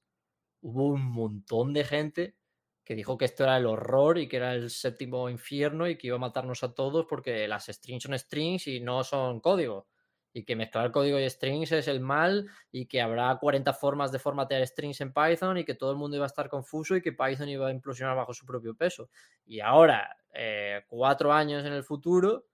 [0.61, 2.35] hubo un montón de gente
[2.83, 6.07] que dijo que esto era el horror y que era el séptimo infierno y que
[6.07, 9.87] iba a matarnos a todos porque las strings son strings y no son código
[10.33, 14.19] y que mezclar código y strings es el mal y que habrá 40 formas de
[14.19, 17.11] formatear strings en Python y que todo el mundo iba a estar confuso y que
[17.11, 19.09] Python iba a implosionar bajo su propio peso.
[19.45, 22.45] Y ahora, eh, cuatro años en el futuro,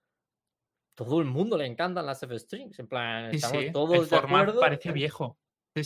[0.94, 2.78] todo el mundo le encantan las F-strings.
[2.78, 4.60] En plan, estamos todos de acuerdo.
[4.60, 5.38] Parece viejo.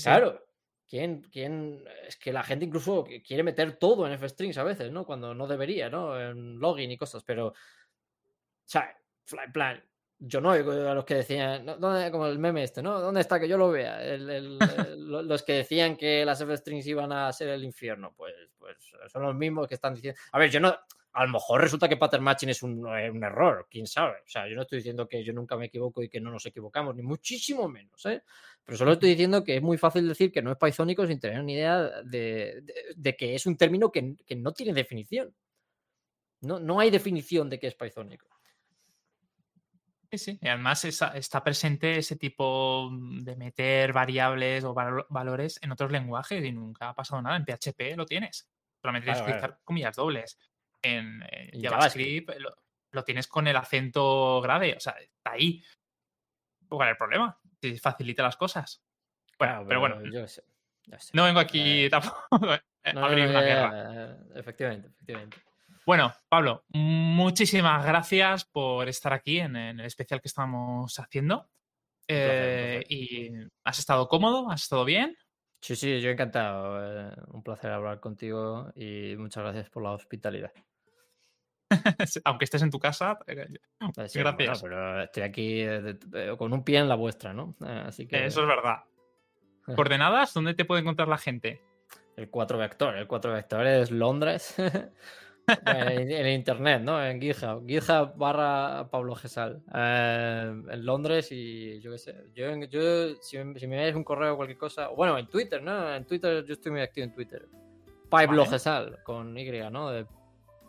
[0.02, 0.42] claro.
[0.88, 5.06] ¿Quién, ¿Quién, es que la gente incluso quiere meter todo en F-strings a veces, ¿no?
[5.06, 6.20] Cuando no debería, ¿no?
[6.20, 7.48] En login y cosas, pero.
[7.48, 7.54] O
[8.64, 8.94] sea,
[9.42, 9.82] en plan,
[10.24, 11.66] yo no oigo a los que decían,
[12.12, 13.00] como el meme este, ¿no?
[13.00, 13.98] ¿Dónde está que yo lo vea?
[14.96, 18.76] los que decían que las F-strings iban a ser el infierno, pues, pues
[19.08, 20.20] son los mismos que están diciendo.
[20.32, 20.74] A ver, yo no.
[21.14, 24.20] A lo mejor resulta que pattern matching es un, eh, un, error, quién sabe.
[24.24, 26.46] O sea, yo no estoy diciendo que yo nunca me equivoco y que no nos
[26.46, 28.22] equivocamos, ni muchísimo menos, ¿eh?
[28.64, 31.44] Pero solo estoy diciendo que es muy fácil decir que no es pythónico sin tener
[31.44, 32.62] ni idea de,
[32.96, 35.34] de, que es un término que, que, no tiene definición.
[36.40, 38.26] No, no hay definición de qué es pythónico.
[40.12, 40.38] Sí, sí.
[40.42, 46.52] Y además está presente ese tipo de meter variables o valores en otros lenguajes y
[46.52, 47.36] nunca ha pasado nada.
[47.36, 48.46] En PHP lo tienes.
[48.82, 50.38] Solamente tienes que utilizar comillas dobles.
[50.82, 51.24] En,
[51.62, 52.30] JavaScript
[52.90, 54.74] lo, tienes con el acento grave.
[54.76, 55.64] O sea, está ahí.
[56.68, 57.40] ¿Cuál es el problema?
[57.62, 58.84] Si facilita las cosas.
[59.38, 59.96] Bueno, pero bueno.
[61.14, 64.18] No vengo aquí eh, tampoco a abrir una guerra.
[64.34, 65.38] Efectivamente, efectivamente.
[65.84, 71.48] Bueno, Pablo, muchísimas gracias por estar aquí en, el especial que estamos haciendo.
[72.06, 73.30] Eh, ¿Y
[73.64, 74.48] has estado cómodo?
[74.48, 75.16] ¿Has estado bien?
[75.60, 77.10] Sí, sí, yo encantado.
[77.10, 80.52] Eh, un placer hablar contigo y muchas gracias por la hospitalidad.
[82.26, 83.48] Aunque estés en tu casa, eh,
[84.14, 84.62] gracias.
[84.62, 85.64] pero estoy aquí
[86.38, 87.56] con un pie en la vuestra, ¿no?
[87.60, 88.26] Así que...
[88.26, 88.84] Eso es verdad.
[89.74, 90.32] ¿Coordenadas?
[90.32, 91.60] ¿Dónde te puede encontrar la gente?
[92.16, 92.96] El 4 vector.
[92.96, 94.54] El 4 vector es Londres.
[95.46, 97.04] en, internet, ¿no?
[97.04, 97.66] En GitHub.
[97.66, 99.62] GitHub barra Pablo Gesal.
[99.74, 102.14] Eh, en Londres y yo qué sé.
[102.34, 104.88] Yo, yo si, me, si me un correo o cualquier cosa.
[104.88, 105.94] Bueno, en Twitter, ¿no?
[105.94, 107.48] En Twitter yo estoy muy activo en Twitter.
[108.08, 109.90] Pablo Gesal, con Y, ¿no?
[109.90, 110.06] De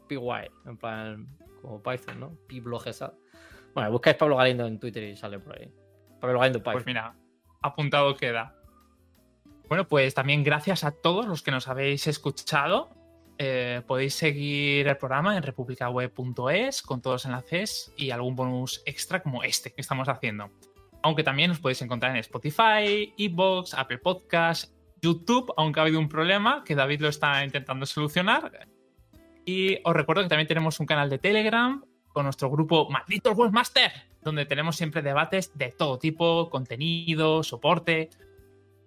[0.07, 0.19] PY,
[0.65, 1.27] en plan,
[1.61, 2.37] como Python, ¿no?
[2.47, 3.13] Pablo Gesal.
[3.73, 5.69] Bueno, buscáis Pablo Galindo en Twitter y sale por ahí.
[6.19, 6.73] Pablo Galindo Python.
[6.73, 7.15] Pues mira,
[7.61, 8.55] apuntado queda.
[9.67, 12.89] Bueno, pues también gracias a todos los que nos habéis escuchado.
[13.45, 19.21] Eh, podéis seguir el programa en republicaweb.es con todos los enlaces y algún bonus extra
[19.21, 20.49] como este que estamos haciendo.
[21.01, 26.07] Aunque también os podéis encontrar en Spotify, Evox, Apple Podcasts, YouTube, aunque ha habido un
[26.07, 28.65] problema que David lo está intentando solucionar.
[29.43, 31.83] Y os recuerdo que también tenemos un canal de Telegram
[32.13, 33.91] con nuestro grupo Malditos Webmaster,
[34.21, 38.09] donde tenemos siempre debates de todo tipo, contenido, soporte.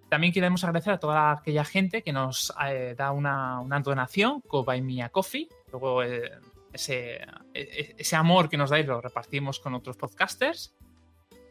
[0.09, 4.81] También queremos agradecer a toda aquella gente que nos eh, da una, donación con Buy
[4.81, 5.49] Me a Coffee.
[5.71, 6.31] Luego eh,
[6.71, 7.15] ese,
[7.53, 10.73] e, ese, amor que nos dais lo repartimos con otros podcasters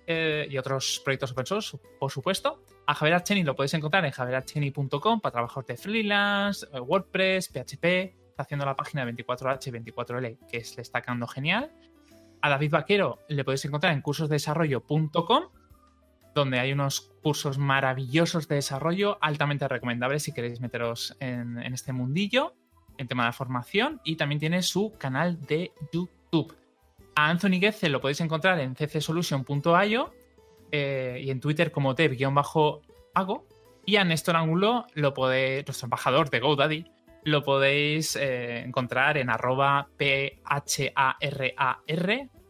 [0.06, 2.62] eh, y otros proyectos open source, por supuesto.
[2.86, 8.64] A Javier Archeni lo podéis encontrar en javierarcheni.com para trabajos de freelance, WordPress, PHP, haciendo
[8.64, 11.72] la página 24H24L, que es, le está quedando genial.
[12.40, 15.44] A David Vaquero le podéis encontrar en cursosdesarrollo.com,
[16.36, 22.54] donde hay unos cursos maravillosos de desarrollo, altamente recomendables si queréis meteros en, este mundillo,
[22.98, 26.54] en tema de formación, y también tiene su canal de YouTube.
[27.14, 27.58] A Anthony
[27.88, 30.12] lo podéis encontrar en ccsolution.io
[30.70, 33.46] eh, y en Twitter como dev-hago.
[33.86, 36.84] Y a Néstor Angulo lo podéis, nuestro embajador de GoDaddy,
[37.24, 41.00] lo podéis eh, encontrar en arroba P-H-A-R-A-R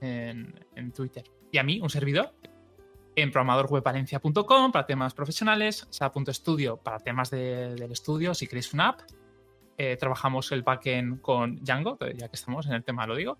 [0.00, 1.24] en, Twitter.
[1.52, 2.32] Y a mí, un servidor,
[3.16, 9.00] en programadorwebvalencia.com para temas profesionales, sa.studio para temas del estudio, si queréis una app.
[9.78, 13.38] Eh, trabajamos el backend con Django, ya que estamos en el tema, lo digo.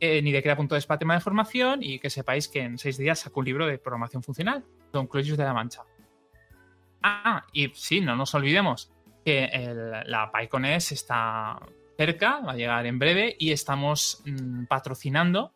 [0.00, 3.46] Eh, Nidecrea.es para tema de formación y que sepáis que en seis días saco un
[3.46, 5.82] libro de programación funcional, Don Cloyus de la Mancha.
[7.02, 8.92] Ah, y sí, no nos olvidemos,
[9.24, 9.50] que
[10.06, 11.60] la PyConS está
[11.96, 15.52] cerca, va a llegar en breve y estamos mm, patrocinando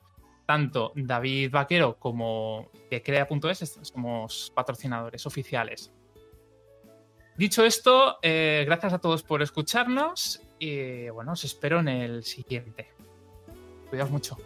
[0.53, 5.91] tanto David Vaquero como Crea.es, somos patrocinadores oficiales.
[7.39, 12.93] Dicho esto, eh, gracias a todos por escucharnos y bueno, os espero en el siguiente.
[13.89, 14.37] Cuidaos mucho.